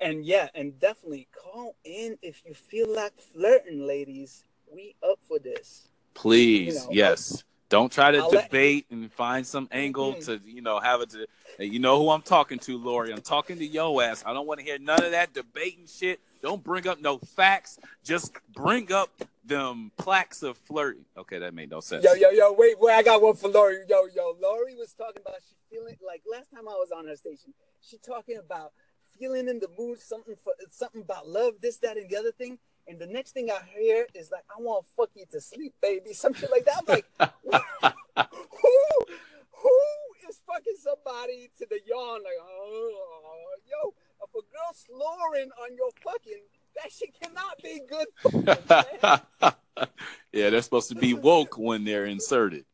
And 0.00 0.24
yeah, 0.24 0.48
and 0.54 0.78
definitely 0.78 1.28
call 1.32 1.74
in 1.84 2.18
if 2.22 2.42
you 2.44 2.54
feel 2.54 2.92
like 2.92 3.18
flirting, 3.18 3.86
ladies. 3.86 4.44
We 4.70 4.94
up 5.02 5.18
for 5.26 5.38
this. 5.38 5.88
Please, 6.14 6.74
You 6.74 6.74
know, 6.74 6.88
yes. 6.90 7.44
Don't 7.68 7.90
try 7.90 8.12
to 8.12 8.18
I'll 8.18 8.28
let- 8.30 8.44
debate 8.44 8.86
and 8.90 9.12
find 9.12 9.46
some 9.46 9.68
angle 9.72 10.14
Mhm. 10.14 10.24
to, 10.26 10.40
you 10.44 10.62
know, 10.62 10.78
have 10.78 11.00
it 11.00 11.10
to. 11.10 11.26
You 11.58 11.78
know 11.78 11.98
who 11.98 12.10
I'm 12.10 12.22
talking 12.22 12.58
to, 12.60 12.78
Lori. 12.78 13.12
I'm 13.12 13.22
talking 13.22 13.58
to 13.58 13.66
yo 13.66 13.98
ass. 14.00 14.22
I 14.26 14.32
don't 14.32 14.46
want 14.46 14.60
to 14.60 14.64
hear 14.64 14.78
none 14.78 15.02
of 15.02 15.10
that 15.10 15.32
debating 15.32 15.86
shit. 15.86 16.20
Don't 16.42 16.62
bring 16.62 16.86
up 16.86 17.00
no 17.00 17.18
facts. 17.18 17.78
Just 18.04 18.32
bring 18.52 18.92
up 18.92 19.10
them 19.44 19.90
plaques 19.96 20.42
of 20.42 20.58
flirting. 20.58 21.04
Okay, 21.16 21.38
that 21.38 21.54
made 21.54 21.70
no 21.70 21.80
sense. 21.80 22.04
Yo, 22.04 22.12
yo, 22.14 22.30
yo, 22.30 22.52
wait, 22.52 22.78
wait, 22.78 22.92
I 22.94 23.02
got 23.02 23.22
one 23.22 23.34
for 23.34 23.48
Lori. 23.48 23.78
Yo, 23.88 24.06
yo, 24.14 24.36
Lori 24.40 24.74
was 24.76 24.92
talking 24.92 25.22
about 25.24 25.36
she 25.48 25.54
feeling 25.70 25.96
like 26.06 26.22
last 26.30 26.50
time 26.52 26.68
I 26.68 26.72
was 26.72 26.92
on 26.92 27.06
her 27.06 27.16
station, 27.16 27.52
she 27.80 27.96
talking 27.98 28.36
about 28.38 28.72
feeling 29.18 29.48
in 29.48 29.58
the 29.58 29.68
mood, 29.78 29.98
something 30.00 30.36
for 30.36 30.52
something 30.70 31.00
about 31.02 31.26
love, 31.28 31.54
this, 31.60 31.78
that, 31.78 31.96
and 31.96 32.08
the 32.10 32.16
other 32.16 32.32
thing. 32.32 32.58
And 32.88 32.98
the 32.98 33.06
next 33.06 33.32
thing 33.32 33.50
I 33.50 33.60
hear 33.76 34.06
is 34.14 34.30
like, 34.30 34.44
I 34.56 34.62
want 34.62 34.84
to 34.84 34.92
fuck 34.96 35.10
you 35.14 35.24
to 35.32 35.40
sleep, 35.40 35.74
baby. 35.82 36.12
Some 36.12 36.34
shit 36.34 36.50
like 36.50 36.64
that. 36.66 36.78
I'm 36.78 36.86
like, 36.86 37.06
who 38.50 38.74
who 39.50 39.80
is 40.28 40.40
fucking 40.46 40.76
somebody 40.78 41.50
to 41.58 41.66
the 41.68 41.80
yawn? 41.86 42.22
Like, 42.22 42.38
oh 42.40 43.54
yo, 43.66 43.94
if 44.22 44.30
a 44.30 44.42
girl 44.52 44.72
snoring 44.74 45.50
on 45.62 45.76
your 45.76 45.90
fucking, 46.02 46.42
that 46.76 46.92
shit 46.92 47.14
cannot 47.20 47.60
be 47.62 47.80
good 47.88 48.06
yeah, 50.32 50.50
they're 50.50 50.62
supposed 50.62 50.88
to 50.88 50.94
be 50.94 51.14
woke 51.14 51.58
when 51.58 51.84
they're 51.84 52.06
inserted. 52.06 52.64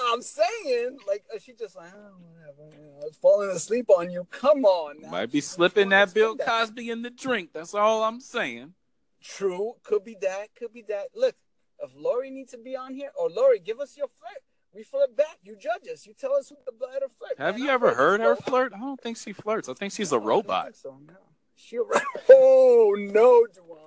I'm 0.00 0.22
saying, 0.22 0.98
like, 1.08 1.24
uh, 1.34 1.38
she 1.40 1.52
just 1.52 1.74
like, 1.74 1.90
oh, 1.92 2.14
whatever, 2.20 2.76
you 2.80 2.92
know, 2.92 3.10
falling 3.20 3.50
asleep 3.50 3.90
on 3.90 4.10
you. 4.10 4.26
Come 4.30 4.64
on, 4.64 5.00
now. 5.00 5.10
Might 5.10 5.32
be 5.32 5.40
slipping 5.40 5.88
that 5.88 6.14
Bill 6.14 6.36
that. 6.36 6.46
Cosby 6.46 6.90
in 6.90 7.02
the 7.02 7.10
drink. 7.10 7.50
That's 7.52 7.74
all 7.74 8.04
I'm 8.04 8.20
saying. 8.20 8.74
True, 9.22 9.74
could 9.82 10.04
be 10.04 10.16
that, 10.20 10.48
could 10.58 10.72
be 10.72 10.82
that. 10.88 11.08
Look, 11.14 11.34
if 11.82 11.90
Lori 11.96 12.30
needs 12.30 12.52
to 12.52 12.58
be 12.58 12.76
on 12.76 12.94
here, 12.94 13.10
or 13.18 13.28
Lori, 13.28 13.58
give 13.58 13.80
us 13.80 13.96
your 13.96 14.08
flirt. 14.08 14.42
We 14.74 14.82
flirt 14.82 15.16
back. 15.16 15.38
You 15.42 15.56
judge 15.56 15.88
us. 15.92 16.06
You 16.06 16.12
tell 16.18 16.34
us 16.34 16.48
who 16.50 16.56
the 16.66 16.72
better 16.72 17.08
flirt. 17.08 17.38
Have 17.38 17.54
man. 17.54 17.62
you 17.64 17.68
I'm 17.70 17.74
ever 17.74 17.94
heard 17.94 18.20
her 18.20 18.36
flirt? 18.36 18.72
I 18.74 18.78
don't 18.78 19.00
think 19.00 19.16
she 19.16 19.32
flirts. 19.32 19.68
I 19.68 19.74
think 19.74 19.92
she's 19.92 20.12
a 20.12 20.16
I 20.16 20.18
robot. 20.18 20.76
so, 20.76 20.98
no. 21.06 21.14
She 21.56 21.78
Oh 22.30 22.94
no, 22.96 23.46
Dewan. 23.52 23.80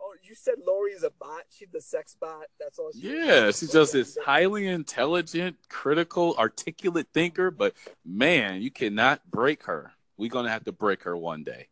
Oh, 0.00 0.14
you 0.22 0.34
said 0.34 0.54
Lori's 0.66 1.02
a 1.02 1.10
bot. 1.10 1.42
She's 1.50 1.68
the 1.70 1.80
sex 1.82 2.16
bot. 2.18 2.46
That's 2.58 2.78
all. 2.78 2.92
She 2.92 3.08
Yeah, 3.14 3.46
is. 3.48 3.58
she's 3.58 3.72
just 3.72 3.92
this 3.92 4.16
highly 4.24 4.66
intelligent, 4.66 5.56
critical, 5.68 6.34
articulate 6.38 7.08
thinker. 7.12 7.50
But 7.50 7.74
man, 8.06 8.62
you 8.62 8.70
cannot 8.70 9.30
break 9.30 9.64
her. 9.64 9.92
We're 10.16 10.30
gonna 10.30 10.48
have 10.50 10.64
to 10.64 10.72
break 10.72 11.02
her 11.02 11.16
one 11.16 11.44
day. 11.44 11.68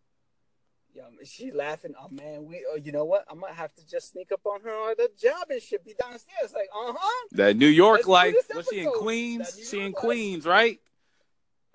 Yeah, 0.97 1.03
she 1.25 1.53
laughing. 1.53 1.93
Oh 2.01 2.09
man, 2.11 2.47
we. 2.47 2.65
Oh, 2.73 2.77
you 2.77 2.91
know 2.91 3.05
what? 3.05 3.27
I 3.31 3.35
might 3.35 3.53
have 3.53 3.75
to 3.75 3.87
just 3.87 4.13
sneak 4.13 4.33
up 4.33 4.41
on 4.47 4.63
her 4.63 4.93
at 4.93 4.97
the 4.97 5.11
job 5.21 5.51
and 5.51 5.61
shit. 5.61 5.85
Be 5.85 5.93
downstairs, 5.93 6.55
like, 6.55 6.69
uh 6.75 6.95
huh. 6.97 7.29
That 7.33 7.57
New 7.57 7.67
York 7.67 7.99
Let's 7.99 8.09
life. 8.09 8.35
Was 8.55 8.67
she 8.73 8.81
in. 8.81 8.91
Queens? 8.93 9.61
She 9.69 9.79
in 9.79 9.93
life. 9.93 9.95
Queens, 9.95 10.47
right? 10.47 10.81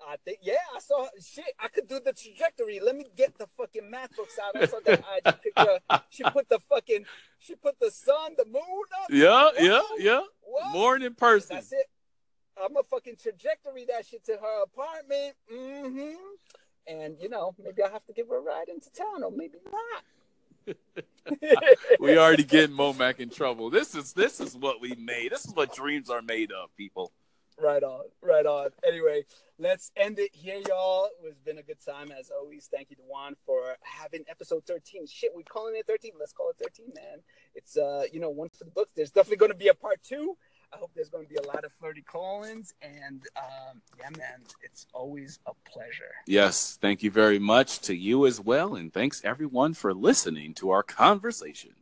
I 0.08 0.16
think 0.24 0.38
yeah, 0.42 0.54
I 0.74 0.80
saw 0.80 1.06
shit. 1.20 1.44
I 1.60 1.68
could 1.68 1.86
do 1.86 2.00
the 2.04 2.12
trajectory. 2.12 2.80
Let 2.80 2.96
me 2.96 3.06
get 3.16 3.38
the 3.38 3.46
fucking 3.56 3.88
math 3.88 4.16
books 4.16 4.36
out. 4.44 4.60
I 4.60 4.66
saw 4.66 4.80
that 4.84 5.04
IG 5.24 5.34
picture. 5.42 5.78
She 6.10 6.24
put 6.24 6.48
the 6.48 6.58
fucking 6.58 7.04
she 7.38 7.54
put 7.54 7.78
the 7.78 7.92
sun, 7.92 8.34
the 8.36 8.44
moon 8.44 8.62
up. 9.02 9.10
Yeah, 9.10 9.50
Whoa, 9.56 9.64
yeah, 9.64 9.80
yeah. 9.98 10.20
whoa. 10.42 10.72
More 10.72 10.96
in 10.96 11.14
person. 11.14 11.56
That's 11.56 11.72
it. 11.72 11.86
I'm 12.62 12.76
a 12.76 12.82
fucking 12.82 13.16
trajectory 13.22 13.86
that 13.86 14.06
shit 14.06 14.24
to 14.24 14.32
her 14.32 14.62
apartment. 14.64 15.34
Mm-hmm. 15.52 16.14
And 16.86 17.16
you 17.20 17.28
know, 17.28 17.54
maybe 17.62 17.82
I'll 17.82 17.92
have 17.92 18.06
to 18.06 18.12
give 18.12 18.28
her 18.28 18.38
a 18.38 18.40
ride 18.40 18.68
into 18.68 18.90
town, 18.90 19.22
or 19.22 19.30
maybe 19.30 19.58
not. 19.70 20.04
we 22.00 22.18
already 22.18 22.44
getting 22.44 22.76
Momac 22.76 23.18
in 23.18 23.30
trouble. 23.30 23.70
This 23.70 23.94
is 23.94 24.12
this 24.12 24.40
is 24.40 24.56
what 24.56 24.80
we 24.80 24.94
made. 24.94 25.32
This 25.32 25.44
is 25.44 25.54
what 25.54 25.74
dreams 25.74 26.10
are 26.10 26.22
made 26.22 26.52
of, 26.52 26.74
people. 26.76 27.12
Right 27.60 27.82
on, 27.82 28.04
right 28.22 28.46
on. 28.46 28.70
Anyway, 28.86 29.24
let's 29.58 29.92
end 29.96 30.18
it 30.18 30.30
here, 30.32 30.60
y'all. 30.68 31.08
It's 31.24 31.38
been 31.40 31.58
a 31.58 31.62
good 31.62 31.78
time 31.84 32.10
as 32.10 32.30
always. 32.30 32.68
Thank 32.72 32.90
you, 32.90 32.96
Dewan, 32.96 33.36
for 33.44 33.76
having 33.82 34.24
episode 34.28 34.64
13. 34.66 35.06
Shit, 35.06 35.32
we're 35.34 35.42
calling 35.42 35.76
it 35.76 35.86
13. 35.86 36.12
Let's 36.18 36.32
call 36.32 36.50
it 36.50 36.56
13, 36.60 36.86
man. 36.94 37.20
It's 37.54 37.76
uh, 37.76 38.04
you 38.12 38.20
know, 38.20 38.30
one 38.30 38.48
for 38.48 38.64
the 38.64 38.70
books. 38.70 38.92
There's 38.96 39.10
definitely 39.10 39.36
gonna 39.36 39.54
be 39.54 39.68
a 39.68 39.74
part 39.74 40.02
two. 40.02 40.36
I 40.72 40.78
hope 40.78 40.90
there's 40.94 41.10
gonna 41.10 41.26
be 41.26 41.36
a 41.36 41.46
lot 41.46 41.64
of 41.64 41.72
flirty 41.78 42.02
call-ins. 42.02 42.74
And 42.82 43.22
um, 43.36 43.82
yeah, 43.98 44.10
man, 44.16 44.42
it's 44.62 44.86
always 44.94 45.38
a 45.46 45.52
pleasure. 45.70 46.12
Yes, 46.26 46.78
thank 46.80 47.02
you 47.02 47.10
very 47.10 47.38
much 47.38 47.80
to 47.80 47.94
you 47.94 48.26
as 48.26 48.40
well, 48.40 48.74
and 48.74 48.92
thanks 48.92 49.22
everyone 49.24 49.74
for 49.74 49.92
listening 49.92 50.54
to 50.54 50.70
our 50.70 50.82
conversation. 50.82 51.72